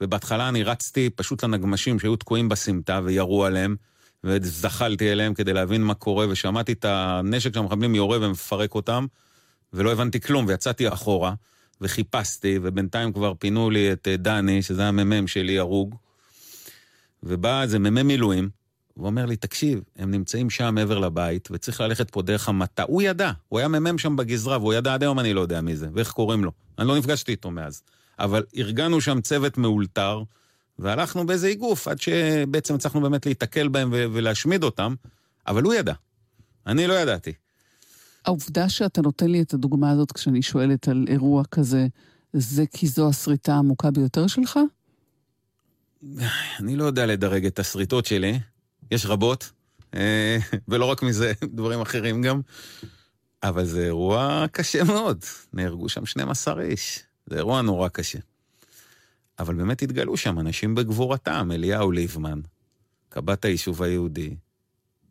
ובהתחלה 0.00 0.48
אני 0.48 0.62
רצתי 0.62 1.10
פשוט 1.10 1.44
לנגמשים 1.44 1.98
שהיו 1.98 2.16
תקועים 2.16 2.48
בסמטה 2.48 3.00
וירו 3.04 3.44
עליהם, 3.44 3.76
וזחלתי 4.24 5.12
אליהם 5.12 5.34
כדי 5.34 5.52
להבין 5.52 5.82
מה 5.82 5.94
קורה, 5.94 6.26
ושמעתי 6.28 6.72
את 6.72 6.84
הנשק 6.84 7.54
שהמחבלים 7.54 7.94
יורה 7.94 8.18
ומפרק 8.20 8.74
אותם, 8.74 9.06
ולא 9.72 9.92
הבנתי 9.92 10.20
כלום, 10.20 10.46
ויצאתי 10.46 10.88
אחורה, 10.88 11.34
וחיפשתי, 11.80 12.58
ובינתיים 12.62 13.12
כבר 13.12 13.34
פינו 13.38 13.70
לי 13.70 13.92
את 13.92 14.08
דני, 14.18 14.62
שזה 14.62 14.88
המ"מ 14.88 15.26
שלי, 15.26 15.58
הרוג, 15.58 15.94
ובא 17.22 17.62
איזה 17.62 17.78
מ"מ 17.78 18.06
מילואים, 18.06 18.50
והוא 18.96 19.06
אומר 19.06 19.26
לי, 19.26 19.36
תקשיב, 19.36 19.80
הם 19.96 20.10
נמצאים 20.10 20.50
שם 20.50 20.74
מעבר 20.74 20.98
לבית, 20.98 21.48
וצריך 21.50 21.80
ללכת 21.80 22.10
פה 22.10 22.22
דרך 22.22 22.48
המטע. 22.48 22.84
הוא 22.86 23.02
ידע, 23.02 23.32
הוא 23.48 23.58
היה 23.58 23.68
מ"מ 23.68 23.98
שם 23.98 24.16
בגזרה, 24.16 24.58
והוא 24.58 24.74
ידע 24.74 24.94
עד 24.94 25.02
היום 25.02 25.18
אני 25.18 25.34
לא 25.34 25.40
יודע 25.40 25.60
מי 25.60 25.76
זה, 25.76 25.88
ואיך 25.94 26.10
קוראים 26.10 26.44
לו. 26.44 26.52
אני 26.78 26.88
לא 26.88 26.98
נפגשתי 26.98 27.32
איתו 27.32 27.50
מאז. 27.50 27.82
אבל 28.18 28.42
ארגנו 28.56 29.00
שם 29.00 29.20
צוות 29.20 29.58
מאולתר, 29.58 30.22
והלכנו 30.78 31.26
באיזה 31.26 31.46
איגוף, 31.46 31.88
עד 31.88 32.00
שבעצם 32.00 32.74
הצלחנו 32.74 33.00
באמת 33.00 33.26
להיתקל 33.26 33.68
בהם 33.68 33.88
ולהשמיד 33.92 34.62
אותם, 34.62 34.94
אבל 35.46 35.62
הוא 35.62 35.74
ידע. 35.74 35.92
אני 36.66 36.86
לא 36.86 36.94
ידעתי. 36.94 37.32
העובדה 38.24 38.68
שאתה 38.68 39.02
נותן 39.02 39.30
לי 39.30 39.42
את 39.42 39.54
הדוגמה 39.54 39.90
הזאת 39.90 40.12
כשאני 40.12 40.42
שואלת 40.42 40.88
על 40.88 41.04
אירוע 41.08 41.42
כזה, 41.50 41.86
זה 42.32 42.64
כי 42.66 42.86
זו 42.86 43.08
הסריטה 43.08 43.54
העמוקה 43.54 43.90
ביותר 43.90 44.26
שלך? 44.26 44.58
אני 46.60 46.76
לא 46.76 46.84
יודע 46.84 47.06
לדרג 47.06 47.46
את 47.46 47.58
הסריטות 47.58 48.06
שלי, 48.06 48.38
יש 48.90 49.06
רבות, 49.06 49.52
אה, 49.94 50.38
ולא 50.68 50.84
רק 50.84 51.02
מזה, 51.02 51.32
דברים 51.44 51.80
אחרים 51.80 52.22
גם. 52.22 52.40
אבל 53.42 53.64
זה 53.64 53.84
אירוע 53.84 54.44
קשה 54.52 54.84
מאוד. 54.84 55.24
נהרגו 55.52 55.88
שם 55.88 56.06
12 56.06 56.62
איש. 56.62 57.02
זה 57.26 57.36
אירוע 57.36 57.62
נורא 57.62 57.88
קשה. 57.88 58.18
אבל 59.38 59.54
באמת 59.54 59.82
התגלו 59.82 60.16
שם 60.16 60.38
אנשים 60.38 60.74
בגבורתם, 60.74 61.50
אליהו 61.54 61.92
ליבמן, 61.92 62.40
קב"ט 63.08 63.44
היישוב 63.44 63.82
היהודי. 63.82 64.36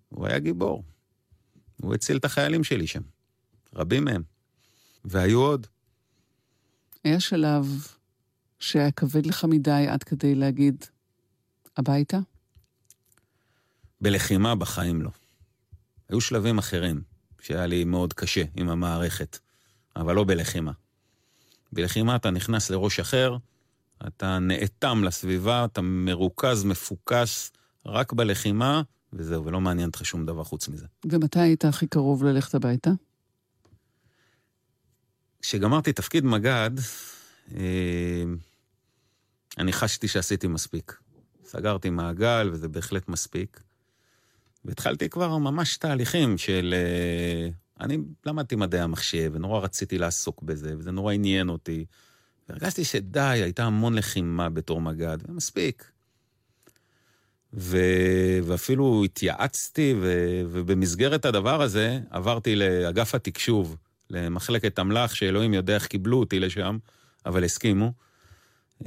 הוא 0.10 0.28
היה 0.28 0.40
גיבור. 0.40 0.84
הוא 1.82 1.94
הציל 1.94 2.18
את 2.18 2.26
החיילים 2.26 2.64
שלי 2.64 2.88
שם. 2.88 3.02
רבים 3.76 4.04
מהם. 4.04 4.24
והיו 5.06 5.40
עוד. 5.40 5.68
היה 7.04 7.20
שלב 7.20 7.88
שהיה 8.62 8.92
כבד 8.92 9.26
לך 9.26 9.46
מדי 9.46 9.86
עד 9.90 10.04
כדי 10.04 10.36
להגיד, 10.36 10.86
הביתה? 11.78 12.20
בלחימה 14.02 14.56
בחיים 14.56 15.02
לא. 15.02 15.10
היו 16.10 16.22
שלבים 16.22 16.58
אחרים, 16.58 17.02
שהיה 17.42 17.66
לי 17.66 17.84
מאוד 17.84 18.14
קשה 18.14 18.44
עם 18.56 18.70
המערכת, 18.70 19.40
אבל 19.96 20.16
לא 20.16 20.24
בלחימה. 20.24 20.72
בלחימה 21.74 22.16
אתה 22.16 22.32
נכנס 22.32 22.70
לראש 22.70 23.00
אחר, 23.00 23.38
אתה 24.08 24.40
נאטם 24.40 25.04
לסביבה, 25.04 25.66
אתה 25.66 25.82
מרוכז, 25.82 26.64
מפוקס, 26.64 27.52
רק 27.86 28.14
בלחימה, 28.14 28.82
וזהו, 29.14 29.46
ולא 29.46 29.62
מעניין 29.62 29.88
אותך 29.88 30.06
שום 30.06 30.26
דבר 30.26 30.44
חוץ 30.44 30.68
מזה. 30.68 30.86
ומתי 31.06 31.40
היית 31.40 31.66
הכי 31.66 31.88
קרוב 31.88 32.24
ללכת 32.24 32.56
הביתה? 32.56 32.92
כשגמרתי 35.42 35.94
תפקיד 35.94 36.26
מג"ד, 36.26 36.72
אה, 37.56 38.24
אני 39.58 39.74
חשתי 39.74 40.08
שעשיתי 40.08 40.48
מספיק. 40.48 40.98
סגרתי 41.46 41.90
מעגל, 41.90 42.50
וזה 42.54 42.68
בהחלט 42.68 43.10
מספיק. 43.10 43.62
והתחלתי 44.66 45.10
כבר 45.10 45.38
ממש 45.38 45.78
תהליכים 45.78 46.38
של... 46.38 46.74
אה, 46.78 47.50
אני 47.86 47.98
למדתי 48.26 48.56
מדעי 48.56 48.82
המחשב, 48.82 49.32
ונורא 49.34 49.60
רציתי 49.60 49.98
לעסוק 49.98 50.44
בזה, 50.44 50.74
וזה 50.78 50.92
נורא 50.92 51.14
עניין 51.14 51.50
אותי. 51.50 51.86
והרגשתי 52.50 52.84
שדי, 52.86 53.20
הייתה 53.20 53.64
המון 53.64 53.96
לחימה 53.96 54.50
בתור 54.50 54.82
מג"ד, 54.82 55.18
ומספיק. 55.30 55.92
ו... 57.54 57.78
ואפילו 58.44 59.04
התייעצתי, 59.06 59.96
ו... 60.02 60.14
ובמסגרת 60.52 61.26
הדבר 61.26 61.62
הזה 61.62 62.00
עברתי 62.10 62.56
לאגף 62.56 63.16
התקשוב, 63.16 63.78
למחלקת 64.10 64.80
אמל"ח, 64.80 65.14
שאלוהים 65.14 65.54
יודע 65.54 65.76
איך 65.76 65.88
קיבלו 65.88 66.20
אותי 66.20 66.40
לשם, 66.40 66.78
אבל 67.26 67.44
הסכימו. 67.44 67.92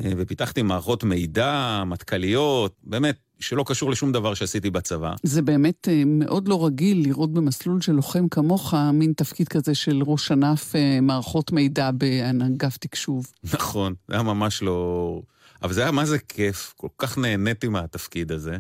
אה, 0.05 0.13
ופיתחתי 0.17 0.63
מערכות 0.63 1.05
מידע, 1.05 1.83
מטכ"ליות, 1.87 2.77
באמת, 2.83 3.17
שלא 3.41 3.65
קשור 3.67 3.91
לשום 3.91 4.13
דבר 4.13 4.35
שעשיתי 4.35 4.71
בצבא. 4.71 5.15
זה 5.23 5.43
באמת 5.43 5.89
אה, 5.89 6.03
מאוד 6.07 6.49
לא 6.49 6.67
רגיל 6.67 7.03
לראות 7.03 7.33
במסלול 7.33 7.81
של 7.81 7.93
לוחם 7.93 8.29
כמוך 8.29 8.75
מין 8.93 9.13
תפקיד 9.17 9.49
כזה 9.49 9.75
של 9.75 10.03
ראש 10.07 10.33
ענף 10.33 10.77
אה, 10.77 11.01
מערכות 11.01 11.53
מידע 11.53 11.91
באגף 11.91 12.77
תקשוב. 12.77 13.27
נכון, 13.55 13.95
זה 14.09 14.15
היה 14.15 14.23
ממש 14.23 14.63
לא... 14.63 15.21
אבל 15.63 15.73
זה 15.73 15.83
היה 15.83 15.91
מה 15.91 16.05
זה 16.05 16.19
כיף, 16.19 16.75
כל 16.77 16.89
כך 16.99 17.19
נהניתי 17.19 17.69
מהתפקיד 17.69 18.33
הזה. 18.33 18.57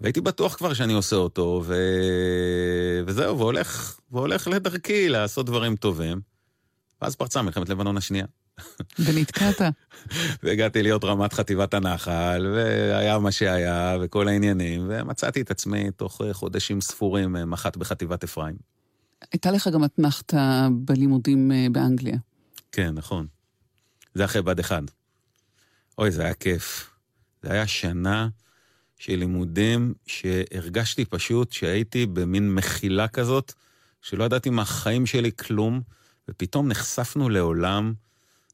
והייתי 0.00 0.20
בטוח 0.20 0.54
כבר 0.54 0.74
שאני 0.74 0.92
עושה 0.92 1.16
אותו, 1.16 1.62
ו... 1.66 1.74
וזהו, 3.06 3.38
והולך, 3.38 3.98
והולך 4.10 4.48
לדרכי 4.48 5.08
לעשות 5.08 5.46
דברים 5.46 5.76
טובים. 5.76 6.20
ואז 7.02 7.16
פרצה 7.16 7.42
מלחמת 7.42 7.68
לבנון 7.68 7.96
השנייה. 7.96 8.24
ונתקעת. 8.98 9.60
והגעתי 10.42 10.82
להיות 10.82 11.04
רמת 11.04 11.32
חטיבת 11.32 11.74
הנחל, 11.74 12.46
והיה 12.54 13.18
מה 13.18 13.32
שהיה, 13.32 13.96
וכל 14.00 14.28
העניינים, 14.28 14.86
ומצאתי 14.88 15.40
את 15.40 15.50
עצמי 15.50 15.90
תוך 15.90 16.20
חודשים 16.32 16.80
ספורים 16.80 17.36
אה, 17.36 17.44
מח"ט 17.44 17.76
בחטיבת 17.76 18.24
אפרים. 18.24 18.56
הייתה 19.32 19.50
לך 19.50 19.68
גם 19.68 19.84
אתנחתא 19.84 20.68
בלימודים 20.72 21.52
אה, 21.52 21.66
באנגליה. 21.72 22.16
כן, 22.72 22.94
נכון. 22.94 23.26
זה 24.14 24.24
אחרי 24.24 24.42
בד 24.42 24.58
אחד. 24.58 24.82
אוי, 25.98 26.10
זה 26.10 26.22
היה 26.22 26.34
כיף. 26.34 26.90
זה 27.42 27.52
היה 27.52 27.66
שנה 27.66 28.28
של 28.98 29.16
לימודים 29.16 29.94
שהרגשתי 30.06 31.04
פשוט 31.04 31.52
שהייתי 31.52 32.06
במין 32.06 32.54
מחילה 32.54 33.08
כזאת, 33.08 33.52
שלא 34.02 34.24
ידעתי 34.24 34.50
מהחיים 34.50 35.06
שלי 35.06 35.30
כלום, 35.38 35.80
ופתאום 36.28 36.68
נחשפנו 36.68 37.28
לעולם 37.28 37.94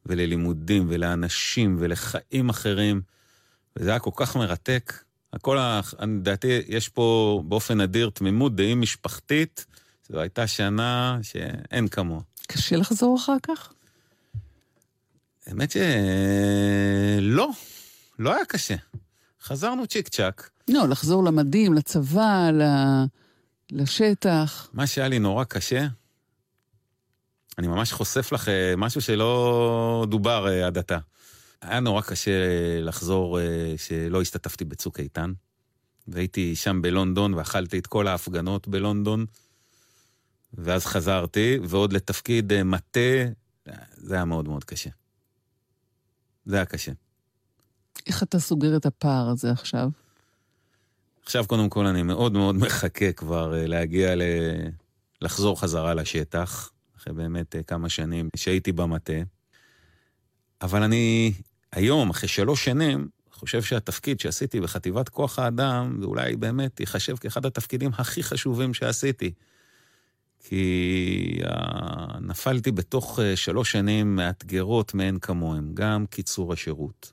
וללימודים 0.07 0.87
ולאנשים 0.89 1.77
ולחיים 1.81 2.49
אחרים, 2.49 3.01
וזה 3.77 3.91
היה 3.91 3.99
כל 3.99 4.11
כך 4.17 4.37
מרתק. 4.37 4.93
הכל, 5.33 5.59
לדעתי, 6.03 6.61
יש 6.69 6.89
פה 6.89 7.43
באופן 7.49 7.81
נדיר 7.81 8.11
תמימות 8.15 8.57
דעים 8.57 8.81
משפחתית. 8.81 9.67
זו 10.09 10.21
הייתה 10.21 10.47
שנה 10.47 11.19
שאין 11.23 11.89
כמוה. 11.89 12.21
קשה 12.47 12.77
לחזור 12.77 13.17
אחר 13.17 13.37
כך? 13.43 13.73
האמת 15.47 15.71
שלא, 15.71 17.49
לא 18.19 18.35
היה 18.35 18.45
קשה. 18.45 18.75
חזרנו 19.43 19.87
צ'יק 19.87 20.09
צ'אק. 20.09 20.51
לא, 20.69 20.89
לחזור 20.89 21.25
למדים, 21.25 21.75
לצבא, 21.75 22.51
לשטח. 23.73 24.71
מה 24.73 24.87
שהיה 24.87 25.09
לי 25.09 25.19
נורא 25.19 25.45
קשה, 25.45 25.87
אני 27.59 27.67
ממש 27.67 27.93
חושף 27.93 28.33
לך 28.33 28.49
אה, 28.49 28.75
משהו 28.77 29.01
שלא 29.01 30.07
דובר 30.09 30.49
אה, 30.49 30.67
עד 30.67 30.79
עתה. 30.79 30.99
היה 31.63 31.81
נורא 31.81 32.03
קשה 32.03 32.31
לחזור 32.81 33.41
אה, 33.41 33.75
שלא 33.77 34.23
השתתפתי 34.23 34.65
בצוק 34.65 35.01
איתן, 35.01 35.33
והייתי 36.09 36.57
שם 36.57 36.83
בלונדון 36.83 37.35
ואכלתי 37.35 37.79
את 37.79 37.87
כל 37.87 38.09
ההפגנות 38.09 38.69
בלונדון, 38.69 39.27
ואז 40.55 40.87
חזרתי, 40.87 41.59
ועוד 41.63 41.93
לתפקיד 41.93 42.63
מטה, 42.63 43.01
זה 43.97 44.15
היה 44.15 44.25
מאוד 44.25 44.49
מאוד 44.49 44.65
קשה. 44.65 44.91
זה 46.45 46.57
היה 46.57 46.65
קשה. 46.65 46.93
איך 48.07 48.23
אתה 48.23 48.39
סוגר 48.39 48.77
את 48.77 48.87
הפער 48.87 49.29
הזה 49.29 49.51
עכשיו? 49.51 49.89
עכשיו, 51.23 51.47
קודם 51.47 51.69
כל, 51.69 51.87
אני 51.87 52.03
מאוד 52.03 52.33
מאוד 52.33 52.55
מחכה 52.55 53.13
כבר 53.13 53.55
להגיע 53.67 54.15
ל... 54.15 54.23
לחזור 55.23 55.61
חזרה 55.61 55.95
לשטח. 55.95 56.71
אחרי 57.07 57.15
באמת 57.15 57.57
אה, 57.57 57.63
כמה 57.63 57.89
שנים 57.89 58.29
שהייתי 58.37 58.73
במטה. 58.73 59.13
אבל 60.63 60.83
אני 60.83 61.33
היום, 61.73 62.11
אחרי 62.11 62.29
שלוש 62.29 62.65
שנים, 62.65 63.09
חושב 63.31 63.63
שהתפקיד 63.63 64.21
שעשיתי 64.21 64.61
בחטיבת 64.61 65.09
כוח 65.09 65.39
האדם, 65.39 65.97
זה 66.01 66.07
אולי 66.07 66.37
באמת 66.37 66.81
ייחשב 66.81 67.17
כאחד 67.17 67.47
התפקידים 67.47 67.91
הכי 67.99 68.23
חשובים 68.23 68.75
שעשיתי. 68.75 69.33
כי 70.41 71.41
uh, 71.43 72.19
נפלתי 72.21 72.73
בתוך 72.73 73.19
uh, 73.19 73.23
שלוש 73.37 73.73
שנים 73.73 74.17
מאתגרות 74.17 74.95
מאין 74.95 75.19
כמוהם, 75.19 75.71
גם 75.75 76.07
קיצור 76.07 76.53
השירות, 76.53 77.13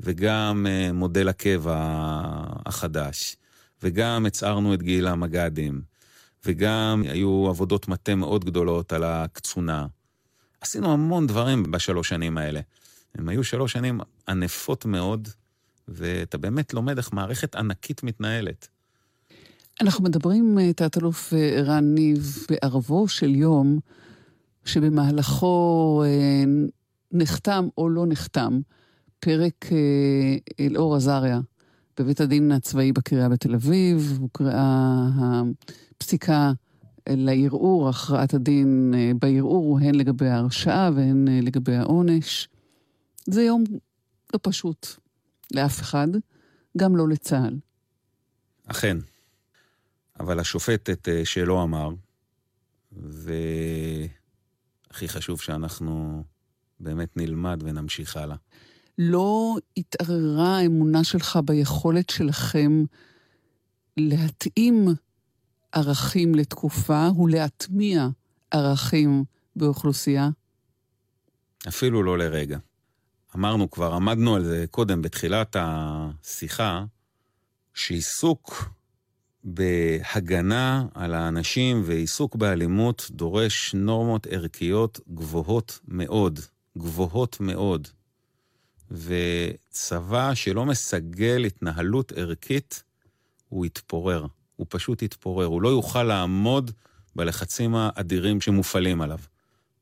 וגם 0.00 0.66
מודל 0.92 1.28
הקבע 1.28 1.76
החדש, 2.66 3.36
וגם 3.82 4.26
הצערנו 4.26 4.74
את 4.74 4.82
גיל 4.82 5.06
המג"דים, 5.06 5.82
וגם 6.46 7.02
היו 7.08 7.46
עבודות 7.48 7.88
מטה 7.88 8.14
מאוד 8.14 8.44
גדולות 8.44 8.92
על 8.92 9.04
הקצונה. 9.04 9.86
עשינו 10.60 10.92
המון 10.92 11.26
דברים 11.26 11.62
בשלוש 11.62 12.08
שנים 12.08 12.38
האלה. 12.38 12.60
הם 13.14 13.28
היו 13.28 13.44
שלוש 13.44 13.72
שנים 13.72 14.00
ענפות 14.28 14.84
מאוד, 14.84 15.28
ואתה 15.88 16.38
באמת 16.38 16.74
לומד 16.74 16.96
איך 16.96 17.12
מערכת 17.12 17.54
ענקית 17.54 18.02
מתנהלת. 18.02 18.68
אנחנו 19.80 20.04
מדברים, 20.04 20.58
אה, 20.58 20.72
תת-אלוף 20.72 21.34
אה, 21.34 21.38
ערן 21.38 21.94
ניב, 21.94 22.46
בערבו 22.50 23.08
של 23.08 23.34
יום, 23.34 23.78
שבמהלכו 24.64 26.02
אה, 26.06 26.44
נחתם 27.12 27.68
או 27.78 27.88
לא 27.88 28.06
נחתם 28.06 28.60
פרק 29.20 29.66
אלאור 30.60 30.96
עזריה 30.96 31.40
בבית 31.98 32.20
הדין 32.20 32.52
הצבאי 32.52 32.92
בקריאה 32.92 33.28
בתל 33.28 33.54
אביב, 33.54 34.18
הוקראה 34.20 35.42
הפסיקה 36.00 36.52
לערעור, 37.08 37.88
הכרעת 37.88 38.34
הדין 38.34 38.94
אה, 38.96 39.12
בערעור, 39.20 39.78
הן 39.78 39.94
לגבי 39.94 40.28
ההרשעה 40.28 40.90
והן 40.94 41.28
אה, 41.28 41.40
לגבי 41.42 41.76
העונש. 41.76 42.48
זה 43.26 43.42
יום 43.42 43.64
לא 44.34 44.38
פשוט 44.42 44.86
לאף 45.54 45.80
אחד, 45.80 46.08
גם 46.76 46.96
לא 46.96 47.08
לצה"ל. 47.08 47.58
אכן. 48.66 48.96
אבל 50.20 50.40
השופטת 50.40 51.08
אה, 51.08 51.24
שלא 51.24 51.62
אמר, 51.62 51.90
והכי 52.92 54.18
חשוב 55.08 55.40
שאנחנו 55.40 56.22
באמת 56.80 57.16
נלמד 57.16 57.62
ונמשיך 57.64 58.16
הלאה. 58.16 58.36
לא 58.98 59.56
התערערה 59.76 60.58
האמונה 60.58 61.04
שלך 61.04 61.38
ביכולת 61.44 62.10
שלכם 62.10 62.84
להתאים 63.96 64.88
ערכים 65.72 66.34
לתקופה 66.34 67.08
ולהטמיע 67.18 68.08
ערכים 68.50 69.24
באוכלוסייה? 69.56 70.28
אפילו 71.68 72.02
לא 72.02 72.18
לרגע. 72.18 72.58
אמרנו 73.36 73.70
כבר, 73.70 73.94
עמדנו 73.94 74.34
על 74.34 74.44
זה 74.44 74.64
קודם, 74.70 75.02
בתחילת 75.02 75.56
השיחה, 75.58 76.84
שעיסוק 77.74 78.70
בהגנה 79.44 80.86
על 80.94 81.14
האנשים 81.14 81.82
ועיסוק 81.84 82.36
באלימות 82.36 83.06
דורש 83.10 83.74
נורמות 83.74 84.26
ערכיות 84.26 85.00
גבוהות 85.14 85.80
מאוד, 85.88 86.40
גבוהות 86.78 87.40
מאוד. 87.40 87.88
וצבא 88.90 90.34
שלא 90.34 90.66
מסגל 90.66 91.44
התנהלות 91.44 92.12
ערכית, 92.12 92.82
הוא 93.48 93.66
יתפורר. 93.66 94.26
הוא 94.60 94.66
פשוט 94.68 95.02
יתפורר. 95.02 95.46
הוא 95.46 95.62
לא 95.62 95.68
יוכל 95.68 96.02
לעמוד 96.02 96.70
בלחצים 97.16 97.74
האדירים 97.74 98.40
שמופעלים 98.40 99.00
עליו. 99.00 99.18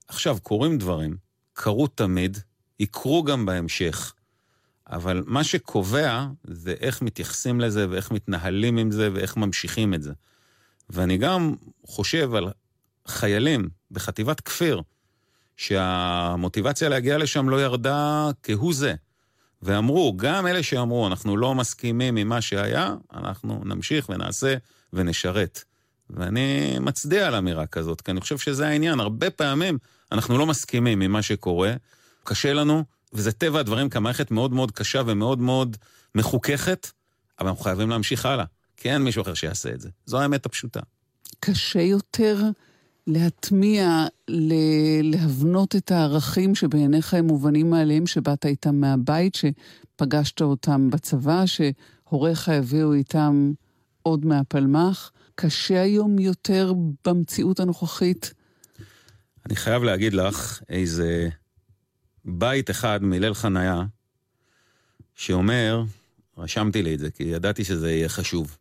עכשיו, 0.09 0.39
קורים 0.43 0.79
דברים, 0.79 1.17
קרו 1.53 1.87
תמיד, 1.87 2.39
יקרו 2.81 3.23
גם 3.23 3.47
בהמשך. 3.47 4.15
אבל 4.87 5.25
מה 5.27 5.45
שקובע 5.45 6.27
זה 6.45 6.75
איך 6.81 7.03
מתייחסים 7.03 7.61
לזה 7.61 7.91
ואיך 7.91 8.11
מתנהלים 8.11 8.79
עם 8.79 8.91
זה 8.91 9.11
ואיך 9.13 9.37
ממשיכים 9.37 9.95
את 9.95 10.03
זה. 10.03 10.13
ואני 10.91 11.19
גם 11.19 11.55
חושב 11.87 12.35
על 12.35 12.53
חיילים 13.07 13.69
בחטיבת 13.91 14.41
כפיר, 14.41 14.83
שהמוטיבציה 15.57 16.89
להגיע 16.89 17.19
לשם 17.19 17.49
לא 17.49 17.63
ירדה 17.63 18.31
כהוא 18.43 18.75
זה. 18.75 18.95
ואמרו, 19.63 20.17
גם 20.17 20.47
אלה 20.47 20.63
שאמרו, 20.63 21.07
אנחנו 21.07 21.37
לא 21.37 21.55
מסכימים 21.55 22.17
עם 22.17 22.29
מה 22.29 22.41
שהיה, 22.41 22.95
אנחנו 23.15 23.63
נמשיך 23.65 24.09
ונעשה 24.09 24.55
ונשרת. 24.93 25.65
ואני 26.11 26.79
מצדיע 26.81 27.27
על 27.27 27.35
אמירה 27.35 27.67
כזאת, 27.67 28.01
כי 28.01 28.11
אני 28.11 28.21
חושב 28.21 28.39
שזה 28.39 28.69
העניין. 28.69 29.01
הרבה 29.01 29.31
פעמים 29.31 29.79
אנחנו 30.13 30.39
לא 30.39 30.47
מסכימים 30.47 31.01
עם 31.01 31.13
מה 31.13 31.23
שקורה, 31.23 31.75
קשה 32.25 32.53
לנו, 32.53 32.85
וזה 33.13 33.33
טבע 33.33 33.61
הדברים 33.61 33.89
כמערכת 33.89 34.31
מאוד 34.31 34.53
מאוד 34.53 34.71
קשה 34.73 35.03
ומאוד 35.07 35.39
מאוד 35.39 35.77
מחוככת, 36.15 36.91
אבל 37.41 37.49
אנחנו 37.49 37.65
חייבים 37.65 37.91
להמשיך 37.91 38.27
הלאה, 38.27 38.45
כי 38.77 38.91
אין 38.91 39.03
מישהו 39.03 39.23
אחר 39.23 39.35
שיעשה 39.35 39.71
את 39.71 39.81
זה. 39.81 39.89
זו 40.07 40.21
האמת 40.21 40.47
הפשוטה. 40.47 40.81
קשה 41.41 41.81
יותר 41.83 42.43
להטמיע, 43.09 44.07
להבנות 45.03 45.77
את 45.77 45.91
הערכים 45.91 46.55
שבעיניך 46.55 47.15
הם 47.15 47.27
מובנים 47.27 47.71
מאליהם, 47.71 48.07
שבאת 48.07 48.47
איתם 48.47 48.81
מהבית, 48.81 49.35
שפגשת 49.35 50.43
אותם 50.43 50.91
בצבא, 50.91 51.45
שהוריך 51.47 52.49
הביאו 52.49 52.93
איתם 52.93 53.53
עוד 54.03 54.27
מהפלמ"ח. 54.27 55.13
קשה 55.35 55.83
היום 55.83 56.19
יותר 56.19 56.73
במציאות 57.05 57.61
הנוכחית? 57.61 58.35
אני 59.47 59.57
חייב 59.57 59.83
להגיד 59.83 60.15
לך 60.15 60.63
איזה 60.69 61.29
בית 62.25 62.71
אחד 62.71 63.03
מליל 63.03 63.35
חניה, 63.35 63.83
שאומר, 65.15 65.83
רשמתי 66.39 66.83
לי 66.83 66.95
את 66.95 66.99
זה, 66.99 67.11
כי 67.11 67.23
ידעתי 67.23 67.65
שזה 67.65 67.91
יהיה 67.91 68.09
חשוב. 68.09 68.57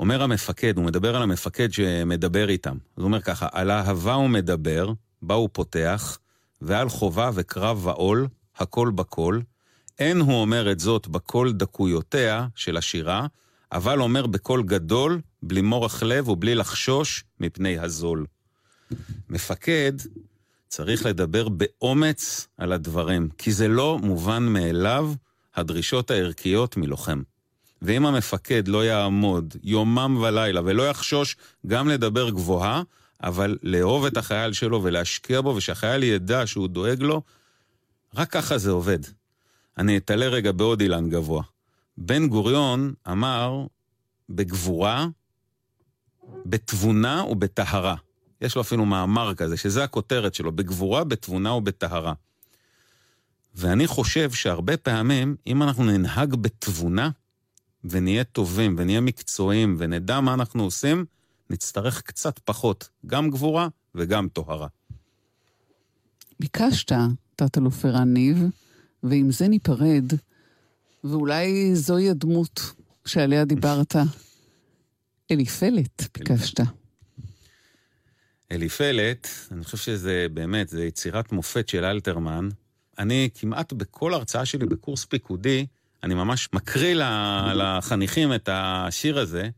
אומר 0.00 0.22
המפקד, 0.22 0.76
הוא 0.76 0.84
מדבר 0.84 1.16
על 1.16 1.22
המפקד 1.22 1.72
שמדבר 1.72 2.48
איתם. 2.48 2.76
הוא 2.94 3.04
אומר 3.04 3.20
ככה, 3.20 3.48
על 3.52 3.70
אהבה 3.70 4.14
הוא 4.14 4.28
מדבר, 4.28 4.92
בה 5.22 5.34
הוא 5.34 5.48
פותח, 5.52 6.18
ועל 6.62 6.88
חובה 6.88 7.30
וקרב 7.34 7.86
ועול, 7.86 8.28
הכל 8.56 8.90
בכל. 8.94 9.40
אין 9.98 10.20
הוא 10.20 10.34
אומר 10.40 10.72
את 10.72 10.80
זאת 10.80 11.08
בקול 11.08 11.52
דקויותיה 11.52 12.46
של 12.54 12.76
השירה, 12.76 13.26
אבל 13.72 14.00
אומר 14.00 14.26
בקול 14.26 14.62
גדול, 14.62 15.20
בלי 15.42 15.62
מורך 15.62 16.02
לב 16.02 16.28
ובלי 16.28 16.54
לחשוש 16.54 17.24
מפני 17.40 17.78
הזול. 17.78 18.26
מפקד 19.30 19.92
צריך 20.68 21.06
לדבר 21.06 21.48
באומץ 21.48 22.48
על 22.58 22.72
הדברים, 22.72 23.28
כי 23.38 23.52
זה 23.52 23.68
לא 23.68 23.98
מובן 24.02 24.42
מאליו 24.42 25.12
הדרישות 25.54 26.10
הערכיות 26.10 26.76
מלוחם. 26.76 27.22
ואם 27.82 28.06
המפקד 28.06 28.68
לא 28.68 28.84
יעמוד 28.84 29.56
יומם 29.62 30.18
ולילה 30.20 30.60
ולא 30.64 30.88
יחשוש 30.88 31.36
גם 31.66 31.88
לדבר 31.88 32.30
גבוהה, 32.30 32.82
אבל 33.22 33.58
לאהוב 33.62 34.04
את 34.04 34.16
החייל 34.16 34.52
שלו 34.52 34.82
ולהשקיע 34.82 35.40
בו, 35.40 35.48
ושהחייל 35.48 36.02
ידע 36.02 36.46
שהוא 36.46 36.68
דואג 36.68 37.02
לו, 37.02 37.22
רק 38.14 38.30
ככה 38.30 38.58
זה 38.58 38.70
עובד. 38.70 38.98
אני 39.78 39.96
אתעלה 39.96 40.28
רגע 40.28 40.52
בעוד 40.52 40.80
אילן 40.80 41.10
גבוה. 41.10 41.42
בן 41.98 42.28
גוריון 42.28 42.92
אמר 43.10 43.66
בגבורה, 44.28 45.06
בתבונה 46.46 47.24
ובטהרה. 47.24 47.94
יש 48.40 48.56
לו 48.56 48.62
אפילו 48.62 48.84
מאמר 48.84 49.34
כזה, 49.34 49.56
שזה 49.56 49.84
הכותרת 49.84 50.34
שלו, 50.34 50.52
בגבורה, 50.52 51.04
בתבונה 51.04 51.52
ובטהרה. 51.52 52.12
ואני 53.54 53.86
חושב 53.86 54.30
שהרבה 54.30 54.76
פעמים, 54.76 55.36
אם 55.46 55.62
אנחנו 55.62 55.84
ננהג 55.84 56.34
בתבונה, 56.34 57.10
ונהיה 57.84 58.24
טובים, 58.24 58.74
ונהיה 58.78 59.00
מקצועיים, 59.00 59.76
ונדע 59.78 60.20
מה 60.20 60.34
אנחנו 60.34 60.64
עושים, 60.64 61.04
נצטרך 61.50 62.02
קצת 62.02 62.38
פחות, 62.38 62.88
גם 63.06 63.30
גבורה 63.30 63.68
וגם 63.94 64.28
טוהרה. 64.28 64.68
ביקשת, 66.40 66.92
תת-אלוף 67.36 67.84
ערן 67.84 68.14
ניב, 68.14 68.38
ועם 69.02 69.30
זה 69.30 69.48
ניפרד, 69.48 70.12
ואולי 71.04 71.74
זוהי 71.74 72.10
הדמות 72.10 72.60
שעליה 73.04 73.44
דיברת. 73.44 73.96
אליפלט, 75.30 76.18
ביקשת. 76.18 76.60
אליפלט, 78.52 79.28
אני 79.50 79.64
חושב 79.64 79.76
שזה 79.76 80.26
באמת, 80.32 80.68
זה 80.68 80.84
יצירת 80.84 81.32
מופת 81.32 81.68
של 81.68 81.84
אלתרמן. 81.84 82.48
אני 82.98 83.28
כמעט 83.34 83.72
בכל 83.72 84.14
הרצאה 84.14 84.44
שלי 84.44 84.66
בקורס 84.66 85.04
פיקודי, 85.04 85.66
אני 86.04 86.14
ממש 86.14 86.48
מקריא 86.52 86.94
לחניכים 87.54 88.34
את 88.34 88.48
השיר 88.52 89.18
הזה, 89.18 89.48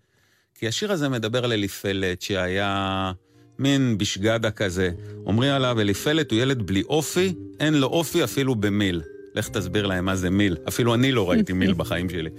כי 0.54 0.68
השיר 0.68 0.92
הזה 0.92 1.08
מדבר 1.08 1.44
על 1.44 1.52
אליפלט 1.52 2.22
שהיה 2.22 3.12
מין 3.58 3.98
בשגדה 3.98 4.50
כזה. 4.50 4.90
אומרים 5.26 5.52
עליו, 5.52 5.80
אליפלט 5.80 6.30
הוא 6.30 6.40
ילד 6.40 6.62
בלי 6.62 6.82
אופי, 6.82 7.34
אין 7.60 7.74
לו 7.74 7.86
אופי 7.86 8.24
אפילו 8.24 8.54
במיל. 8.54 9.02
לך 9.34 9.48
תסביר 9.48 9.86
להם 9.86 10.04
מה 10.04 10.16
זה 10.16 10.30
מיל. 10.30 10.56
אפילו 10.68 10.94
אני 10.94 11.12
לא 11.12 11.30
ראיתי 11.30 11.52
מיל 11.52 11.74
בחיים 11.74 12.10
שלי. 12.10 12.30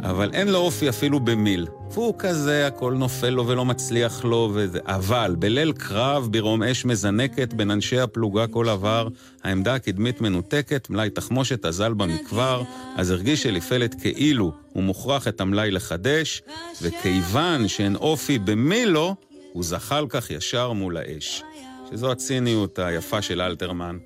אבל 0.00 0.30
אין 0.32 0.48
לו 0.48 0.58
אופי 0.58 0.88
אפילו 0.88 1.20
במיל. 1.20 1.66
והוא 1.90 2.14
כזה, 2.18 2.66
הכל 2.66 2.94
נופל 2.94 3.30
לו 3.30 3.46
ולא 3.46 3.64
מצליח 3.64 4.24
לו 4.24 4.50
וזה. 4.54 4.78
אבל 4.86 5.36
בליל 5.38 5.72
קרב, 5.72 6.28
ברום 6.30 6.62
אש 6.62 6.84
מזנקת, 6.84 7.54
בין 7.54 7.70
אנשי 7.70 8.00
הפלוגה 8.00 8.46
כל 8.46 8.68
עבר, 8.68 9.08
העמדה 9.44 9.74
הקדמית 9.74 10.20
מנותקת, 10.20 10.90
מלאי 10.90 11.10
תחמושת 11.10 11.64
אזל 11.64 11.92
במקבר, 11.92 12.62
אז 12.96 13.10
הרגיש 13.10 13.46
אליפלת 13.46 13.94
כאילו 14.00 14.52
הוא 14.72 14.82
מוכרח 14.82 15.28
את 15.28 15.40
המלאי 15.40 15.70
לחדש, 15.70 16.42
וכיוון 16.82 17.68
שאין 17.68 17.96
אופי 17.96 18.38
במילו, 18.38 19.14
הוא 19.52 19.64
זחל 19.64 20.06
כך 20.08 20.30
ישר 20.30 20.72
מול 20.72 20.96
האש. 20.96 21.42
שזו 21.90 22.12
הציניות 22.12 22.78
היפה 22.78 23.22
של 23.22 23.40
אלתרמן. 23.40 23.98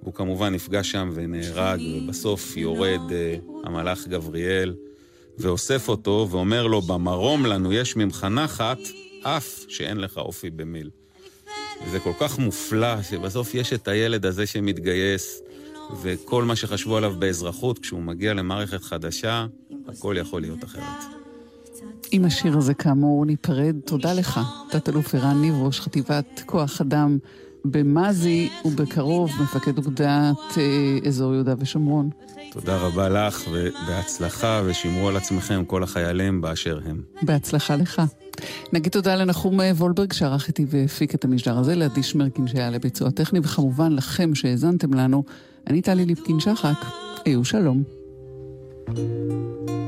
הוא 0.00 0.14
כמובן 0.14 0.54
נפגש 0.54 0.90
שם 0.90 1.10
ונהרג, 1.14 1.80
ובסוף 1.96 2.56
יורד 2.56 3.00
uh, 3.08 3.66
המלאך 3.66 4.06
גבריאל. 4.08 4.74
ואוסף 5.38 5.88
אותו 5.88 6.28
ואומר 6.30 6.66
לו, 6.66 6.82
במרום 6.82 7.46
לנו 7.46 7.72
יש 7.72 7.96
ממך 7.96 8.26
נחת, 8.30 8.78
אף 9.22 9.64
שאין 9.68 9.96
לך 9.96 10.16
אופי 10.16 10.50
במיל. 10.50 10.90
זה 11.90 12.00
כל 12.00 12.12
כך 12.20 12.38
מופלא 12.38 13.02
שבסוף 13.02 13.54
יש 13.54 13.72
את 13.72 13.88
הילד 13.88 14.26
הזה 14.26 14.46
שמתגייס, 14.46 15.42
וכל 16.02 16.44
מה 16.44 16.56
שחשבו 16.56 16.96
עליו 16.96 17.14
באזרחות, 17.18 17.78
כשהוא 17.78 18.02
מגיע 18.02 18.34
למערכת 18.34 18.82
חדשה, 18.82 19.46
הכל 19.88 20.16
יכול 20.18 20.40
להיות 20.40 20.64
אחרת. 20.64 21.16
עם 22.10 22.24
השיר 22.24 22.58
הזה 22.58 22.74
כאמור 22.74 23.24
ניפרד. 23.24 23.76
תודה 23.84 24.12
לך, 24.12 24.40
תת-אלוף 24.70 25.14
ערן 25.14 25.40
ניב, 25.40 25.54
ראש 25.54 25.80
חטיבת 25.80 26.42
כוח 26.46 26.80
אדם 26.80 27.18
במזי, 27.70 28.48
ובקרוב 28.64 29.30
מפקד 29.42 29.78
אוגדת 29.78 30.58
אה, 30.58 30.98
אזור 31.06 31.34
יהודה 31.34 31.54
ושומרון. 31.58 32.10
תודה 32.50 32.76
רבה 32.76 33.08
לך, 33.08 33.42
ובהצלחה, 33.52 34.62
ושמרו 34.66 35.08
על 35.08 35.16
עצמכם 35.16 35.64
כל 35.66 35.82
החיילים 35.82 36.40
באשר 36.40 36.80
הם. 36.84 37.02
בהצלחה 37.22 37.76
לך. 37.76 38.02
נגיד 38.72 38.92
תודה 38.92 39.16
לנחום 39.16 39.60
וולברג 39.76 40.12
שערך 40.12 40.48
איתי 40.48 40.66
והפיק 40.68 41.14
את 41.14 41.24
המשדר 41.24 41.58
הזה, 41.58 41.74
לעדי 41.74 42.02
שמרקין 42.02 42.46
שהיה 42.48 42.70
לביצוע 42.70 43.10
טכני, 43.10 43.40
וכמובן 43.42 43.92
לכם 43.92 44.34
שהאזנתם 44.34 44.94
לנו. 44.94 45.24
אני 45.66 45.82
טלי 45.82 46.04
ליפקין 46.04 46.40
שחק, 46.40 46.84
היו 47.24 47.44
שלום. 47.44 47.82
ונגידה 48.88 49.85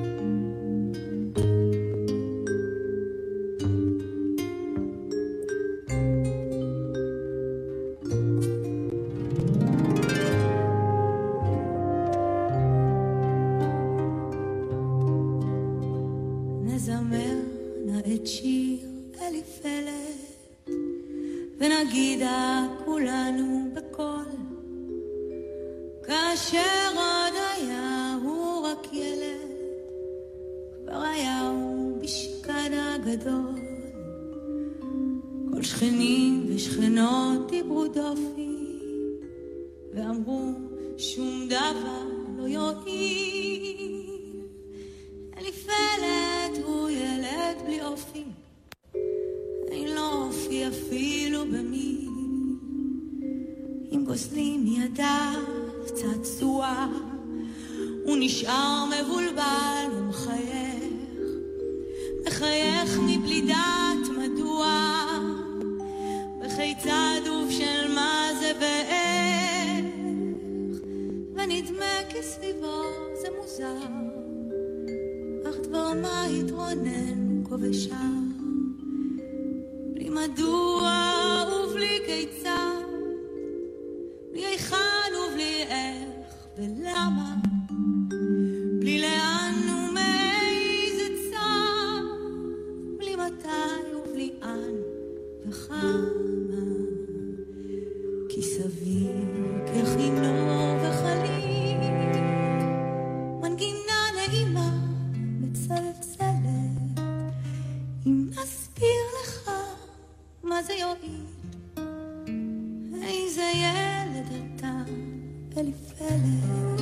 אליפלת. 115.58 116.80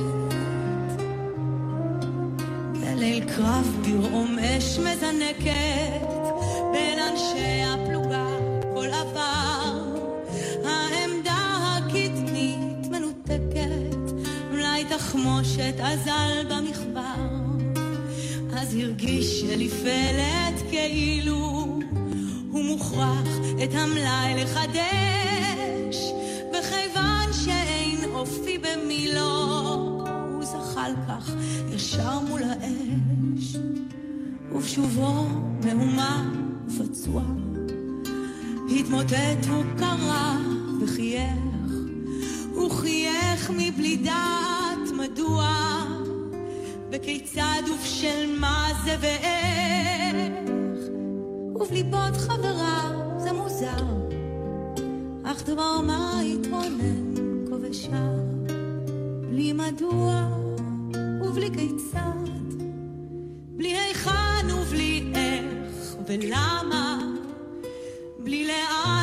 בליל 2.81 3.23
קרב 3.35 3.77
ברעום 3.81 4.39
אש 4.39 4.77
מזנקת 4.79 6.07
בין 6.71 6.99
אנשי 7.11 7.61
הפלוגה 7.63 8.27
כל 8.73 8.87
עבר. 8.87 9.95
העמדה 10.65 11.77
הקטנית 11.77 12.87
מנותקת 12.91 14.21
מלאי 14.51 14.85
תחמושת 14.89 15.75
אזל 15.79 16.45
במחבר 16.49 17.27
אז 18.57 18.75
הרגיש 18.75 19.43
אליפלת 19.43 20.69
כאילו 20.69 21.35
הוא 22.51 22.63
מוכרח 22.63 23.27
את 23.63 23.73
המלאי 23.73 24.43
לחדש 24.43 25.26
ישר 31.87 32.19
מול 32.19 32.41
האש 32.43 33.55
ובשובו 34.51 35.25
מהומה 35.65 36.31
ופצוע. 36.67 37.23
התמוטט 38.69 39.45
הוא 39.49 39.63
קרא 39.77 40.37
וחייך 40.81 41.73
הוא 42.53 42.71
חייך 42.71 43.51
מבלי 43.57 43.97
דעת 43.97 44.91
מדוע. 44.97 45.47
וכיצד 46.91 47.61
ובשל 47.73 48.39
מה 48.39 48.67
זה 48.85 48.95
ואיך 48.99 50.89
ובליבות 51.55 52.17
חבריו 52.17 52.91
זה 53.17 53.33
מוזר. 53.33 53.85
אך 55.23 55.43
דבר 55.43 55.81
מה 55.81 56.19
התרונן 56.19 57.13
ושר 57.61 58.13
בלי 59.29 59.53
מדוע 59.53 60.37
ובלי 61.37 61.51
כיצד 61.51 62.29
בלי 63.57 63.77
היכן 63.77 64.51
ובלי 64.61 65.11
איך 65.15 65.95
ולמה 66.07 66.99
בלי 68.19 68.47
לאן 68.47 68.96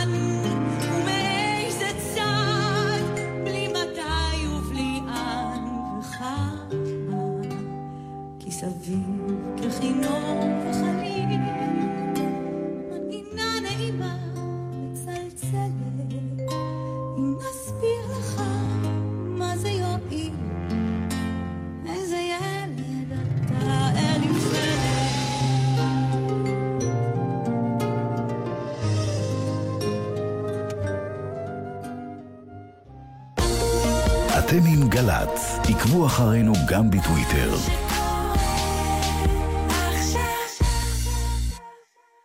גם 36.75 36.91
בטוויטר. 36.91 37.55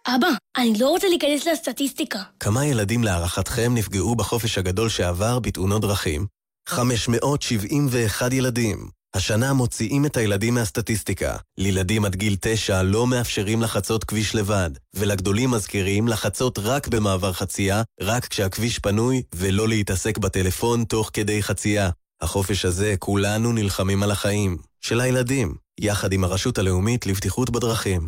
אבא, 0.07 0.27
אני 0.57 0.73
לא 0.79 0.89
רוצה 0.89 1.07
להיכנס 1.07 1.47
לסטטיסטיקה. 1.47 2.19
כמה 2.39 2.65
ילדים 2.65 3.03
להערכתכם 3.03 3.75
נפגעו 3.75 4.15
בחופש 4.15 4.57
הגדול 4.57 4.89
שעבר 4.89 5.39
בתאונות 5.39 5.81
דרכים? 5.81 6.25
571 6.69 8.33
ילדים. 8.33 8.89
השנה 9.13 9.53
מוציאים 9.53 10.05
את 10.05 10.17
הילדים 10.17 10.53
מהסטטיסטיקה. 10.53 11.37
לילדים 11.57 12.05
עד 12.05 12.15
גיל 12.15 12.35
9 12.41 12.83
לא 12.83 13.07
מאפשרים 13.07 13.61
לחצות 13.61 14.03
כביש 14.03 14.35
לבד, 14.35 14.69
ולגדולים 14.93 15.51
מזכירים 15.51 16.07
לחצות 16.07 16.59
רק 16.59 16.87
במעבר 16.87 17.33
חצייה, 17.33 17.81
רק 18.01 18.25
כשהכביש 18.25 18.79
פנוי, 18.79 19.21
ולא 19.35 19.67
להתעסק 19.67 20.17
בטלפון 20.17 20.83
תוך 20.83 21.09
כדי 21.13 21.43
חצייה. 21.43 21.89
החופש 22.21 22.65
הזה 22.65 22.95
כולנו 22.99 23.51
נלחמים 23.51 24.03
על 24.03 24.11
החיים. 24.11 24.57
של 24.81 25.01
הילדים, 25.01 25.55
יחד 25.79 26.13
עם 26.13 26.23
הרשות 26.23 26.57
הלאומית 26.57 27.05
לבטיחות 27.05 27.49
בדרכים. 27.49 28.05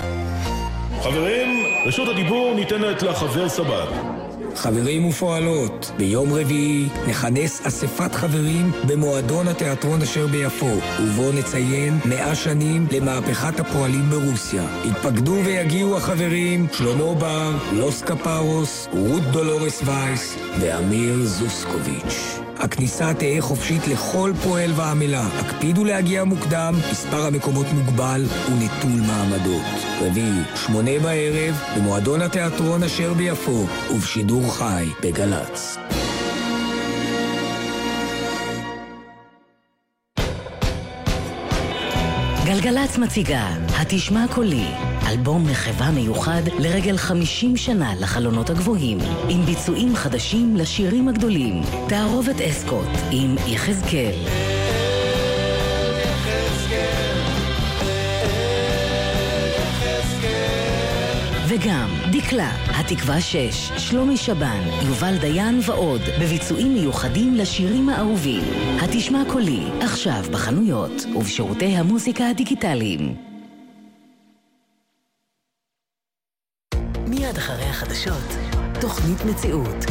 חברים, 1.04 1.66
רשות 1.86 2.08
הדיבור 2.10 2.54
ניתנת 2.56 3.04
לחבר 3.04 3.50
סבג. 3.50 3.88
חברים 4.56 5.06
ופועלות, 5.06 5.92
ביום 5.98 6.34
רביעי 6.34 6.90
נכנס 7.08 7.66
אספת 7.66 8.16
חברים 8.16 8.72
במועדון 8.88 9.48
התיאטרון 9.48 10.02
אשר 10.02 10.28
ביפו, 10.28 10.72
ובו 11.02 11.32
נציין 11.32 12.00
מאה 12.06 12.36
שנים 12.36 12.88
למהפכת 12.92 13.60
הפועלים 13.60 14.10
ברוסיה. 14.10 14.64
יתפקדו 14.86 15.38
ויגיעו 15.46 15.98
החברים 15.98 16.68
שלמה 16.74 17.14
בר, 17.16 17.52
לוס 17.74 18.02
קפרוס, 18.02 18.88
רות 18.92 19.24
דולורס 19.24 19.82
וייס 19.86 20.36
ואמיר 20.60 21.26
זוסקוביץ'. 21.26 22.42
הכניסה 22.62 23.14
תהא 23.14 23.42
חופשית 23.42 23.88
לכל 23.88 24.32
פועל 24.44 24.72
ועמלה. 24.76 25.28
הקפידו 25.40 25.86
להגיע 25.86 26.24
מוקדם, 26.24 26.74
מספר 26.92 27.26
המקומות 27.26 27.66
מוגבל 27.74 28.26
ונטול 28.48 29.08
מעמדות. 29.08 29.62
רביעי, 30.02 30.42
שמונה 30.56 31.00
בערב, 31.04 31.56
במועדון 31.78 32.22
התיאטרון 32.22 32.84
אשר 32.84 33.14
ביפו, 33.14 33.66
ובשידור 33.92 34.41
חי 34.50 34.86
בגל"צ. 35.04 35.78
גלגלצ 42.46 42.98
מציגה 42.98 43.48
"התשמע 43.82 44.26
קולי", 44.36 44.68
אלבום 45.08 45.44
מחווה 45.52 45.92
מיוחד 45.92 46.42
לרגל 46.60 46.98
50 46.98 47.58
שנה 47.58 47.94
לחלונות 48.00 48.50
הגבוהים, 48.50 48.98
עם 49.30 49.42
ביצועים 49.42 49.96
חדשים 49.96 50.56
לשירים 50.56 51.08
הגדולים. 51.08 51.62
תערובת 51.90 52.42
אסקוט 52.42 52.90
עם 53.12 53.36
יחזקאל. 53.48 54.61
וגם 61.54 61.90
דקלה, 62.12 62.52
התקווה 62.80 63.22
6, 63.22 63.72
שלומי 63.78 64.18
שבן, 64.18 64.62
יובל 64.88 65.18
דיין 65.22 65.60
ועוד, 65.66 66.02
בביצועים 66.22 66.74
מיוחדים 66.74 67.36
לשירים 67.36 67.90
האהובים. 67.90 68.44
התשמע 68.82 69.24
קולי, 69.32 69.64
עכשיו 69.82 70.24
בחנויות 70.32 70.92
ובשירותי 71.16 71.66
המוזיקה 71.66 72.30
הדיגיטליים. 72.30 73.16
חדשות. 77.72 78.38
תוכנית 78.82 79.26
מציאות. 79.26 79.86